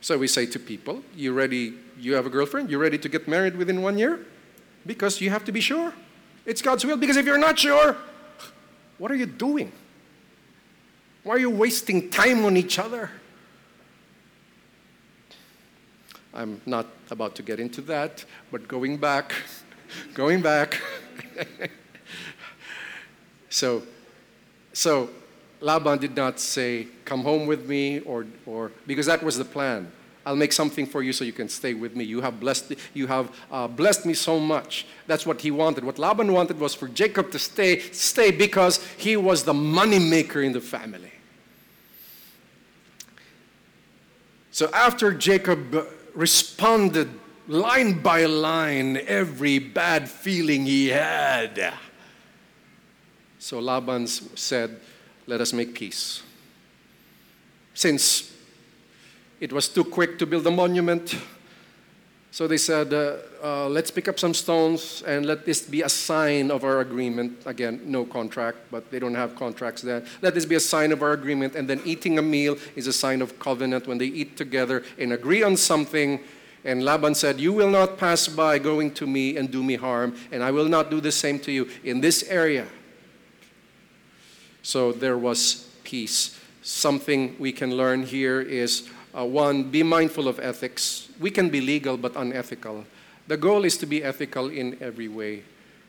So 0.00 0.16
we 0.16 0.28
say 0.28 0.46
to 0.46 0.60
people, 0.60 1.02
you 1.12 1.32
ready, 1.32 1.74
you 1.98 2.14
have 2.14 2.24
a 2.24 2.30
girlfriend, 2.30 2.70
you 2.70 2.78
ready 2.78 2.98
to 2.98 3.08
get 3.08 3.26
married 3.26 3.56
within 3.56 3.82
one 3.82 3.98
year? 3.98 4.20
Because 4.86 5.20
you 5.20 5.30
have 5.30 5.44
to 5.46 5.50
be 5.50 5.60
sure. 5.60 5.92
It's 6.48 6.62
God's 6.62 6.82
will. 6.86 6.96
Because 6.96 7.18
if 7.18 7.26
you're 7.26 7.36
not 7.36 7.58
sure, 7.58 7.94
what 8.96 9.12
are 9.12 9.14
you 9.14 9.26
doing? 9.26 9.70
Why 11.22 11.34
are 11.34 11.38
you 11.38 11.50
wasting 11.50 12.08
time 12.08 12.46
on 12.46 12.56
each 12.56 12.78
other? 12.78 13.10
I'm 16.32 16.62
not 16.64 16.86
about 17.10 17.34
to 17.34 17.42
get 17.42 17.60
into 17.60 17.82
that, 17.82 18.24
but 18.50 18.66
going 18.66 18.96
back, 18.96 19.34
going 20.14 20.40
back. 20.40 20.80
so, 23.50 23.82
so 24.72 25.10
Laban 25.60 25.98
did 25.98 26.16
not 26.16 26.40
say, 26.40 26.88
Come 27.04 27.24
home 27.24 27.46
with 27.46 27.68
me, 27.68 28.00
or, 28.00 28.26
or 28.46 28.72
because 28.86 29.04
that 29.04 29.22
was 29.22 29.36
the 29.36 29.44
plan. 29.44 29.92
I'll 30.28 30.36
make 30.36 30.52
something 30.52 30.84
for 30.84 31.02
you 31.02 31.14
so 31.14 31.24
you 31.24 31.32
can 31.32 31.48
stay 31.48 31.72
with 31.72 31.96
me. 31.96 32.04
You 32.04 32.20
have 32.20 32.38
blessed, 32.38 32.74
you 32.92 33.06
have, 33.06 33.34
uh, 33.50 33.66
blessed 33.66 34.04
me 34.04 34.12
so 34.12 34.38
much. 34.38 34.86
That's 35.06 35.24
what 35.24 35.40
he 35.40 35.50
wanted. 35.50 35.84
What 35.84 35.98
Laban 35.98 36.30
wanted 36.30 36.60
was 36.60 36.74
for 36.74 36.86
Jacob 36.86 37.30
to 37.30 37.38
stay, 37.38 37.80
stay 37.92 38.30
because 38.30 38.84
he 38.98 39.16
was 39.16 39.44
the 39.44 39.54
money 39.54 39.98
maker 39.98 40.42
in 40.42 40.52
the 40.52 40.60
family. 40.60 41.12
So 44.50 44.68
after 44.74 45.14
Jacob 45.14 45.88
responded 46.14 47.08
line 47.46 48.02
by 48.02 48.26
line 48.26 48.98
every 49.06 49.58
bad 49.58 50.10
feeling 50.10 50.66
he 50.66 50.88
had. 50.88 51.72
So 53.38 53.60
Laban 53.60 54.06
said, 54.06 54.78
Let 55.26 55.40
us 55.40 55.54
make 55.54 55.74
peace. 55.74 56.22
Since 57.72 58.34
it 59.40 59.52
was 59.52 59.68
too 59.68 59.84
quick 59.84 60.18
to 60.18 60.26
build 60.26 60.46
a 60.46 60.50
monument. 60.50 61.16
So 62.30 62.46
they 62.46 62.58
said, 62.58 62.92
uh, 62.92 63.16
uh, 63.42 63.68
let's 63.68 63.90
pick 63.90 64.06
up 64.06 64.18
some 64.18 64.34
stones 64.34 65.02
and 65.06 65.24
let 65.24 65.46
this 65.46 65.62
be 65.62 65.82
a 65.82 65.88
sign 65.88 66.50
of 66.50 66.62
our 66.62 66.80
agreement. 66.80 67.42
Again, 67.46 67.80
no 67.86 68.04
contract, 68.04 68.58
but 68.70 68.90
they 68.90 68.98
don't 68.98 69.14
have 69.14 69.34
contracts 69.34 69.82
then. 69.82 70.04
Let 70.20 70.34
this 70.34 70.44
be 70.44 70.54
a 70.54 70.60
sign 70.60 70.92
of 70.92 71.02
our 71.02 71.12
agreement. 71.12 71.54
And 71.54 71.68
then 71.68 71.80
eating 71.84 72.18
a 72.18 72.22
meal 72.22 72.56
is 72.76 72.86
a 72.86 72.92
sign 72.92 73.22
of 73.22 73.38
covenant 73.38 73.86
when 73.86 73.98
they 73.98 74.06
eat 74.06 74.36
together 74.36 74.84
and 74.98 75.12
agree 75.12 75.42
on 75.42 75.56
something. 75.56 76.20
And 76.64 76.84
Laban 76.84 77.14
said, 77.14 77.40
You 77.40 77.52
will 77.52 77.70
not 77.70 77.96
pass 77.96 78.28
by 78.28 78.58
going 78.58 78.92
to 78.94 79.06
me 79.06 79.36
and 79.36 79.50
do 79.50 79.62
me 79.62 79.76
harm, 79.76 80.14
and 80.30 80.42
I 80.42 80.50
will 80.50 80.68
not 80.68 80.90
do 80.90 81.00
the 81.00 81.12
same 81.12 81.38
to 81.40 81.52
you 81.52 81.68
in 81.82 82.00
this 82.00 82.24
area. 82.24 82.66
So 84.62 84.92
there 84.92 85.16
was 85.16 85.70
peace. 85.82 86.38
Something 86.62 87.36
we 87.38 87.52
can 87.52 87.74
learn 87.74 88.02
here 88.02 88.40
is 88.40 88.88
uh, 89.16 89.24
one, 89.24 89.64
be 89.64 89.82
mindful 89.82 90.28
of 90.28 90.38
ethics. 90.38 91.08
We 91.20 91.30
can 91.30 91.48
be 91.48 91.60
legal 91.60 91.96
but 91.96 92.16
unethical. 92.16 92.84
The 93.26 93.36
goal 93.36 93.64
is 93.64 93.76
to 93.78 93.86
be 93.86 94.02
ethical 94.02 94.48
in 94.48 94.78
every 94.80 95.08
way. 95.08 95.42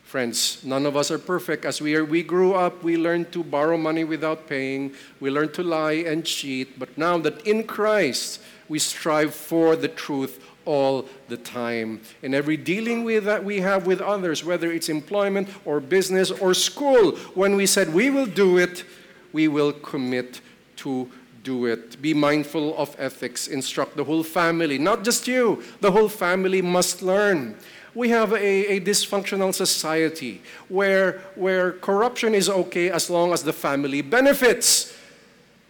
Friends, 0.04 0.64
none 0.64 0.86
of 0.86 0.98
us 0.98 1.12
are 1.12 1.20
perfect. 1.20 1.66
As 1.66 1.82
we, 1.82 1.96
are, 1.96 2.04
we 2.04 2.24
grew 2.24 2.56
up, 2.56 2.84
we 2.84 2.98
learned 2.98 3.32
to 3.32 3.44
borrow 3.44 3.78
money 3.78 4.04
without 4.04 4.50
paying. 4.50 4.94
We 5.20 5.30
learned 5.30 5.54
to 5.54 5.64
lie 5.64 6.04
and 6.04 6.26
cheat. 6.26 6.80
But 6.80 6.98
now 6.98 7.20
that 7.20 7.46
in 7.46 7.64
Christ, 7.64 8.42
we 8.68 8.80
strive 8.80 9.36
for 9.36 9.76
the 9.76 9.88
truth 9.88 10.44
all 10.66 11.08
the 11.28 11.38
time. 11.38 12.02
In 12.22 12.34
every 12.34 12.58
dealing 12.58 13.04
with 13.04 13.26
that 13.26 13.44
we 13.44 13.60
have 13.62 13.86
with 13.86 14.02
others, 14.02 14.44
whether 14.44 14.72
it's 14.72 14.90
employment 14.90 15.48
or 15.64 15.80
business 15.80 16.32
or 16.32 16.54
school, 16.54 17.16
when 17.36 17.56
we 17.56 17.66
said 17.66 17.94
we 17.94 18.10
will 18.10 18.26
do 18.26 18.58
it, 18.58 18.84
we 19.32 19.48
will 19.48 19.74
commit 19.74 20.42
to 20.78 21.10
do 21.44 21.66
it. 21.66 22.02
Be 22.02 22.14
mindful 22.14 22.78
of 22.78 22.96
ethics. 23.00 23.48
Instruct 23.48 23.96
the 23.98 24.04
whole 24.04 24.24
family, 24.24 24.78
not 24.78 25.04
just 25.04 25.28
you. 25.28 25.64
The 25.82 25.92
whole 25.92 26.10
family 26.10 26.62
must 26.62 27.02
learn. 27.02 27.56
We 27.96 28.10
have 28.10 28.34
a, 28.34 28.78
a 28.78 28.80
dysfunctional 28.80 29.54
society 29.54 30.42
where, 30.68 31.22
where 31.36 31.74
corruption 31.74 32.36
is 32.36 32.50
okay 32.50 32.90
as 32.90 33.10
long 33.10 33.34
as 33.34 33.44
the 33.44 33.54
family 33.54 34.02
benefits 34.02 34.96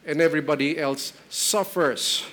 and 0.05 0.21
everybody 0.21 0.77
else 0.77 1.13
suffers. 1.29 2.25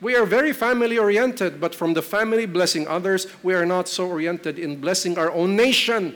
We 0.00 0.14
are 0.14 0.26
very 0.26 0.52
family 0.52 0.98
oriented, 0.98 1.60
but 1.60 1.74
from 1.74 1.94
the 1.94 2.02
family 2.02 2.46
blessing 2.46 2.86
others, 2.86 3.26
we 3.42 3.54
are 3.54 3.66
not 3.66 3.88
so 3.88 4.08
oriented 4.08 4.58
in 4.58 4.80
blessing 4.80 5.18
our 5.18 5.30
own 5.32 5.56
nation. 5.56 6.14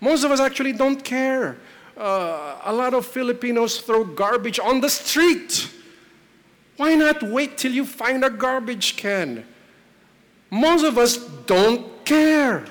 Most 0.00 0.24
of 0.24 0.30
us 0.30 0.40
actually 0.40 0.72
don't 0.72 1.04
care. 1.04 1.56
Uh, 1.96 2.56
a 2.64 2.72
lot 2.72 2.94
of 2.94 3.06
Filipinos 3.06 3.80
throw 3.80 4.04
garbage 4.04 4.58
on 4.58 4.80
the 4.80 4.88
street 4.88 5.70
why 6.80 6.94
not 6.94 7.22
wait 7.22 7.58
till 7.58 7.72
you 7.72 7.84
find 7.84 8.24
a 8.24 8.30
garbage 8.30 8.96
can? 8.96 9.44
Most 10.48 10.82
of 10.82 10.96
us 10.96 11.18
don't 11.44 12.02
care. 12.06 12.64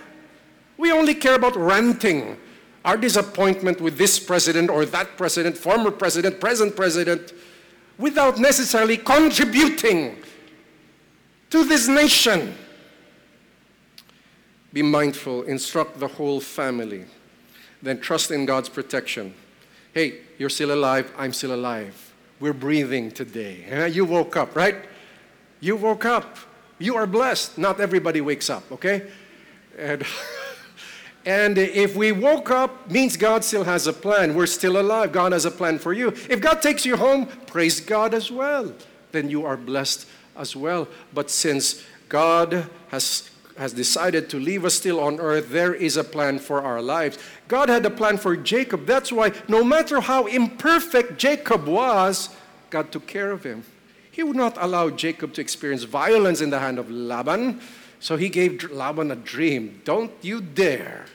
We 0.78 0.92
only 0.92 1.14
care 1.14 1.36
about 1.36 1.56
ranting, 1.56 2.36
our 2.84 2.98
disappointment 2.98 3.80
with 3.80 4.00
this 4.00 4.18
president 4.18 4.72
or 4.72 4.84
that 4.88 5.16
president, 5.16 5.56
former 5.56 5.92
president, 5.92 6.40
present 6.40 6.76
president, 6.76 7.34
without 8.00 8.40
necessarily 8.40 8.98
contributing 8.98 10.18
to 11.52 11.64
this 11.64 11.88
nation. 11.88 12.56
Be 14.74 14.82
mindful, 14.82 15.44
instruct 15.44 16.00
the 16.00 16.08
whole 16.08 16.40
family, 16.40 17.06
then 17.84 18.00
trust 18.00 18.32
in 18.32 18.48
God's 18.48 18.70
protection. 18.70 19.36
Hey, 19.94 20.22
you're 20.40 20.50
still 20.50 20.74
alive, 20.74 21.14
I'm 21.16 21.32
still 21.32 21.54
alive 21.54 22.09
we're 22.40 22.54
breathing 22.54 23.12
today. 23.12 23.90
You 23.92 24.06
woke 24.06 24.38
up, 24.38 24.56
right? 24.56 24.76
You 25.60 25.76
woke 25.76 26.06
up. 26.06 26.38
You 26.78 26.96
are 26.96 27.06
blessed. 27.06 27.58
Not 27.58 27.82
everybody 27.82 28.22
wakes 28.22 28.50
up, 28.50 28.72
okay? 28.72 29.08
And, 29.78 30.06
and 31.26 31.58
if 31.58 31.96
we 31.96 32.12
woke 32.14 32.50
up, 32.50 32.90
means 32.90 33.18
God 33.18 33.44
still 33.44 33.66
has 33.66 33.88
a 33.88 33.94
plan. 33.94 34.34
We're 34.34 34.46
still 34.46 34.80
alive. 34.80 35.12
God 35.12 35.34
has 35.34 35.46
a 35.46 35.52
plan 35.52 35.80
for 35.80 35.92
you. 35.92 36.08
If 36.30 36.40
God 36.40 36.62
takes 36.62 36.86
you 36.86 36.96
home, 36.96 37.26
praise 37.48 37.82
God 37.82 38.14
as 38.14 38.32
well. 38.32 38.74
Then 39.12 39.30
you 39.30 39.46
are 39.46 39.58
blessed 39.58 40.08
as 40.38 40.56
well. 40.56 40.88
But 41.14 41.30
since 41.30 41.84
God 42.08 42.70
has 42.90 43.29
has 43.60 43.74
decided 43.74 44.30
to 44.30 44.40
leave 44.40 44.64
us 44.64 44.74
still 44.74 45.02
on 45.02 45.20
earth, 45.20 45.50
there 45.50 45.76
is 45.76 45.98
a 45.98 46.04
plan 46.04 46.40
for 46.40 46.62
our 46.62 46.82
lives. 46.82 47.20
God 47.50 47.68
had 47.68 47.86
a 47.86 47.90
plan 47.90 48.18
for 48.18 48.38
Jacob. 48.38 48.86
That's 48.86 49.12
why, 49.12 49.34
no 49.50 49.66
matter 49.66 50.00
how 50.00 50.28
imperfect 50.28 51.18
Jacob 51.18 51.68
was, 51.68 52.30
God 52.70 52.90
took 52.92 53.06
care 53.06 53.32
of 53.32 53.44
him. 53.44 53.66
He 54.10 54.24
would 54.24 54.38
not 54.38 54.56
allow 54.58 54.90
Jacob 54.90 55.34
to 55.34 55.42
experience 55.42 55.84
violence 55.84 56.40
in 56.40 56.52
the 56.52 56.60
hand 56.60 56.80
of 56.80 56.90
Laban. 56.90 57.60
So 58.00 58.16
he 58.16 58.30
gave 58.30 58.72
Laban 58.72 59.12
a 59.12 59.16
dream. 59.16 59.82
Don't 59.84 60.14
you 60.22 60.40
dare. 60.40 61.06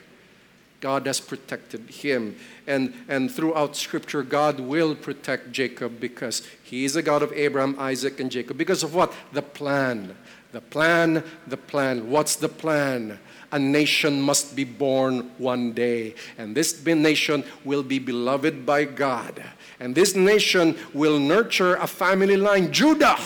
God 0.80 1.06
has 1.06 1.20
protected 1.20 1.88
him. 1.88 2.36
And, 2.66 2.92
and 3.08 3.30
throughout 3.30 3.74
Scripture, 3.74 4.22
God 4.22 4.60
will 4.60 4.94
protect 4.94 5.50
Jacob 5.50 5.98
because 5.98 6.46
he 6.62 6.84
is 6.84 6.92
the 6.92 7.02
God 7.02 7.22
of 7.22 7.32
Abraham, 7.32 7.74
Isaac, 7.78 8.20
and 8.20 8.30
Jacob. 8.30 8.58
Because 8.58 8.82
of 8.82 8.94
what? 8.94 9.14
The 9.32 9.40
plan. 9.40 10.14
The 10.54 10.60
plan, 10.60 11.24
the 11.48 11.56
plan. 11.56 12.08
What's 12.08 12.36
the 12.36 12.48
plan? 12.48 13.18
A 13.50 13.58
nation 13.58 14.22
must 14.22 14.54
be 14.54 14.62
born 14.62 15.32
one 15.36 15.72
day. 15.72 16.14
And 16.38 16.56
this 16.56 16.86
nation 16.86 17.42
will 17.64 17.82
be 17.82 17.98
beloved 17.98 18.64
by 18.64 18.84
God. 18.84 19.42
And 19.80 19.96
this 19.96 20.14
nation 20.14 20.76
will 20.92 21.18
nurture 21.18 21.74
a 21.74 21.88
family 21.88 22.36
line, 22.36 22.72
Judah 22.72 23.18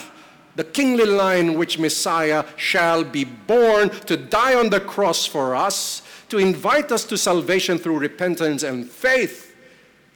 the 0.56 0.64
kingly 0.64 1.04
line 1.04 1.56
which 1.56 1.78
Messiah 1.78 2.44
shall 2.56 3.04
be 3.04 3.22
born 3.22 3.90
to 4.06 4.16
die 4.16 4.56
on 4.56 4.70
the 4.70 4.80
cross 4.80 5.24
for 5.24 5.54
us, 5.54 6.02
to 6.30 6.38
invite 6.38 6.90
us 6.90 7.04
to 7.04 7.16
salvation 7.16 7.78
through 7.78 8.00
repentance 8.00 8.64
and 8.64 8.90
faith, 8.90 9.47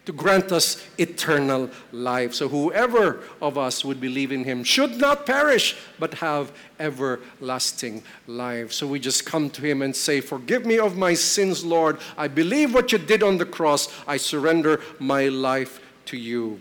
to 0.04 0.12
grant 0.12 0.50
us 0.50 0.84
eternal 0.98 1.70
life. 1.92 2.34
So 2.34 2.48
whoever 2.48 3.20
of 3.40 3.56
us 3.56 3.84
would 3.84 4.00
believe 4.00 4.32
in 4.32 4.44
him 4.44 4.64
should 4.64 4.96
not 4.96 5.26
perish, 5.26 5.76
but 5.98 6.14
have 6.14 6.52
everlasting 6.80 8.02
life. 8.26 8.72
So 8.72 8.86
we 8.86 8.98
just 8.98 9.24
come 9.24 9.48
to 9.50 9.62
him 9.62 9.80
and 9.82 9.94
say, 9.94 10.20
Forgive 10.20 10.66
me 10.66 10.78
of 10.78 10.96
my 10.96 11.14
sins, 11.14 11.64
Lord. 11.64 11.98
I 12.16 12.28
believe 12.28 12.74
what 12.74 12.90
you 12.90 12.98
did 12.98 13.22
on 13.22 13.38
the 13.38 13.46
cross. 13.46 13.88
I 14.06 14.16
surrender 14.16 14.80
my 14.98 15.28
life 15.28 15.80
to 16.06 16.16
you. 16.16 16.60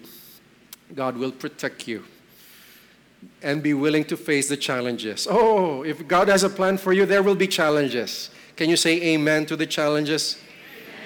God 0.93 1.17
will 1.17 1.31
protect 1.31 1.87
you 1.87 2.03
and 3.41 3.63
be 3.63 3.73
willing 3.73 4.03
to 4.05 4.17
face 4.17 4.49
the 4.49 4.57
challenges. 4.57 5.27
Oh, 5.29 5.83
if 5.83 6.07
God 6.07 6.27
has 6.27 6.43
a 6.43 6.49
plan 6.49 6.77
for 6.77 6.93
you, 6.93 7.05
there 7.05 7.23
will 7.23 7.35
be 7.35 7.47
challenges. 7.47 8.29
Can 8.55 8.69
you 8.69 8.77
say 8.77 9.01
amen 9.13 9.45
to 9.47 9.55
the 9.55 9.65
challenges? 9.65 10.37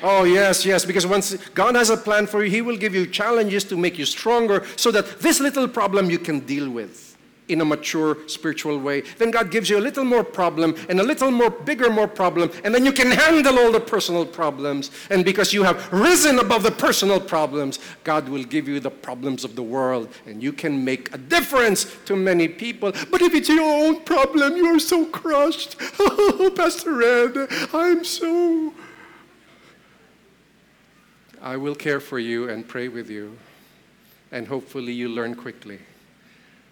Oh, 0.08 0.24
yes, 0.24 0.64
yes, 0.64 0.86
because 0.86 1.08
once 1.08 1.36
God 1.56 1.74
has 1.74 1.90
a 1.90 1.98
plan 1.98 2.28
for 2.28 2.44
you, 2.44 2.52
He 2.52 2.62
will 2.62 2.78
give 2.78 2.94
you 2.94 3.08
challenges 3.08 3.64
to 3.64 3.76
make 3.76 3.98
you 3.98 4.06
stronger 4.06 4.64
so 4.76 4.92
that 4.92 5.20
this 5.20 5.40
little 5.40 5.68
problem 5.68 6.12
you 6.12 6.20
can 6.20 6.42
deal 6.42 6.70
with 6.70 7.18
in 7.48 7.60
a 7.62 7.66
mature 7.66 8.18
spiritual 8.28 8.78
way. 8.78 9.02
Then 9.02 9.32
God 9.32 9.50
gives 9.50 9.68
you 9.68 9.80
a 9.80 9.82
little 9.82 10.04
more 10.04 10.24
problem 10.24 10.76
and 10.90 11.00
a 11.00 11.04
little 11.04 11.32
more 11.32 11.50
bigger 11.50 11.90
more 11.90 12.08
problem 12.08 12.52
and 12.64 12.74
then 12.74 12.86
you 12.86 12.92
can 12.92 13.10
handle 13.10 13.58
all 13.58 13.72
the 13.72 13.80
personal 13.80 14.28
problems. 14.28 14.92
And 15.10 15.26
because 15.26 15.54
you 15.54 15.64
have 15.64 15.92
risen 15.92 16.38
above 16.38 16.62
the 16.62 16.72
personal 16.72 17.20
problems, 17.20 17.80
God 18.04 18.30
will 18.30 18.44
give 18.44 18.68
you 18.68 18.80
the 18.80 18.92
problems 18.92 19.44
of 19.44 19.56
the 19.56 19.64
world 19.64 20.10
and 20.28 20.42
you 20.42 20.54
can 20.54 20.86
make 20.86 21.14
a 21.16 21.18
difference 21.18 21.96
to 22.06 22.16
many 22.16 22.48
people. 22.48 22.92
But 23.10 23.22
if 23.22 23.34
it's 23.34 23.50
your 23.50 23.88
own 23.88 24.02
problem, 24.02 24.56
you 24.56 24.68
are 24.68 24.80
so 24.80 25.06
crushed. 25.06 25.78
Oh, 26.38 26.52
Pastor 26.56 27.02
Ed, 27.02 27.48
I'm 27.74 28.04
so 28.04 28.74
I 31.42 31.58
will 31.58 31.76
care 31.76 32.00
for 32.00 32.20
you 32.20 32.50
and 32.50 32.68
pray 32.68 32.88
with 32.88 33.10
you 33.10 33.38
and 34.32 34.48
hopefully 34.48 34.92
you 34.92 35.10
learn 35.10 35.36
quickly 35.36 35.80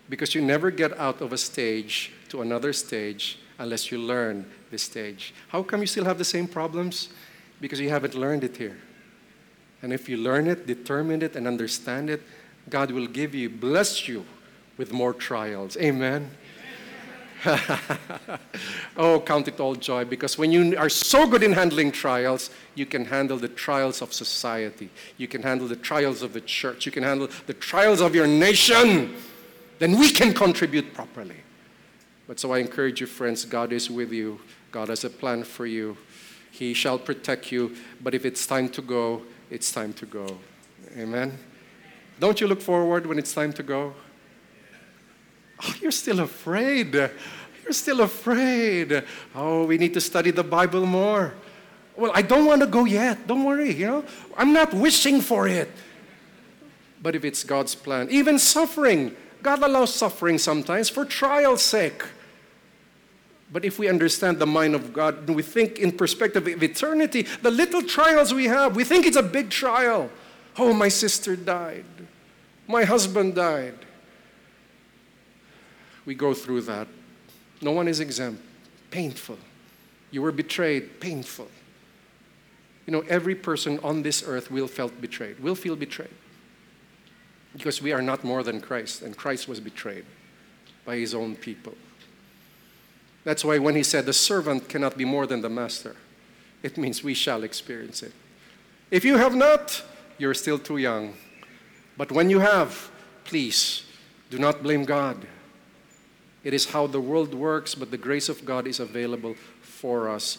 because 0.10 0.36
you 0.36 0.42
never 0.42 0.70
get 0.70 0.98
out 0.98 1.22
of 1.22 1.32
a 1.34 1.38
stage 1.38 2.12
to 2.30 2.42
another 2.42 2.74
stage 2.74 3.40
unless 3.60 3.92
you 3.92 3.98
learn 3.98 4.46
this 4.72 4.84
stage. 4.84 5.34
How 5.48 5.64
come 5.64 5.82
you 5.82 5.88
still 5.88 6.06
have 6.06 6.18
the 6.18 6.26
same 6.26 6.48
problems? 6.48 7.10
Because 7.62 7.80
you 7.80 7.90
haven't 7.90 8.16
learned 8.16 8.44
it 8.44 8.58
here. 8.58 8.78
And 9.82 9.94
if 9.94 10.10
you 10.10 10.18
learn 10.18 10.48
it, 10.48 10.66
determine 10.66 11.22
it, 11.22 11.36
and 11.36 11.48
understand 11.48 12.10
it, 12.10 12.22
God 12.70 12.92
will 12.92 13.08
give 13.08 13.36
you, 13.36 13.50
bless 13.50 14.08
you 14.08 14.26
with 14.78 14.92
more 14.92 15.14
trials. 15.14 15.78
Amen. 15.78 16.32
oh, 18.98 19.20
count 19.20 19.48
it 19.48 19.60
all 19.60 19.76
joy 19.76 20.06
because 20.06 20.38
when 20.38 20.52
you 20.52 20.78
are 20.78 20.90
so 20.90 21.28
good 21.28 21.44
in 21.44 21.54
handling 21.54 21.92
trials, 21.92 22.50
you 22.76 22.86
can 22.86 23.06
handle 23.06 23.38
the 23.38 23.48
trials 23.48 24.02
of 24.02 24.14
society. 24.14 24.90
You 25.18 25.28
can 25.28 25.42
handle 25.44 25.68
the 25.68 25.76
trials 25.76 26.22
of 26.22 26.34
the 26.34 26.42
church. 26.42 26.86
You 26.86 26.92
can 26.92 27.04
handle 27.04 27.28
the 27.48 27.54
trials 27.54 28.02
of 28.02 28.16
your 28.16 28.28
nation 28.28 29.16
then 29.84 30.00
we 30.00 30.10
can 30.12 30.34
contribute 30.34 30.94
properly. 30.94 31.36
But 32.26 32.40
so 32.40 32.54
I 32.54 32.60
encourage 32.60 33.02
you, 33.02 33.08
friends, 33.08 33.44
God 33.44 33.74
is 33.74 33.90
with 33.90 34.14
you. 34.14 34.40
God 34.72 34.88
has 34.88 35.04
a 35.04 35.10
plan 35.10 35.44
for 35.44 35.66
you. 35.66 35.98
He 36.52 36.74
shall 36.74 36.98
protect 36.98 37.52
you. 37.52 37.76
But 38.02 38.16
if 38.16 38.26
it's 38.26 38.48
time 38.48 38.70
to 38.70 38.82
go, 38.82 39.24
it's 39.50 39.74
time 39.74 39.92
to 39.94 40.06
go. 40.06 40.38
Amen. 40.98 41.38
Don't 42.18 42.40
you 42.40 42.48
look 42.48 42.62
forward 42.62 43.06
when 43.06 43.20
it's 43.20 43.34
time 43.34 43.52
to 43.54 43.64
go? 43.64 43.94
Oh, 45.64 45.76
you're 45.82 45.92
still 45.92 46.20
afraid. 46.20 46.94
You're 46.94 47.72
still 47.72 48.02
afraid. 48.02 49.04
Oh, 49.34 49.66
we 49.66 49.78
need 49.78 49.94
to 49.94 50.02
study 50.02 50.32
the 50.32 50.44
Bible 50.44 50.86
more. 50.86 51.34
Well, 51.96 52.12
I 52.14 52.22
don't 52.22 52.46
want 52.46 52.62
to 52.62 52.68
go 52.68 52.86
yet. 52.86 53.28
Don't 53.28 53.44
worry, 53.44 53.72
you 53.72 53.88
know. 53.88 54.06
I'm 54.36 54.52
not 54.52 54.74
wishing 54.74 55.22
for 55.22 55.48
it. 55.48 55.72
But 57.02 57.16
if 57.16 57.24
it's 57.24 57.44
God's 57.44 57.76
plan, 57.76 58.08
even 58.10 58.40
suffering, 58.40 59.16
God 59.42 59.62
allows 59.62 59.94
suffering 59.94 60.38
sometimes 60.38 60.90
for 60.90 61.06
trial's 61.06 61.62
sake. 61.62 62.04
But 63.52 63.64
if 63.64 63.78
we 63.78 63.88
understand 63.88 64.40
the 64.40 64.48
mind 64.48 64.74
of 64.74 64.94
God, 64.94 65.28
and 65.28 65.36
we 65.36 65.44
think 65.44 65.78
in 65.78 65.92
perspective 65.92 66.48
of 66.48 66.64
eternity, 66.64 67.28
the 67.42 67.52
little 67.52 67.84
trials 67.84 68.34
we 68.34 68.46
have, 68.46 68.76
we 68.76 68.84
think 68.84 69.06
it's 69.06 69.18
a 69.18 69.24
big 69.24 69.52
trial. 69.52 70.10
Oh, 70.58 70.74
my 70.74 70.88
sister 70.88 71.36
died. 71.36 71.86
My 72.68 72.84
husband 72.84 73.36
died. 73.36 73.78
We 76.06 76.16
go 76.16 76.34
through 76.34 76.62
that. 76.62 76.88
No 77.62 77.72
one 77.72 77.88
is 77.88 78.00
exempt. 78.00 78.42
Painful. 78.92 79.38
You 80.12 80.22
were 80.22 80.32
betrayed. 80.32 81.00
Painful. 81.00 81.48
You 82.86 82.92
know, 82.92 83.02
every 83.08 83.36
person 83.36 83.80
on 83.84 84.04
this 84.04 84.24
earth 84.26 84.52
will 84.52 84.68
felt 84.68 85.00
betrayed, 85.00 85.40
will 85.40 85.56
feel 85.56 85.76
betrayed. 85.76 86.10
Because 87.54 87.82
we 87.82 87.94
are 87.94 88.02
not 88.02 88.24
more 88.24 88.44
than 88.44 88.60
Christ, 88.60 89.04
and 89.04 89.16
Christ 89.16 89.48
was 89.48 89.60
betrayed 89.60 90.06
by 90.86 90.98
his 90.98 91.14
own 91.14 91.36
people. 91.36 91.76
That's 93.24 93.46
why 93.46 93.58
when 93.58 93.76
he 93.76 93.84
said 93.84 94.06
the 94.06 94.14
servant 94.14 94.68
cannot 94.68 94.98
be 94.98 95.06
more 95.06 95.26
than 95.26 95.42
the 95.42 95.50
master, 95.50 95.96
it 96.62 96.78
means 96.78 97.04
we 97.04 97.14
shall 97.14 97.44
experience 97.44 98.04
it. 98.04 98.12
If 98.92 99.06
you 99.06 99.18
have 99.18 99.36
not, 99.36 99.82
you're 100.18 100.34
still 100.34 100.60
too 100.60 100.78
young. 100.78 101.14
But 101.96 102.12
when 102.12 102.30
you 102.30 102.40
have, 102.40 102.92
please 103.24 103.86
do 104.30 104.40
not 104.40 104.62
blame 104.62 104.84
God. 104.84 105.26
It 106.44 106.54
is 106.54 106.66
how 106.66 106.88
the 106.88 107.00
world 107.00 107.34
works, 107.34 107.76
but 107.76 107.92
the 107.92 107.98
grace 107.98 108.30
of 108.30 108.44
God 108.46 108.68
is 108.68 108.80
available 108.80 109.36
for 109.62 110.10
us. 110.10 110.38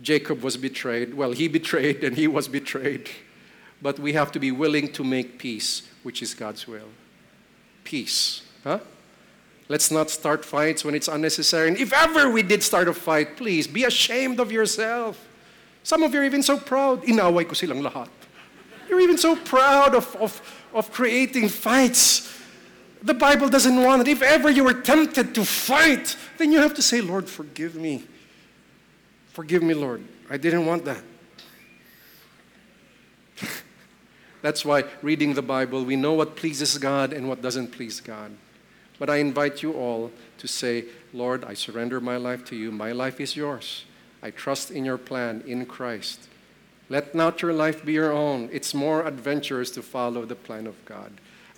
Jacob 0.00 0.42
was 0.42 0.56
betrayed. 0.56 1.14
Well, 1.14 1.32
he 1.32 1.48
betrayed 1.58 2.04
and 2.04 2.16
he 2.16 2.26
was 2.26 2.48
betrayed. 2.48 3.10
But 3.80 3.98
we 3.98 4.12
have 4.12 4.30
to 4.32 4.38
be 4.38 4.52
willing 4.52 4.92
to 4.92 5.02
make 5.04 5.38
peace 5.38 5.88
which 6.02 6.22
is 6.22 6.34
God's 6.34 6.66
will. 6.66 6.88
Peace. 7.84 8.42
Huh? 8.64 8.78
Let's 9.68 9.90
not 9.90 10.10
start 10.10 10.44
fights 10.44 10.84
when 10.84 10.94
it's 10.94 11.08
unnecessary. 11.08 11.68
And 11.68 11.76
if 11.76 11.92
ever 11.92 12.30
we 12.30 12.42
did 12.42 12.62
start 12.62 12.88
a 12.88 12.94
fight, 12.94 13.36
please 13.36 13.66
be 13.66 13.84
ashamed 13.84 14.40
of 14.40 14.52
yourself. 14.52 15.28
Some 15.82 16.02
of 16.02 16.14
you 16.14 16.20
are 16.20 16.24
even 16.24 16.42
so 16.42 16.58
proud. 16.58 17.02
Inaway 17.02 17.46
ko 17.46 17.54
silang 17.54 17.82
lahat. 17.82 18.08
You're 18.88 19.00
even 19.00 19.18
so 19.18 19.36
proud 19.36 19.94
of, 19.94 20.14
of, 20.16 20.62
of 20.74 20.92
creating 20.92 21.48
fights. 21.48 22.28
The 23.02 23.14
Bible 23.14 23.48
doesn't 23.48 23.82
want 23.82 24.02
it. 24.02 24.08
If 24.08 24.22
ever 24.22 24.48
you 24.48 24.62
were 24.64 24.74
tempted 24.74 25.34
to 25.34 25.44
fight, 25.44 26.16
then 26.38 26.52
you 26.52 26.60
have 26.60 26.74
to 26.74 26.82
say, 26.82 27.00
Lord, 27.00 27.28
forgive 27.28 27.74
me. 27.74 28.04
Forgive 29.32 29.62
me, 29.62 29.74
Lord. 29.74 30.04
I 30.30 30.36
didn't 30.36 30.66
want 30.66 30.84
that. 30.84 31.02
That's 34.42 34.64
why 34.64 34.84
reading 35.02 35.34
the 35.34 35.42
Bible, 35.42 35.84
we 35.84 35.96
know 35.96 36.12
what 36.12 36.36
pleases 36.36 36.78
God 36.78 37.12
and 37.12 37.28
what 37.28 37.42
doesn't 37.42 37.72
please 37.72 38.00
God. 38.00 38.32
But 38.98 39.10
I 39.10 39.16
invite 39.16 39.62
you 39.62 39.72
all 39.72 40.12
to 40.38 40.46
say, 40.46 40.84
Lord, 41.12 41.44
I 41.44 41.54
surrender 41.54 42.00
my 42.00 42.16
life 42.16 42.44
to 42.46 42.56
you. 42.56 42.70
My 42.70 42.92
life 42.92 43.20
is 43.20 43.34
yours. 43.34 43.84
I 44.22 44.30
trust 44.30 44.70
in 44.70 44.84
your 44.84 44.98
plan 44.98 45.42
in 45.44 45.66
Christ. 45.66 46.28
Let 46.88 47.14
not 47.14 47.42
your 47.42 47.52
life 47.52 47.84
be 47.84 47.94
your 47.94 48.12
own. 48.12 48.48
It's 48.52 48.74
more 48.74 49.04
adventurous 49.04 49.70
to 49.72 49.82
follow 49.82 50.24
the 50.24 50.36
plan 50.36 50.68
of 50.68 50.82
God. 50.84 51.12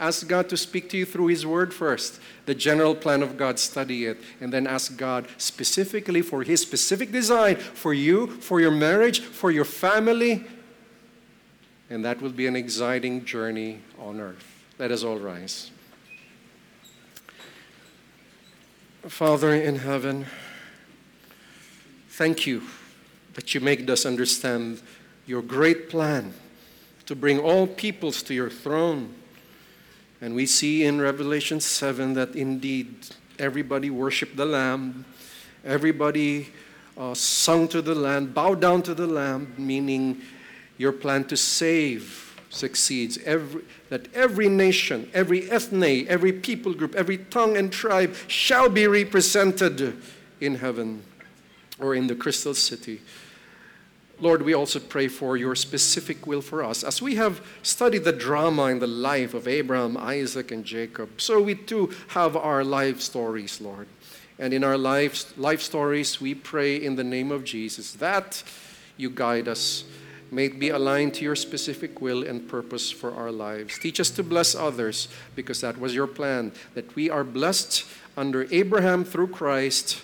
Ask 0.05 0.29
God 0.29 0.51
to 0.51 0.57
speak 0.57 0.91
to 0.91 0.99
you 0.99 1.07
through 1.07 1.29
His 1.29 1.47
Word 1.47 1.73
first, 1.73 2.21
the 2.45 2.55
general 2.55 2.95
plan 2.95 3.23
of 3.23 3.39
God, 3.39 3.59
study 3.59 4.05
it, 4.05 4.21
and 4.39 4.53
then 4.53 4.67
ask 4.67 4.99
God 4.99 5.27
specifically 5.39 6.21
for 6.21 6.43
His 6.43 6.61
specific 6.61 7.11
design 7.11 7.57
for 7.57 7.95
you, 7.95 8.27
for 8.27 8.61
your 8.61 8.71
marriage, 8.71 9.21
for 9.21 9.51
your 9.51 9.65
family, 9.65 10.45
and 11.89 12.05
that 12.05 12.21
will 12.21 12.33
be 12.33 12.47
an 12.47 12.57
exciting 12.57 13.25
journey 13.25 13.81
on 13.99 14.21
earth. 14.21 14.45
Let 14.79 14.91
us 14.91 15.05
all 15.05 15.19
rise. 15.19 15.71
Father 19.09 19.55
in 19.55 19.77
heaven, 19.77 20.27
Thank 22.15 22.47
you 22.47 22.63
that 23.33 23.55
you 23.55 23.61
make 23.61 23.91
us 23.91 24.07
understand 24.07 24.81
your 25.27 25.43
great 25.43 25.91
plan 25.91 26.33
to 27.07 27.17
bring 27.17 27.41
all 27.41 27.67
peoples 27.67 28.23
to 28.23 28.35
your 28.35 28.51
throne. 28.51 29.13
And 30.25 30.35
we 30.35 30.47
see 30.47 30.87
in 30.87 31.03
Revelation 31.03 31.61
7 31.61 32.15
that 32.15 32.35
indeed 32.35 33.09
everybody 33.39 33.91
worshiped 33.91 34.39
the 34.39 34.47
Lamb, 34.47 35.05
everybody 35.67 36.49
uh, 36.97 37.13
sung 37.13 37.69
to 37.69 37.83
the 37.83 37.95
Lamb, 37.95 38.33
bowed 38.33 38.59
down 38.59 38.81
to 38.85 38.95
the 38.95 39.07
Lamb, 39.07 39.53
meaning 39.59 40.23
your 40.79 40.93
plan 40.93 41.25
to 41.25 41.37
save 41.37 42.41
succeeds. 42.49 43.19
Every, 43.27 43.65
that 43.91 44.09
every 44.15 44.49
nation, 44.49 45.11
every 45.13 45.51
ethne, 45.51 46.09
every 46.09 46.33
people 46.33 46.73
group, 46.73 46.95
every 46.95 47.19
tongue 47.19 47.59
and 47.59 47.71
tribe 47.71 48.15
shall 48.27 48.71
be 48.71 48.87
represented 48.87 49.95
in 50.41 50.55
heaven 50.55 51.03
or 51.79 51.95
in 51.95 52.07
the 52.07 52.15
crystal 52.15 52.55
city. 52.55 53.03
Lord, 54.21 54.43
we 54.43 54.55
also 54.55 54.79
pray 54.79 55.09
for 55.09 55.37
your 55.37 55.57
specific 55.57 56.27
will 56.27 56.41
for 56.41 56.63
us. 56.63 56.85
As 56.85 57.03
we 57.03 57.17
have 57.17 57.45
studied 57.63 58.05
the 58.05 58.13
drama 58.13 58.67
in 58.67 58.79
the 58.79 58.87
life 58.87 59.35
of 59.35 59.49
Abraham, 59.49 59.97
Isaac, 59.97 60.53
and 60.53 60.65
Jacob, 60.65 61.21
so 61.21 61.43
we 61.43 61.55
too 61.55 61.91
have 62.09 62.37
our 62.37 62.63
life 62.65 63.01
stories, 63.01 63.61
Lord. 63.61 63.89
And 64.39 64.55
in 64.55 64.63
our 64.63 64.79
life, 64.79 65.37
life 65.37 65.61
stories, 65.61 66.21
we 66.21 66.35
pray 66.35 66.77
in 66.77 66.97
the 66.97 67.05
name 67.05 67.31
of 67.33 67.45
Jesus 67.45 67.93
that 67.95 68.43
you 68.97 69.11
guide 69.11 69.49
us. 69.49 69.85
May 70.31 70.47
it 70.47 70.59
be 70.59 70.71
aligned 70.71 71.15
to 71.15 71.25
your 71.25 71.37
specific 71.37 72.01
will 72.01 72.25
and 72.25 72.49
purpose 72.49 72.91
for 72.91 73.15
our 73.15 73.31
lives. 73.31 73.79
Teach 73.79 74.01
us 74.01 74.11
to 74.11 74.23
bless 74.23 74.55
others 74.55 75.09
because 75.35 75.61
that 75.61 75.79
was 75.79 75.95
your 75.95 76.07
plan, 76.07 76.53
that 76.75 76.95
we 76.95 77.11
are 77.11 77.25
blessed 77.25 77.85
under 78.17 78.47
Abraham 78.53 79.05
through 79.05 79.29
Christ, 79.29 80.03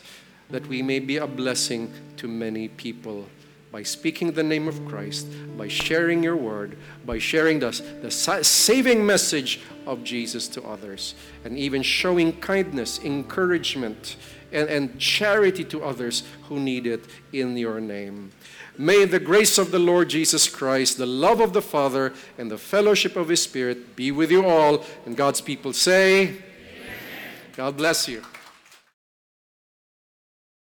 that 0.50 0.66
we 0.66 0.82
may 0.82 0.98
be 0.98 1.16
a 1.16 1.26
blessing 1.26 1.92
to 2.16 2.28
many 2.28 2.68
people 2.68 3.26
by 3.72 3.82
speaking 3.82 4.32
the 4.32 4.42
name 4.42 4.66
of 4.66 4.84
Christ, 4.86 5.26
by 5.56 5.68
sharing 5.68 6.22
your 6.22 6.36
word, 6.36 6.76
by 7.06 7.18
sharing 7.18 7.60
the, 7.60 7.70
the 8.02 8.10
saving 8.10 9.04
message 9.06 9.60
of 9.86 10.02
Jesus 10.02 10.48
to 10.48 10.62
others, 10.62 11.14
and 11.44 11.56
even 11.56 11.82
showing 11.82 12.32
kindness, 12.40 12.98
encouragement, 13.04 14.16
and, 14.52 14.68
and 14.68 14.98
charity 14.98 15.64
to 15.64 15.84
others 15.84 16.24
who 16.44 16.58
need 16.58 16.86
it 16.86 17.04
in 17.32 17.56
your 17.56 17.80
name. 17.80 18.32
May 18.76 19.04
the 19.04 19.20
grace 19.20 19.58
of 19.58 19.70
the 19.70 19.78
Lord 19.78 20.08
Jesus 20.08 20.48
Christ, 20.48 20.98
the 20.98 21.06
love 21.06 21.40
of 21.40 21.52
the 21.52 21.62
Father, 21.62 22.12
and 22.38 22.50
the 22.50 22.58
fellowship 22.58 23.14
of 23.14 23.28
His 23.28 23.42
Spirit 23.42 23.94
be 23.94 24.10
with 24.10 24.30
you 24.30 24.46
all. 24.46 24.84
And 25.04 25.16
God's 25.16 25.40
people 25.40 25.72
say, 25.72 26.22
Amen. 26.22 26.38
God 27.54 27.76
bless 27.76 28.08
you. 28.08 28.22